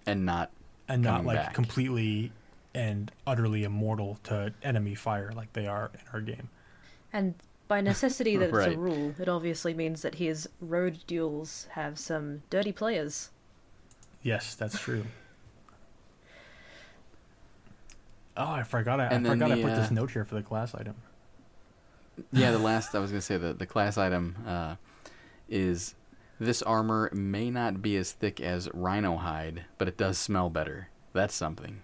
[0.05, 0.51] And not
[0.87, 1.53] And not like back.
[1.53, 2.31] completely
[2.73, 6.49] and utterly immortal to enemy fire like they are in our game.
[7.11, 7.35] And
[7.67, 8.75] by necessity that it's Right.
[8.75, 13.29] a rule, it obviously means that his road duels have some dirty players.
[14.21, 15.05] Yes, that's true.
[18.39, 19.01] Oh, I forgot.
[19.01, 20.95] I, I forgot I the, put this uh, note here for the class item.
[22.31, 24.75] Yeah, the last I was gonna say the the class item uh,
[25.49, 25.93] is
[26.39, 30.87] this armor may not be as thick as rhino hide, but it does smell better.
[31.11, 31.81] That's something.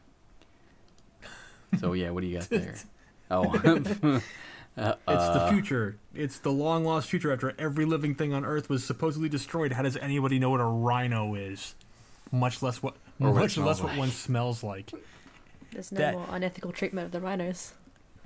[1.78, 2.76] So yeah, what do you got there?
[3.32, 3.42] Oh,
[4.78, 5.98] uh, It's the future.
[6.14, 9.72] It's the long lost future after every living thing on Earth was supposedly destroyed.
[9.72, 11.74] How does anybody know what a rhino is?
[12.32, 14.92] Much less what much less what one smells like.
[15.76, 17.74] There's no That- more unethical treatment of the rhinos.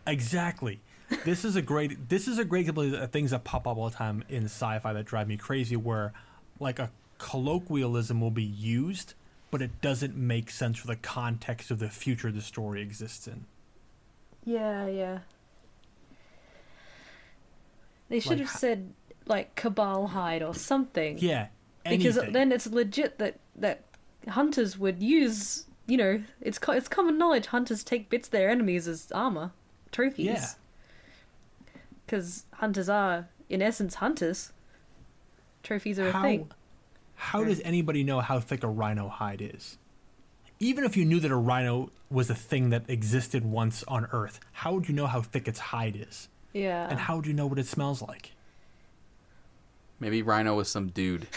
[0.06, 0.80] Exactly.
[1.26, 3.76] This is a great this is a great example of uh, things that pop up
[3.78, 6.14] all the time in sci-fi that drive me crazy where
[6.60, 9.16] like a colloquialism will be used
[9.50, 13.46] but it doesn't make sense for the context of the future the story exists in.
[14.46, 15.20] Yeah, yeah.
[18.10, 18.94] They should Like have said
[19.26, 21.18] like cabal hide or something.
[21.20, 21.48] Yeah.
[21.88, 23.86] because then it's legit that that
[24.28, 25.66] hunters would use.
[25.90, 29.52] You know, it's co- it's common knowledge hunters take bits of their enemies as armor,
[29.92, 30.26] trophies.
[30.26, 30.48] Yeah.
[32.06, 34.52] Because hunters are, in essence, hunters.
[35.64, 36.52] Trophies are a thing.
[37.16, 39.78] How does anybody know how thick a rhino hide is?
[40.60, 44.40] Even if you knew that a rhino was a thing that existed once on Earth,
[44.52, 46.30] how would you know how thick its hide is?
[46.54, 46.88] Yeah.
[46.90, 48.34] And how would you know what it smells like?
[50.00, 51.28] maybe Rhino was some dude,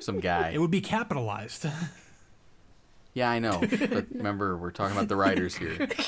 [0.00, 0.50] some guy.
[0.54, 1.66] It would be capitalized.
[3.16, 3.58] Yeah, I know.
[3.60, 5.88] But remember, we're talking about the writers here.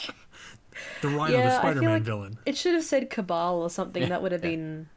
[1.02, 2.38] The rhino, Yeah, the feel Spider-Man like- villain.
[2.46, 4.02] It should have said cabal or something.
[4.02, 4.50] Yeah, That would have yeah.
[4.50, 4.88] been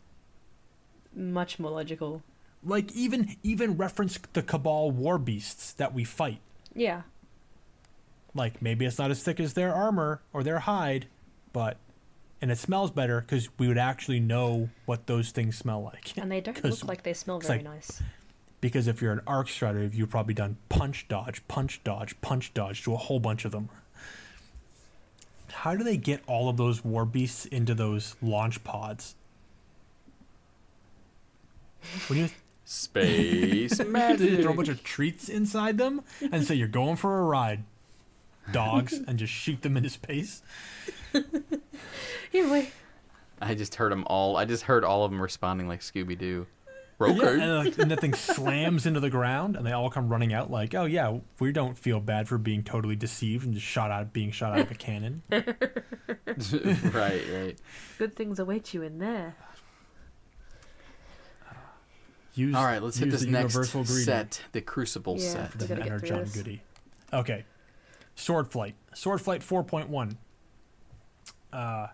[1.16, 2.22] much more logical.
[2.64, 6.40] Like even even reference the Cabal war beasts that we fight.
[6.76, 7.02] Yeah.
[8.36, 11.08] Like maybe it's not as thick as their armor or their hide,
[11.54, 11.78] but
[12.42, 16.16] and it smells better because we would actually know what those things smell like.
[16.18, 18.04] And they don't look like they smell very like, nice.
[18.62, 22.84] Because if you're an arc strider, you've probably done punch dodge, punch dodge, punch dodge
[22.84, 23.70] to a whole bunch of them.
[25.52, 29.16] How do they get all of those war beasts into those launch pods?
[32.08, 32.30] When you
[32.64, 34.42] Space Did you magic.
[34.44, 37.64] throw a bunch of treats inside them and say you're going for a ride,
[38.54, 40.42] dogs, and just shoot them into space?
[42.34, 42.70] Anyway,
[43.42, 44.38] I just heard them all.
[44.38, 46.48] I just heard all of them responding like Scooby Doo.
[47.10, 50.34] Yeah, and, like, and that thing slams into the ground, and they all come running
[50.34, 53.92] out like, "Oh yeah, we don't feel bad for being totally deceived and just shot
[53.92, 57.56] out, being shot out of a cannon." right, right.
[57.98, 59.36] good things await you in there.
[62.34, 65.32] Use, All right, let's hit use this the next universal greeting set, the Crucible Yeah.
[65.32, 65.52] set.
[65.52, 66.34] The gotta Enter John this.
[66.36, 66.62] Goody.
[67.12, 67.44] Okay,
[68.16, 70.16] Swordflight, Sword Flight 4.1.
[71.52, 71.88] Uh,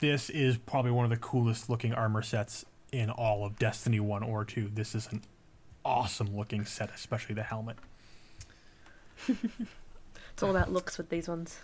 [0.00, 4.22] this is probably one of the coolest looking armor sets in all of Destiny 1
[4.22, 4.70] or 2.
[4.74, 5.22] This is an
[5.84, 7.76] awesome looking set, especially the helmet.
[10.32, 11.58] It's all about looks with these ones.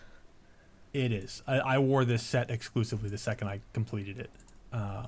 [0.92, 1.42] It is.
[1.46, 4.30] I, I wore this set exclusively the second I completed it.
[4.72, 5.06] Uh,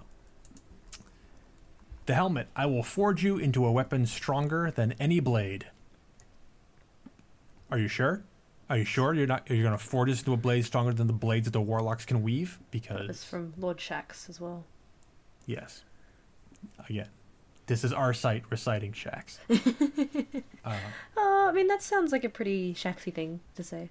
[2.07, 2.49] the helmet.
[2.57, 5.67] I will forge you into a weapon stronger than any blade.
[7.71, 8.23] Are you sure?
[8.69, 9.49] Are you sure you're not?
[9.51, 12.23] You're gonna forge this into a blade stronger than the blades that the warlocks can
[12.23, 12.59] weave?
[12.71, 14.65] Because it's from Lord Shaxx as well.
[15.47, 15.83] yes,
[16.89, 17.09] again,
[17.67, 19.39] this is our site reciting Shaxx.
[20.65, 20.77] uh,
[21.17, 23.89] Uh, I mean, that sounds like a pretty Shaxy thing to say.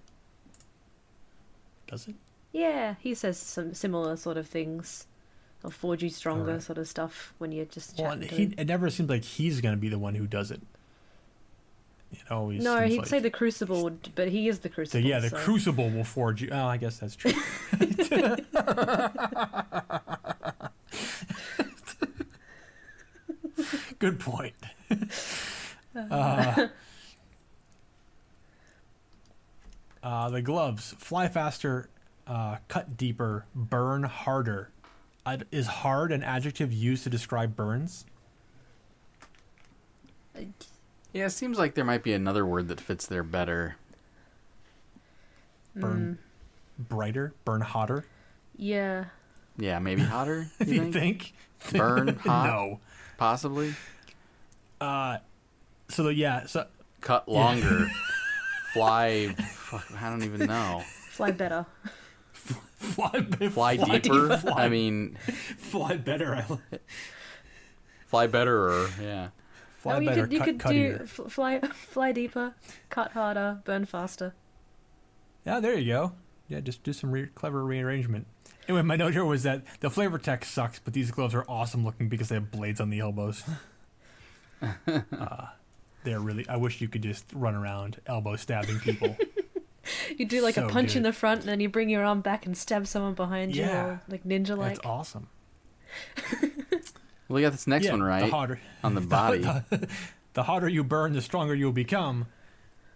[1.87, 2.15] does it?
[2.51, 5.05] Yeah, he says some similar sort of things.
[5.63, 6.63] Or forge you stronger Alright.
[6.63, 9.75] sort of stuff when you're just Well, to he, it never seems like he's gonna
[9.75, 10.61] be the one who does it.
[12.13, 15.05] It always No, he'd like- say the Crucible, would- but he is the Crucible.
[15.05, 16.47] yeah, the so- crucible will forge you.
[16.51, 17.33] Oh, I guess that's true.
[23.99, 24.55] Good point.
[25.95, 26.67] Uh,
[30.03, 31.89] uh, the gloves fly faster,
[32.27, 34.69] uh, cut deeper, burn harder.
[35.25, 38.05] Uh, is hard an adjective used to describe burns?
[41.11, 43.75] Yeah, it seems like there might be another word that fits there better.
[45.75, 46.19] Mm, Burn
[46.77, 48.05] brighter, burn hotter.
[48.55, 49.05] Yeah.
[49.57, 50.49] Yeah, maybe hotter.
[50.59, 51.33] You You think?
[51.61, 51.79] think?
[51.81, 52.79] Burn hot, no.
[53.19, 53.75] Possibly.
[54.81, 55.17] Uh,
[55.89, 56.65] so the, yeah, so
[57.01, 57.89] Cut longer.
[58.73, 59.29] Fly.
[59.37, 60.83] Fuck, I don't even know.
[61.09, 61.65] Fly better.
[62.33, 64.37] fly, Fly, deeper.
[64.37, 65.15] Fly, I mean,
[65.57, 66.45] fly better.
[68.07, 68.69] Fly better.
[68.69, 69.29] Or yeah.
[69.77, 70.21] Fly oh, you better.
[70.23, 70.97] could you cut could cuttier.
[70.97, 72.53] do f- fly fly deeper,
[72.89, 74.33] cut harder, burn faster.
[75.45, 76.13] Yeah, there you go.
[76.47, 78.27] Yeah, just do some re- clever rearrangement.
[78.69, 81.83] Anyway, my note here was that the flavor text sucks, but these gloves are awesome
[81.83, 83.43] looking because they have blades on the elbows.
[84.61, 85.45] uh,
[86.03, 86.47] they're really.
[86.47, 89.17] I wish you could just run around elbow stabbing people.
[90.15, 92.21] You do like So a punch in the front, and then you bring your arm
[92.21, 93.85] back and stab someone behind you, Yeah.
[93.85, 94.75] or like ninja like.
[94.75, 95.29] That's awesome.
[96.31, 96.81] Well,
[97.29, 99.39] we got this next Yeah, one The right harder, on the body.
[99.39, 99.87] the,
[100.35, 102.27] the harder you burn, the stronger you'll become.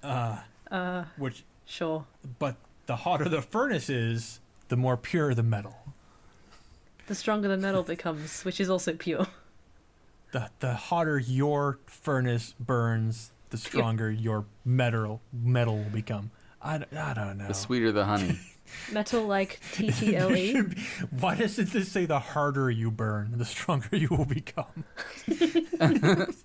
[0.03, 0.37] Uh,
[0.69, 2.05] Uh, which, sure.
[2.37, 4.39] but the hotter the furnace is,
[4.73, 5.75] the more pure the metal.
[7.05, 9.27] The stronger the metal becomes, which is also pure.
[10.31, 16.31] the the hotter your furnace burns, the stronger your metal metal will become.
[16.59, 17.47] I, I don't know.
[17.49, 18.39] The sweeter the honey.
[18.91, 20.59] Metal like T T L E.
[21.19, 24.85] Why does it just say the harder you burn, the stronger you will become?
[25.29, 26.43] oh, It's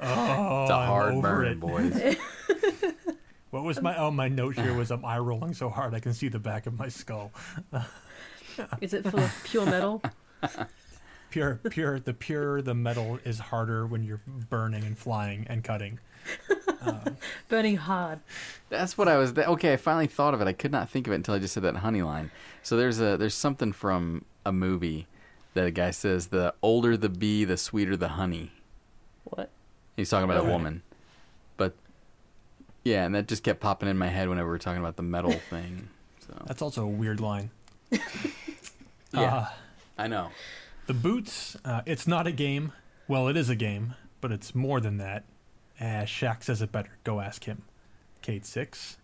[0.00, 1.60] a oh, I'm hard over burn, it.
[1.60, 2.16] boys.
[3.50, 6.00] What was my oh my note here was um, I'm eye rolling so hard I
[6.00, 7.32] can see the back of my skull.
[8.80, 10.02] Is it full of pure metal?
[11.30, 12.00] Pure, pure.
[12.00, 15.98] The purer the metal is harder when you're burning and flying and cutting.
[17.50, 18.20] Burning hard.
[18.70, 19.32] That's what I was.
[19.34, 20.48] Th- okay, I finally thought of it.
[20.48, 22.30] I could not think of it until I just said that honey line.
[22.62, 25.06] So there's a there's something from a movie
[25.52, 28.52] that a guy says: the older the bee, the sweeter the honey.
[29.24, 29.50] What?
[29.98, 30.48] He's talking about Okay.
[30.48, 30.87] a woman, but
[32.88, 35.02] yeah, and that just kept popping in my head whenever we were talking about the
[35.02, 35.88] metal thing.
[36.26, 37.50] So That's also a weird line.
[37.90, 38.00] yeah,
[39.12, 39.46] Uh,
[39.98, 40.30] I know.
[40.86, 42.72] The boots, uh, it's not a game.
[43.06, 45.24] Well, it is a game, but it's more than that.
[45.80, 46.90] Uh, Shaxx says it better.
[47.04, 47.62] Go ask him.
[48.22, 48.96] Cade 6.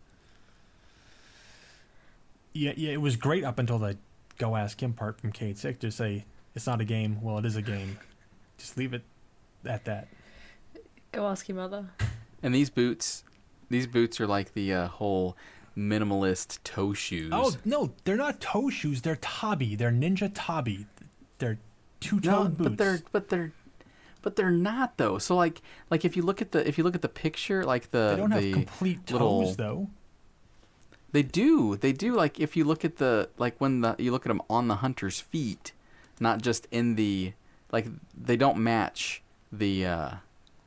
[2.52, 3.96] Yeah, yeah, it was great up until the
[4.38, 5.78] go ask him part from Cade 6.
[5.80, 6.24] Just say,
[6.54, 7.20] it's not a game.
[7.22, 7.98] Well, it is a game.
[8.58, 9.02] Just leave it
[9.64, 10.08] at that.
[11.12, 11.86] Go ask your mother.
[12.42, 13.24] And these boots,
[13.70, 15.36] these boots are like the uh, whole
[15.76, 17.30] minimalist toe shoes.
[17.32, 19.02] Oh, no, they're not toe shoes.
[19.02, 19.74] They're tabi.
[19.76, 20.86] They're ninja tabi.
[21.38, 21.58] They're
[22.00, 22.56] two no, boots.
[22.58, 23.52] but they're but they're
[24.22, 25.18] but they're not though.
[25.18, 25.60] So like
[25.90, 28.16] like if you look at the if you look at the picture, like the they
[28.16, 29.88] don't the have complete toes, little- though.
[31.12, 31.76] They do.
[31.76, 32.14] They do.
[32.14, 34.76] Like if you look at the like when the you look at them on the
[34.76, 35.72] hunter's feet,
[36.18, 37.32] not just in the
[37.70, 37.86] like
[38.20, 39.22] they don't match
[39.52, 40.10] the uh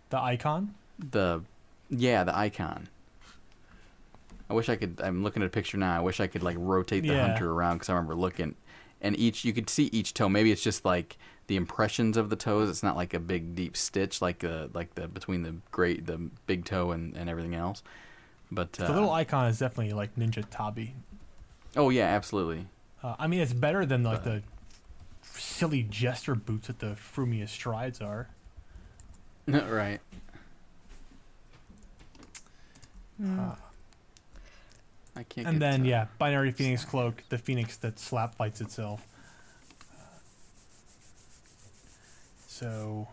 [0.09, 0.75] The icon.
[0.97, 1.41] the
[1.89, 2.89] yeah the icon.
[4.49, 5.01] I wish I could.
[5.03, 5.97] I'm looking at a picture now.
[5.97, 7.27] I wish I could like rotate the Yeah.
[7.27, 8.55] hunter around because I remember looking,
[9.01, 10.29] and each you could see each toe.
[10.29, 12.69] Maybe it's just like the impressions of the toes.
[12.69, 16.17] It's not like a big deep stitch like the like the between the great the
[16.45, 17.83] big toe and and everything else.
[18.49, 20.93] But uh, The little icon is definitely like ninja tabi.
[21.75, 22.67] oh yeah, absolutely.
[23.03, 24.43] Uh, I mean, it's better than like But- the
[25.23, 28.29] silly jester boots that the Frumia strides are.
[29.47, 29.99] right.
[33.23, 33.55] Uh,
[35.15, 35.47] I can't.
[35.47, 39.03] and get, then yeah, binary phoenix cloak, the phoenix that slap fights itself.
[42.47, 43.07] So,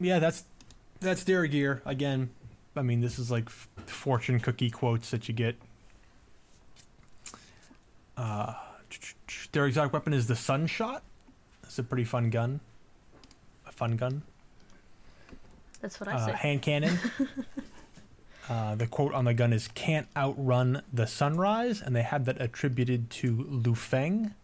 [0.00, 0.44] yeah, that's
[1.00, 2.30] that's their gear again.
[2.74, 5.56] I mean, this is like f- fortune cookie quotes that you get.
[8.16, 8.54] Uh,
[9.52, 11.02] their exotic weapon is the Sunshot.
[11.64, 12.60] It's a pretty fun gun.
[13.66, 14.22] A fun gun.
[15.80, 16.32] That's what I Uh, say.
[16.32, 16.98] hand cannon.
[18.48, 22.40] uh, the quote on the gun is "Can't outrun the sunrise," and they have that
[22.40, 24.34] attributed to Lu Feng.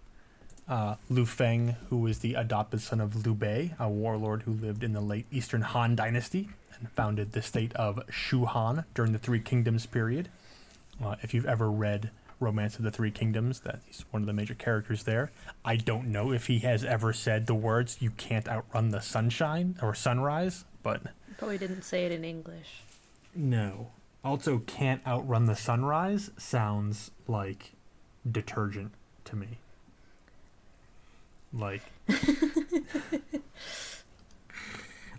[0.69, 4.83] Uh, Lu Feng, who was the adopted son of Liu Bei, a warlord who lived
[4.83, 6.49] in the late Eastern Han Dynasty
[6.79, 10.29] and founded the state of Shu Han during the Three Kingdoms period.
[11.03, 12.11] Uh, if you've ever read
[12.41, 15.31] Romance of the Three Kingdoms, that he's one of the major characters there.
[15.65, 19.77] I don't know if he has ever said the words "You can't outrun the sunshine"
[19.83, 21.03] or sunrise, but
[21.39, 22.83] Probably didn't say it in English.
[23.35, 23.91] No.
[24.25, 27.73] Also, can't outrun the sunrise sounds like
[28.31, 28.93] detergent
[29.25, 29.59] to me.
[31.53, 31.83] Like.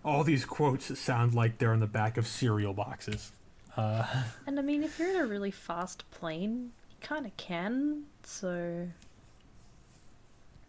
[0.06, 3.32] all these quotes sound like they're on the back of cereal boxes.
[3.76, 4.06] Uh,
[4.48, 8.04] And I mean, if you're in a really fast plane, you kind of can.
[8.24, 8.88] So,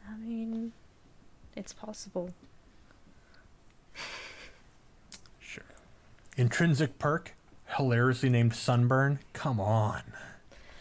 [0.09, 0.73] I mean,
[1.57, 2.31] it's possible.
[6.37, 7.35] Intrinsic perk,
[7.77, 9.21] hilariously named Sunburn.
[9.33, 10.03] Come on.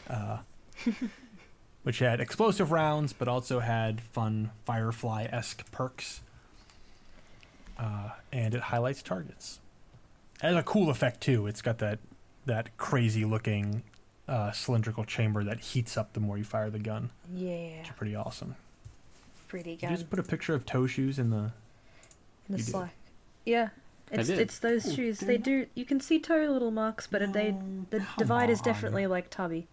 [0.10, 0.40] Uh,
[1.84, 6.22] which had explosive rounds, but also had fun Firefly esque perks.
[7.78, 9.60] Uh, and it highlights targets.
[10.42, 11.48] It has a cool effect too.
[11.48, 12.00] It's got that
[12.46, 13.84] that crazy looking
[14.28, 17.10] uh, cylindrical chamber that heats up the more you fire the gun.
[17.34, 18.56] Yeah, Which is pretty awesome.
[19.48, 19.96] pretty Did you good.
[19.98, 21.38] just put a picture of toe shoes in the?
[21.38, 21.52] in
[22.50, 22.66] the you did.
[22.72, 22.94] Slack.
[23.46, 23.70] Yeah,
[24.22, 24.40] it's did.
[24.40, 25.20] it's those Oh, shoes.
[25.20, 25.68] did They do.
[25.76, 27.56] You can see toe little marks, but they
[27.90, 29.68] the come divide is definitely like tubby.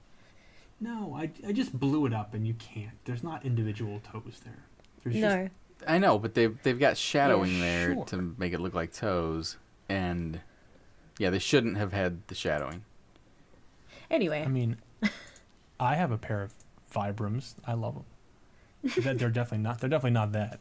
[0.80, 2.92] No, I, I just blew it up and you can't.
[3.04, 4.64] There's not individual toes there.
[5.04, 5.48] There's just No,
[5.86, 8.04] I know, but they've they've got shadowing there sure.
[8.06, 9.56] to make it look like toes,
[9.88, 10.40] and
[11.18, 12.84] yeah, they shouldn't have had the shadowing.
[14.10, 14.76] anyway, I mean,
[15.78, 16.54] I have a pair of
[16.94, 17.54] Vibrams.
[17.66, 19.02] I love them.
[19.04, 19.80] that they're definitely not.
[19.80, 20.60] They're definitely not that.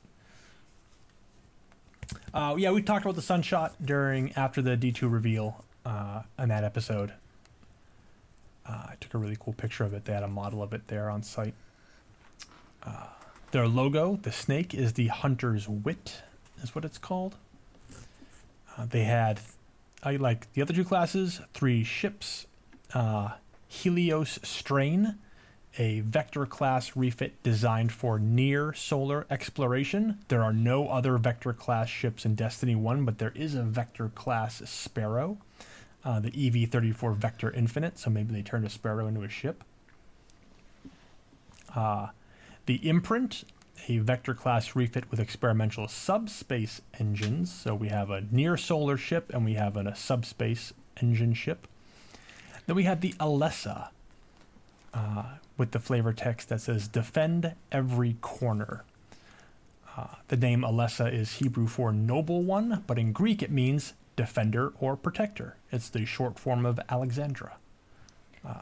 [2.34, 6.50] Uh, yeah, we talked about the sunshot during after the D two reveal uh, in
[6.50, 7.14] that episode.
[8.68, 10.06] Uh, I took a really cool picture of it.
[10.06, 11.56] They had a model of it there on site.
[12.84, 13.08] Uh,
[13.52, 16.22] their logo, the snake, is the hunter's wit,
[16.62, 17.36] is what it's called.
[18.78, 19.40] Uh, they had,
[20.04, 22.46] I like the other two classes, three ships,
[22.94, 23.32] uh,
[23.68, 25.16] Helios Strain,
[25.78, 30.20] a vector class refit designed for near solar exploration.
[30.28, 34.10] There are no other vector class ships in Destiny 1, but there is a vector
[34.10, 35.38] class Sparrow,
[36.04, 39.64] uh, the EV 34 Vector Infinite, so maybe they turned a Sparrow into a ship.
[41.76, 42.08] Uh,
[42.66, 43.44] the Imprint,
[43.88, 47.54] a vector class refit with experimental subspace engines.
[47.54, 51.68] So we have a near solar ship and we have a subspace engine ship.
[52.66, 53.90] Then we have the Alessa
[54.94, 55.24] uh,
[55.60, 58.84] with the flavor text that says "Defend every corner."
[59.96, 64.72] Uh, the name Alessa is Hebrew for noble one, but in Greek it means defender
[64.80, 65.56] or protector.
[65.72, 67.58] It's the short form of Alexandra.
[68.48, 68.62] Uh,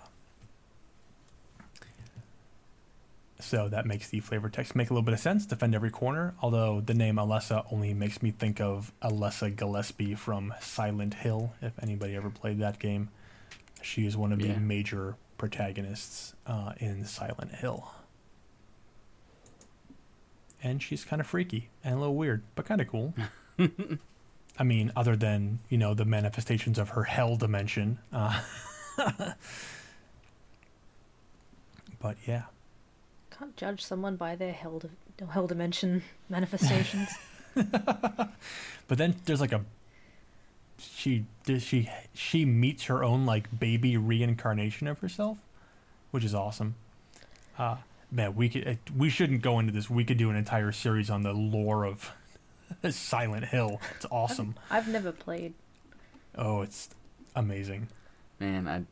[3.39, 5.45] so that makes the flavor text make a little bit of sense.
[5.45, 6.33] Defend every corner.
[6.41, 11.53] Although the name Alessa only makes me think of Alessa Gillespie from Silent Hill.
[11.61, 13.09] If anybody ever played that game,
[13.81, 14.53] she is one of Yeah.
[14.55, 17.91] the major protagonists uh, in Silent Hill.
[20.61, 23.13] And she's kind of freaky and a little weird, but kind of cool.
[24.59, 27.99] I mean, other than you know the manifestations of her hell dimension.
[28.11, 28.41] Uh,
[31.99, 32.43] but yeah.
[33.29, 37.09] can't judge someone by their hell di- hell dimension manifestations.
[38.87, 39.65] But then there's like a
[40.79, 45.37] she does she she meets her own like baby reincarnation of herself,
[46.11, 46.75] which is awesome.
[47.57, 47.77] Uh
[48.11, 49.89] man, we could we shouldn't go into this.
[49.89, 52.11] We could do an entire series on the lore of
[52.89, 53.81] Silent Hill.
[53.95, 54.55] It's awesome.
[54.69, 55.53] I've never played.
[56.35, 56.89] Oh, it's
[57.35, 57.87] amazing.
[58.39, 58.83] Man, I.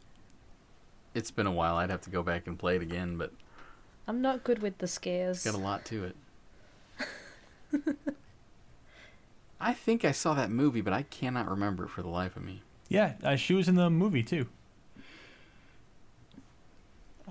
[1.13, 1.75] It's been a while.
[1.75, 3.31] I'd have to go back and play it again, but
[4.07, 5.37] I'm not good with the scares.
[5.37, 6.15] it's got a lot to it.
[9.59, 12.43] I think I saw that movie, but I cannot remember it for the life of
[12.43, 12.61] me.
[12.89, 14.47] Yeah, uh, she was in the movie too.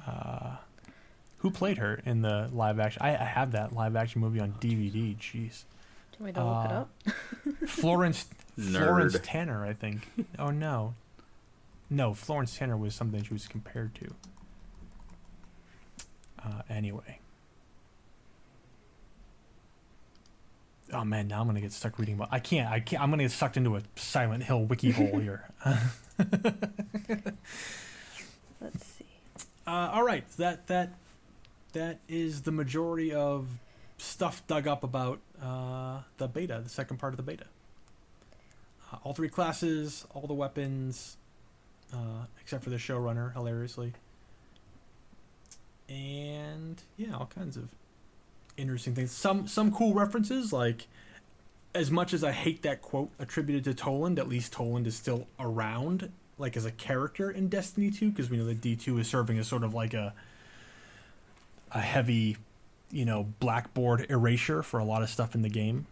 [0.06, 0.56] Uh,
[1.38, 3.02] who played her in the live action?
[3.02, 5.16] I, I have that live action movie on DVD.
[5.16, 5.64] Jeez.
[6.12, 7.68] Do you want me to look it Uh, up?
[7.68, 8.26] Florence
[8.58, 8.78] Nerd.
[8.78, 10.08] Florence Tanner, I think.
[10.38, 10.94] Oh no,
[11.90, 14.14] no, Florence Tanner was something she was compared to.
[16.44, 17.18] Uh, anyway.
[20.92, 22.28] Oh man, now I'm gonna get stuck reading about.
[22.30, 22.70] I can't.
[22.70, 23.02] I can't.
[23.02, 25.48] I'm gonna get sucked into a Silent Hill wiki hole here.
[28.60, 29.06] Let's see.
[29.66, 30.94] Uh, all right, that that
[31.72, 33.48] that is the majority of
[33.96, 37.46] stuff dug up about uh, the beta, the second part of the beta.
[38.92, 41.16] Uh, all three classes, all the weapons,
[41.92, 43.94] uh, except for the showrunner, hilariously,
[45.88, 47.68] and yeah, all kinds of
[48.56, 49.10] interesting things.
[49.10, 50.86] Some some cool references, like
[51.74, 55.26] as much as I hate that quote attributed to Toland, at least Toland is still
[55.40, 59.38] around, like as a character in Destiny 2, because we know that D2 is serving
[59.38, 60.14] as sort of like a
[61.72, 62.36] a heavy,
[62.92, 65.86] you know, blackboard erasure for a lot of stuff in the game.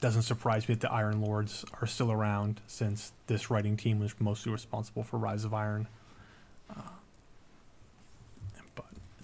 [0.00, 4.14] Doesn't surprise me that the Iron Lords are still around, since this writing team was
[4.18, 5.88] mostly responsible for Rise of Iron.
[6.70, 6.80] Uh,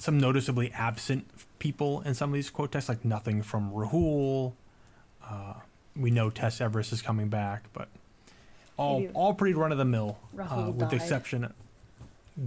[0.02, 1.30] some noticeably absent
[1.60, 4.54] people in some of these quote texts, like nothing from Rahool.
[5.24, 5.54] Uh,
[5.96, 7.88] we know Tess Everis is coming back, but
[8.76, 11.52] all Maybe all pretty run of the mill, uh, Rahool with the exception of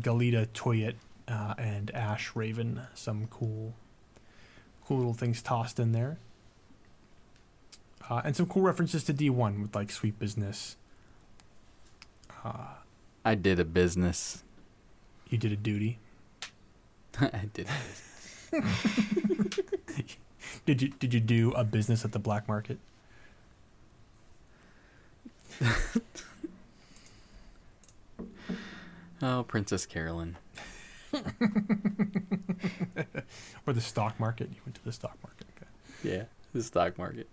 [0.02, 0.96] Galita Toyet
[1.30, 2.82] uh, and Ash Raven.
[2.94, 3.74] Some cool,
[4.86, 6.18] cool little things tossed in there,
[8.10, 10.76] uh, and some cool references to D1 with like Sweet Business.
[12.44, 12.74] Uh,
[13.24, 14.44] I did a business.
[15.30, 16.00] you did a duty.
[17.22, 17.68] I did.
[20.66, 22.80] Did you did you do a business at the black market?
[29.22, 30.36] Oh, Princess Carolyn.
[33.66, 34.50] Or the stock market?
[34.50, 35.48] You went to the stock market.
[35.58, 35.68] Okay.
[36.16, 36.24] Yeah,
[36.54, 37.28] the stock market.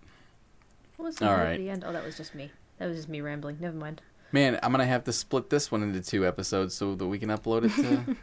[0.96, 1.52] What was the All word right.
[1.54, 1.82] at the end?
[1.84, 2.50] Oh, that was just me.
[2.78, 3.58] That was just me rambling.
[3.60, 4.00] Never mind.
[4.30, 7.28] Man, I'm gonna have to split this one into two episodes so that we can
[7.30, 8.16] upload it to.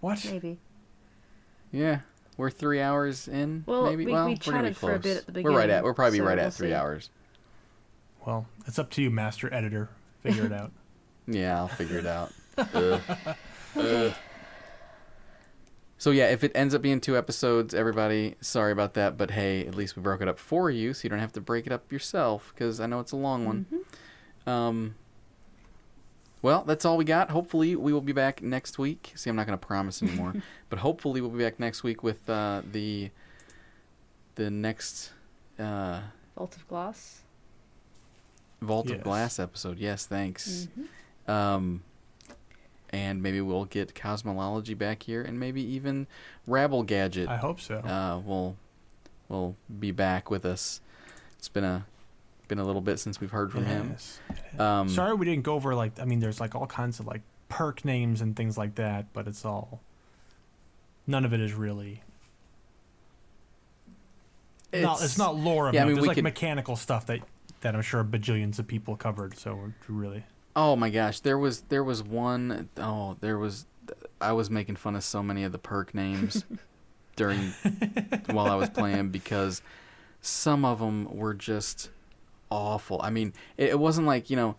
[0.00, 0.24] What?
[0.30, 0.58] Maybe.
[1.72, 2.00] yeah,
[2.36, 3.64] we're three hours in.
[3.66, 4.06] Well, maybe.
[4.06, 5.28] we- well, we we're gonna be chatted for a bit close.
[5.28, 5.84] at the We're right at.
[5.84, 6.74] We're probably so right we'll at three see.
[6.74, 7.10] hours.
[8.26, 9.88] Well, it's up to you, master editor.
[10.22, 10.72] Figure it out.
[11.26, 12.32] Yeah, I'll figure it out.
[12.74, 13.00] Ugh.
[13.76, 14.12] Ugh.
[15.96, 19.64] So yeah, if it ends up being two episodes, everybody, sorry about that, but hey,
[19.66, 21.72] at least we broke it up for you, so you don't have to break it
[21.72, 23.66] up yourself, because I know it's a long one.
[24.46, 24.50] Mhm.
[24.50, 24.94] Um.
[26.42, 27.30] Well, that's all we got.
[27.30, 29.12] Hopefully, we will be back next week.
[29.14, 30.34] See, I'm not going to promise anymore,
[30.70, 33.10] but hopefully, we'll be back next week with uh, the
[34.36, 35.12] the next
[35.58, 36.00] uh,
[36.36, 37.22] Vault of Glass.
[38.62, 38.98] Vault Yes.
[38.98, 39.78] of Glass episode.
[39.78, 40.68] Yes, thanks.
[41.28, 41.30] Mhm.
[41.30, 41.82] Um,
[42.90, 46.06] and maybe we'll get cosmology back here, and maybe even
[46.46, 47.28] Rabble Gadget.
[47.28, 47.76] I hope so.
[47.78, 48.56] Uh, will
[49.28, 50.80] will be back with us.
[51.38, 51.86] It's been a
[52.50, 53.90] been a little bit since we've heard from him.
[53.92, 54.20] Yes.
[54.58, 57.22] Um, Sorry we didn't go over like I mean there's like all kinds of like
[57.48, 59.80] perk names and things like that, but it's all
[61.06, 62.02] none of it is really
[64.72, 65.70] it's, not, it's not lore.
[65.72, 67.20] yeah, I mean, there's we like could- mechanical stuff that
[67.62, 69.38] that I'm sure bajillions of people covered.
[69.38, 70.24] So really
[70.56, 73.66] Oh my gosh, there was there was one oh there was
[74.20, 76.44] I was making fun of so many of the perk names
[77.16, 77.52] during
[78.26, 79.62] while I was playing because
[80.20, 81.90] some of them were just
[82.50, 83.00] awful.
[83.02, 84.56] I mean, it, it wasn't like you know,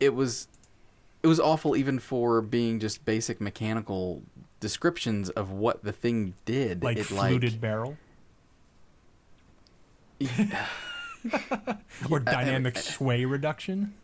[0.00, 0.48] it was
[1.22, 4.22] it was awful even for being just basic mechanical
[4.60, 6.82] descriptions of what the thing did.
[6.82, 7.96] like it fluted barrel
[10.20, 10.66] or Yeah,
[12.10, 13.94] I- dynamic I- sway reduction.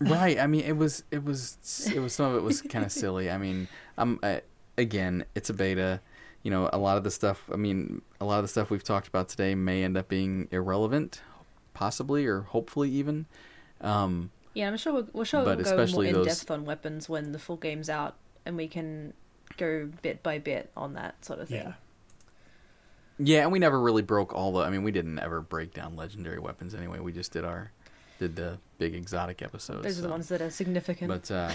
[0.00, 2.90] right i mean it was it was it was some of it was kind of
[2.92, 3.68] silly i mean
[3.98, 4.38] i'm uh,
[4.78, 6.00] again it's a beta
[6.42, 8.82] you know a lot of the stuff i mean a lot of the stuff we've
[8.84, 11.20] talked about today may end up being irrelevant
[11.74, 13.26] possibly or hopefully even
[13.80, 16.64] um Yeah, I'm sure we'll, we're sure But we'll go more in those- depth on
[16.64, 19.14] weapons when the full game's out, and we can
[19.56, 21.62] go bit by bit on that sort of thing.
[21.64, 21.72] Yeah.
[23.18, 25.96] yeah and we never really broke all the i mean we didn't ever break down
[25.96, 27.70] legendary weapons anyway we just did our
[28.18, 31.08] did the big exotic episodes Those are the ones that are significant.
[31.08, 31.50] But uh,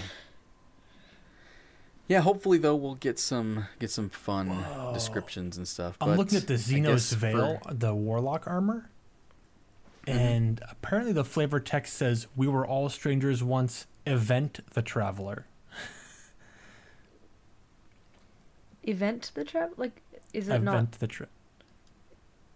[2.08, 4.92] yeah, hopefully though we'll get some get some fun Whoa.
[4.94, 5.96] descriptions and stuff.
[6.00, 8.90] I'm looking at the Xenos Vale, for- the Warlock armor,
[10.06, 10.14] Mhm.
[10.14, 13.86] and apparently the flavor text says, "We were all strangers once.
[14.06, 15.46] Event the traveler."
[18.84, 19.72] Event the trap?
[19.76, 20.02] Like,
[20.32, 20.74] is it Event not?
[20.74, 21.28] Event the tra-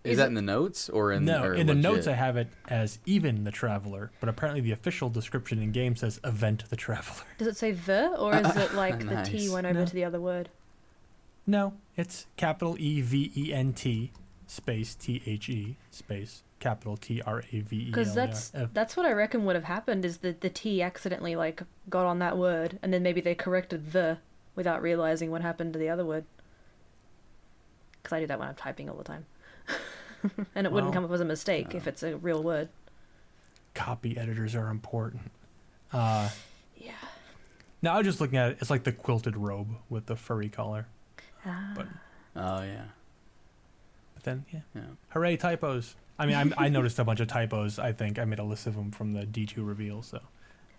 [0.05, 2.13] is, is that it- in the notes or in no, or in the notes I
[2.15, 6.65] have it as even the traveler, but apparently the official description in game says "Event
[6.71, 9.87] the traveler." Does it say the, or is it like the T went over No.
[9.87, 10.49] to the other word?
[11.47, 14.13] No, it's capital E V E N T
[14.47, 17.87] space T H E space capital T R A V E L.
[17.87, 21.63] Because that's that's what I reckon would have happened is that the T accidentally like
[21.91, 24.19] got on that word, and then maybe they corrected the
[24.55, 26.25] without realizing what happened to the other word.
[28.03, 29.27] Because I do that when I'm typing all the time,
[30.55, 32.69] and it wouldn't come up as a mistake uh, if it's a real word.
[33.75, 35.31] copy editors are important.
[35.93, 36.29] Uh,
[36.77, 36.93] Yeah.
[37.83, 38.59] now I'm just looking at it.
[38.61, 40.87] It's like the quilted robe with the furry collar.
[41.45, 41.73] Ah.
[41.75, 41.87] But
[42.35, 42.85] Oh yeah,
[44.15, 44.83] but then yeah, yeah.
[45.11, 45.97] hooray typos.
[46.19, 47.79] I mean, I'm, I noticed a bunch of typos.
[47.79, 50.03] I think I made a list of them from the D2 reveal.
[50.03, 50.21] So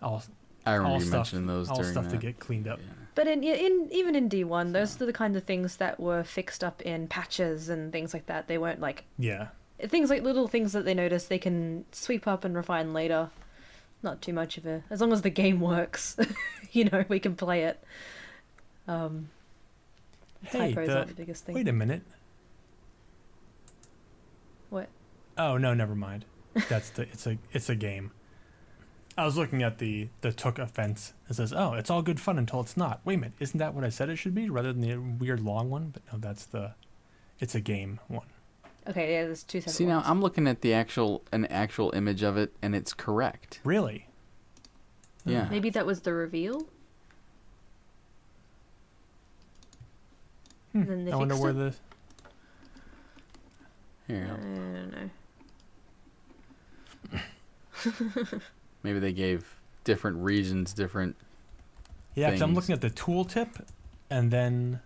[0.02, 0.24] all
[0.65, 2.80] I remember all you stuff, mentioning those all during stuff to get cleaned up.
[2.80, 3.03] Yeah.
[3.15, 6.23] But in in even in D one, those are the kind of things that were
[6.23, 8.48] fixed up in patches and things like that.
[8.48, 9.48] They weren't like Yeah,
[9.80, 13.30] things like little things that they notice they can sweep up and refine later.
[14.02, 16.18] Not too much of a as long as the game works,
[16.72, 17.84] you know, we can play it.
[18.88, 19.30] Um,
[20.45, 21.56] Hey, typos the- aren't the biggest thing.
[21.56, 22.02] wait a minute.
[24.69, 24.90] What?
[25.38, 26.26] Oh no, never mind.
[26.69, 28.11] That's the it's a it's a game.
[29.18, 31.14] I was looking at the the took offense.
[31.30, 33.73] It says, "Oh, it's all good fun until it's not." Wait a minute, isn't that
[33.76, 35.90] what I said it should be, rather than the weird long one?
[35.94, 36.73] But no, that's the
[37.40, 38.26] it's a game one.
[38.88, 40.02] Okay, yeah, there's two separate See now.
[40.06, 43.60] I'm looking at the actual an actual image of it, and it's correct.
[43.64, 44.07] Really?
[45.26, 45.48] Yeah.
[45.49, 46.68] Maybe that was the reveal.
[50.73, 50.84] Hmm.
[51.06, 51.76] Then I wonder fixed where it?
[54.07, 54.91] the Here, I I'll- don't
[58.34, 58.40] know.
[58.84, 61.15] maybe they gave different regions different.
[62.15, 62.30] yeah.
[62.31, 63.65] 'cause I'm looking at the tooltip,
[64.10, 64.80] and then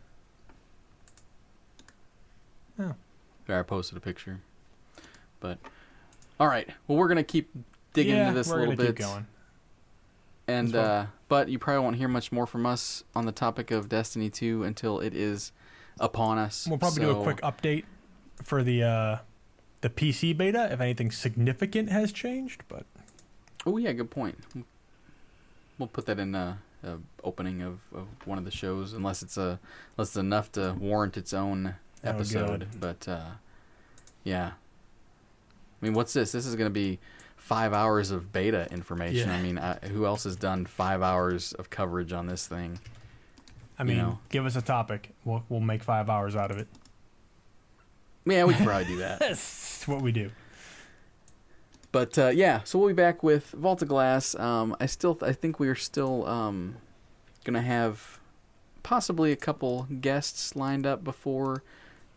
[2.79, 2.95] oh,
[3.45, 4.41] There, I posted a picture.
[5.39, 5.59] But
[6.39, 6.67] all right.
[6.87, 7.49] Well, we're gonna keep
[7.93, 8.87] digging yeah, into this a little bit.
[8.87, 9.27] keep going.
[10.47, 13.89] And uh, but you probably won't hear much more from us on the topic of
[13.89, 15.51] Destiny 2 until it is
[15.99, 16.65] upon us.
[16.69, 17.83] We'll probably do a quick update
[18.43, 19.17] for the uh,
[19.81, 22.63] the PC beta if anything significant has changed.
[22.69, 22.85] But
[23.67, 24.37] Oh yeah, good point.
[25.77, 29.37] We'll put that in a, a opening of, of one of the shows, unless it's
[29.37, 29.59] a
[29.97, 32.67] unless it's enough to warrant its own Oh, episode.
[32.79, 33.31] but uh,
[34.23, 34.51] yeah,
[35.81, 36.31] I mean, what's this?
[36.31, 36.99] This is going to be
[37.35, 39.29] five hours of beta information.
[39.29, 39.35] Yeah.
[39.35, 42.79] I mean, I, who else has done five hours of coverage on this thing?
[43.79, 44.19] I You mean, know.
[44.29, 46.67] give us a topic, we'll we'll make five hours out of it.
[48.25, 49.19] Yeah, we probably do that.
[49.19, 50.31] That's what we do.
[51.97, 54.35] But uh, yeah, so we'll be back with Vault of Glass.
[54.35, 56.75] Um, I still, I think we are still um,
[57.43, 58.19] gonna have
[58.83, 61.63] possibly a couple guests lined up before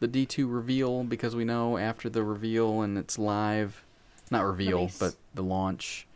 [0.01, 3.82] the D two reveal because we know after the reveal and it's live,
[4.31, 4.98] not reveal, Release.
[4.98, 6.07] but the launch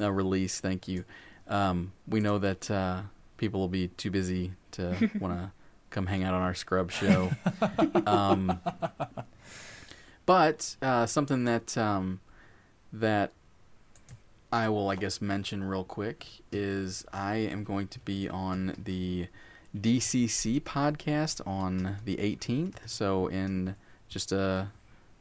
[0.00, 0.60] uh, release.
[0.60, 1.04] Thank you.
[1.48, 3.00] Um, we know that uh,
[3.36, 5.50] people will be too busy to want to
[5.90, 7.32] come hang out on our scrub show.
[8.06, 8.60] um,
[10.24, 12.20] but uh, something that um,
[12.92, 13.32] that
[14.52, 19.28] I will, I guess, mention real quick is I am going to be on the
[19.76, 22.76] DCC podcast on the 18th.
[22.86, 23.76] So in
[24.12, 24.68] just a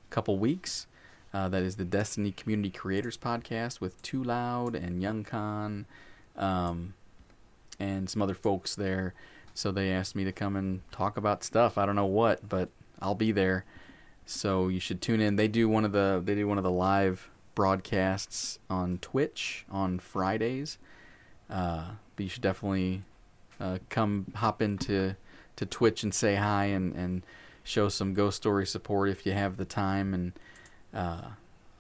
[0.10, 0.86] couple weeks.
[1.34, 5.86] Uh, that is the Destiny Community Creators podcast with Too Loud and Young Con,
[6.36, 6.94] um,
[7.80, 9.14] and some other folks there.
[9.54, 11.78] So they asked me to come and talk about stuff.
[11.78, 12.70] I don't know what, but
[13.02, 13.64] I'll be there.
[14.26, 15.38] So you should tune in.
[15.38, 20.00] They do one of the they do one of the live broadcasts on Twitch on
[20.00, 20.78] Fridays.
[21.50, 23.04] Uh, but you should definitely
[23.60, 25.16] uh, come hop into
[25.56, 27.24] to Twitch and say hi and, and
[27.64, 30.14] show some Ghost Story support if you have the time.
[30.14, 30.34] And
[30.94, 31.30] uh,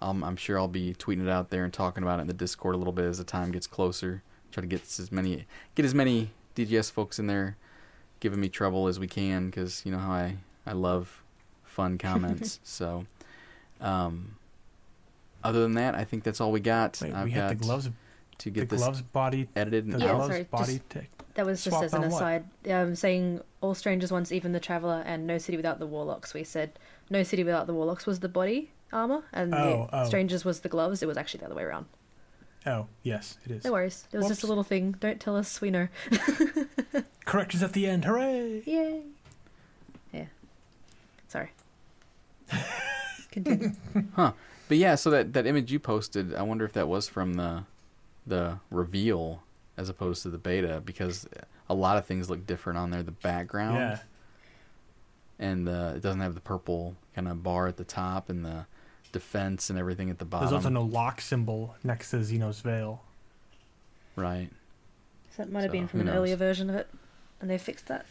[0.01, 2.33] I'm, I'm sure I'll be tweeting it out there and talking about it in the
[2.33, 4.23] Discord a little bit as the time gets closer.
[4.51, 5.45] Try to get as many
[5.75, 7.55] get as many DGS folks in there
[8.19, 11.23] giving me trouble as we can because you know how I I love
[11.63, 12.59] fun comments.
[12.63, 13.05] so,
[13.79, 14.35] um,
[15.43, 16.99] other than that, I think that's all we got.
[17.01, 17.89] Wait, I've we got had the gloves,
[18.39, 20.15] to the get this gloves body, edited the and Yeah, out.
[20.17, 20.73] gloves sorry, body.
[20.75, 21.09] just- tech.
[21.35, 22.17] That was just Swapped as an on what?
[22.17, 26.33] aside, um, saying all strangers once, even the traveler, and no city without the warlocks.
[26.33, 26.77] We said
[27.09, 30.05] no city without the warlocks was the body armor, and Oh, the oh.
[30.07, 31.01] strangers was the gloves.
[31.01, 31.85] It was actually the other way around.
[32.65, 33.63] Oh, yes, it is.
[33.63, 34.07] No worries.
[34.11, 34.91] It was just a little thing.
[34.99, 35.61] Don't tell us.
[35.61, 35.87] We know.
[37.25, 38.03] Corrections at the end.
[38.05, 38.61] Hooray!
[38.65, 39.01] Yay.
[40.11, 40.25] Yeah.
[41.29, 41.51] Sorry.
[43.31, 43.71] Continue.
[44.15, 44.33] Huh.
[44.71, 47.63] But yeah, so that, that image you posted, I wonder if that was from the
[48.25, 49.43] the reveal
[49.75, 51.27] as opposed to the beta because
[51.69, 53.03] a lot of things look different on there.
[53.03, 53.99] The background Yeah.
[55.39, 58.65] and the, it doesn't have the purple kind of bar at the top and the
[59.11, 60.47] defense and everything at the bottom.
[60.47, 63.01] There's also no lock symbol next to Xenos Vale.
[64.15, 64.51] right.
[65.35, 66.87] So that might have So, been from who an earlier version of it,
[67.41, 68.05] and they fixed that.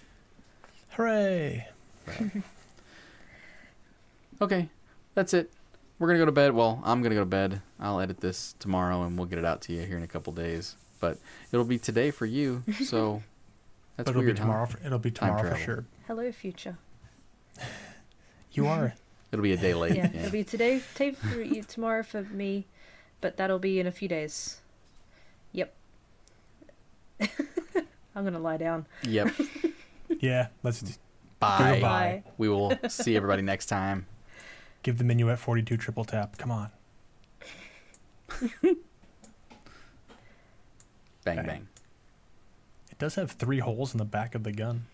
[0.91, 1.69] Hooray!
[4.43, 4.69] Okay,
[5.15, 5.51] that's it.
[6.01, 6.55] We're gonna go to bed.
[6.55, 7.61] Well, I'm gonna go to bed.
[7.79, 10.33] I'll edit this tomorrow and we'll get it out to you here in a couple
[10.33, 10.75] days.
[10.99, 11.19] But
[11.53, 12.65] it'll be today for you.
[12.85, 13.23] So
[13.97, 14.47] that's but it'll weird, be huh?
[14.47, 14.67] tomorrow.
[14.67, 15.85] For, it'll be tomorrow for sure.
[16.09, 16.79] Hello, future.
[18.53, 18.95] You are.
[19.31, 19.95] It'll be a day late.
[19.95, 20.23] Yeah, yeah.
[20.23, 22.67] it'll be today, today for you, tomorrow for me,
[23.21, 24.61] but that'll be in a few days.
[25.53, 25.73] Yep.
[27.21, 28.87] I'm gonna lie down.
[29.05, 29.29] Yep.
[30.19, 30.49] yeah.
[30.65, 30.95] Let's d-
[31.39, 31.75] Bye.
[31.75, 32.23] Goodbye.
[32.39, 34.07] We will see everybody next time.
[34.83, 36.37] Give the minuet 42 triple tap.
[36.39, 36.71] Come on.
[41.25, 41.47] Bang Okay.
[41.47, 41.69] bang.
[42.91, 44.87] It does have three holes in the back of the gun.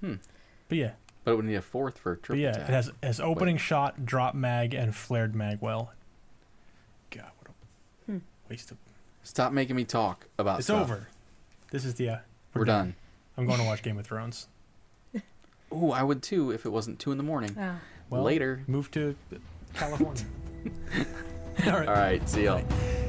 [0.00, 0.14] Hmm.
[0.68, 0.90] But yeah,
[1.24, 2.68] But it would need a fourth for but triple yeah, tap.
[2.68, 5.92] it has has opening shot, drop mag, and flared mag well.
[7.10, 7.52] God, what a
[8.12, 8.18] Hmm.
[8.48, 8.78] waste of.
[9.22, 10.82] Stop making me talk about It's stuff.
[10.82, 11.08] over.
[11.70, 12.08] This is the.
[12.10, 12.18] Uh,
[12.54, 12.94] We're, done.
[13.36, 14.48] I'm going to watch Game of Thrones.
[15.72, 17.56] Ooh, I would too if it wasn't two in the morning.
[17.58, 17.78] Ah.
[18.10, 18.62] Well, Later.
[18.66, 19.16] Move to
[19.74, 20.24] California.
[21.66, 21.88] All right.
[21.88, 22.28] All right.
[22.28, 22.62] See y'all.
[22.62, 23.00] Bye.